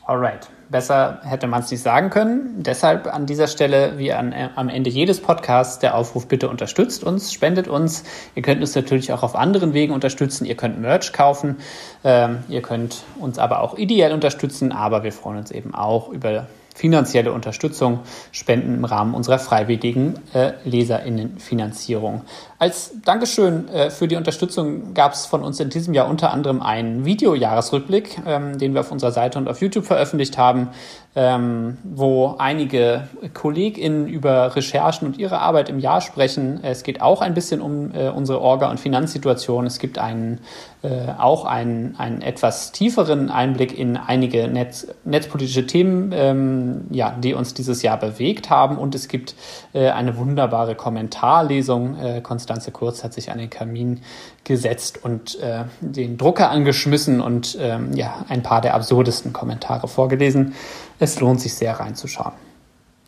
Alright. 0.07 0.49
Besser 0.71 1.21
hätte 1.23 1.47
man 1.47 1.61
es 1.61 1.71
nicht 1.71 1.83
sagen 1.83 2.11
können. 2.11 2.63
Deshalb 2.63 3.07
an 3.07 3.27
dieser 3.27 3.47
Stelle, 3.47 3.99
wie 3.99 4.13
an, 4.13 4.33
äh, 4.33 4.51
am 4.55 4.69
Ende 4.69 4.91
jedes 4.91 5.21
Podcasts, 5.21 5.79
der 5.79 5.95
Aufruf, 5.95 6.29
bitte 6.29 6.49
unterstützt 6.49 7.05
uns, 7.05 7.33
spendet 7.33 7.69
uns. 7.69 8.05
Ihr 8.35 8.43
könnt 8.43 8.61
uns 8.61 8.75
natürlich 8.75 9.13
auch 9.13 9.23
auf 9.23 9.35
anderen 9.35 9.73
Wegen 9.73 9.93
unterstützen. 9.93 10.45
Ihr 10.45 10.57
könnt 10.57 10.81
Merch 10.81 11.13
kaufen. 11.13 11.57
Ähm, 12.05 12.39
ihr 12.49 12.63
könnt 12.63 13.05
uns 13.19 13.39
aber 13.39 13.63
auch 13.63 13.79
ideell 13.79 14.13
unterstützen. 14.13 14.73
Aber 14.73 15.03
wir 15.05 15.13
freuen 15.13 15.39
uns 15.39 15.51
eben 15.51 15.75
auch 15.75 16.11
über 16.11 16.47
finanzielle 16.79 17.33
Unterstützung, 17.33 18.01
Spenden 18.31 18.75
im 18.75 18.85
Rahmen 18.85 19.15
unserer 19.15 19.41
freiwilligen 19.41 20.15
äh, 20.33 20.53
Leserinnenfinanzierung. 20.65 22.23
Als 22.61 22.91
Dankeschön 23.05 23.69
äh, 23.69 23.89
für 23.89 24.09
die 24.09 24.17
Unterstützung 24.17 24.93
gab 24.93 25.13
es 25.13 25.27
von 25.27 25.45
uns 25.45 25.61
in 25.61 25.71
diesem 25.71 25.95
Jahr 25.95 26.09
unter 26.09 26.33
anderem 26.33 26.61
einen 26.61 27.05
Videojahresrückblick, 27.05 28.21
ähm, 28.27 28.59
den 28.59 28.75
wir 28.75 28.81
auf 28.81 28.91
unserer 28.91 29.13
Seite 29.13 29.39
und 29.39 29.49
auf 29.49 29.61
YouTube 29.61 29.85
veröffentlicht 29.85 30.37
haben, 30.39 30.71
ähm, 31.15 31.79
wo 31.85 32.35
einige 32.39 33.09
KollegInnen 33.33 34.09
über 34.09 34.57
Recherchen 34.57 35.07
und 35.07 35.19
ihre 35.19 35.39
Arbeit 35.39 35.69
im 35.69 35.79
Jahr 35.79 36.01
sprechen. 36.01 36.59
Es 36.63 36.83
geht 36.83 37.01
auch 37.01 37.21
ein 37.21 37.35
bisschen 37.35 37.61
um 37.61 37.95
äh, 37.95 38.09
unsere 38.09 38.41
Orga- 38.41 38.71
und 38.71 38.79
Finanzsituation. 38.79 39.65
Es 39.65 39.79
gibt 39.79 39.99
einen, 39.99 40.41
äh, 40.83 41.13
auch 41.17 41.45
einen, 41.45 41.95
einen 41.97 42.23
etwas 42.23 42.73
tieferen 42.73 43.31
Einblick 43.31 43.77
in 43.77 43.97
einige 43.97 44.49
Netz, 44.49 44.89
netzpolitische 45.05 45.67
Themen, 45.67 46.13
ähm, 46.13 46.87
ja, 46.91 47.17
die 47.19 47.35
uns 47.35 47.55
dieses 47.55 47.83
Jahr 47.83 47.99
bewegt 47.99 48.51
haben. 48.51 48.79
Und 48.79 48.97
es 48.97 49.07
gibt 49.07 49.37
äh, 49.73 49.91
eine 49.91 50.17
wunderbare 50.19 50.75
Kommentarlesung. 50.75 51.99
Äh, 51.99 52.21
Konstanze 52.49 52.71
Kurz 52.71 53.05
hat 53.05 53.13
sich 53.13 53.31
an 53.31 53.37
den 53.37 53.51
Kamin 53.51 54.01
gesetzt 54.45 55.05
und 55.05 55.39
äh, 55.41 55.65
den 55.81 56.17
Drucker 56.17 56.51
angeschmissen 56.51 57.21
und 57.21 57.59
ähm, 57.61 57.93
ja, 57.95 58.25
ein 58.29 58.43
paar 58.43 58.63
der 58.63 58.75
absurdesten 58.75 59.35
Kommentare 59.35 59.87
vorgelesen. 59.87 60.55
Es 60.99 61.21
lohnt 61.21 61.43
sich 61.43 61.53
sehr 61.55 61.79
reinzuschauen. 61.79 62.33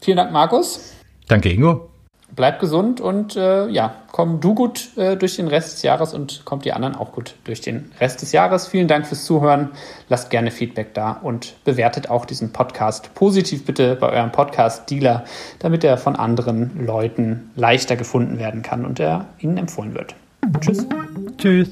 Vielen 0.03 0.19
Dank, 0.19 0.31
Markus. 0.31 0.93
Danke, 1.27 1.51
Ingo. 1.51 1.89
Bleib 2.37 2.61
gesund 2.61 3.01
und 3.01 3.37
äh, 3.37 3.69
ja, 3.69 3.95
komm 4.13 4.41
du 4.41 4.55
gut 4.55 4.97
äh, 4.97 5.17
durch 5.17 5.37
den 5.37 5.49
Rest 5.49 5.73
des 5.73 5.83
Jahres 5.83 6.15
und 6.15 6.45
kommt 6.45 6.65
die 6.65 6.73
anderen 6.73 6.95
auch 6.95 7.13
gut 7.13 7.35
durch 7.45 7.61
den 7.61 7.91
Rest 8.01 8.23
des 8.23 8.33
Jahres. 8.33 8.69
Vielen 8.69 8.89
Dank 8.89 9.07
fürs 9.07 9.25
Zuhören. 9.25 9.71
Lasst 10.09 10.31
gerne 10.31 10.51
Feedback 10.51 10.95
da 10.95 11.13
und 11.13 11.55
bewertet 11.65 12.11
auch 12.11 12.25
diesen 12.25 12.53
Podcast 12.53 13.15
positiv 13.15 13.65
bitte 13.65 13.97
bei 13.97 14.11
eurem 14.11 14.33
Podcast-Dealer, 14.33 15.25
damit 15.59 15.85
er 15.85 15.99
von 15.99 16.17
anderen 16.17 16.85
Leuten 16.85 17.51
leichter 17.57 17.97
gefunden 17.97 18.39
werden 18.39 18.63
kann 18.63 18.85
und 18.85 19.01
er 19.01 19.27
Ihnen 19.39 19.57
empfohlen 19.57 19.95
wird. 19.95 20.15
Tschüss. 20.61 20.87
Tschüss. 21.39 21.71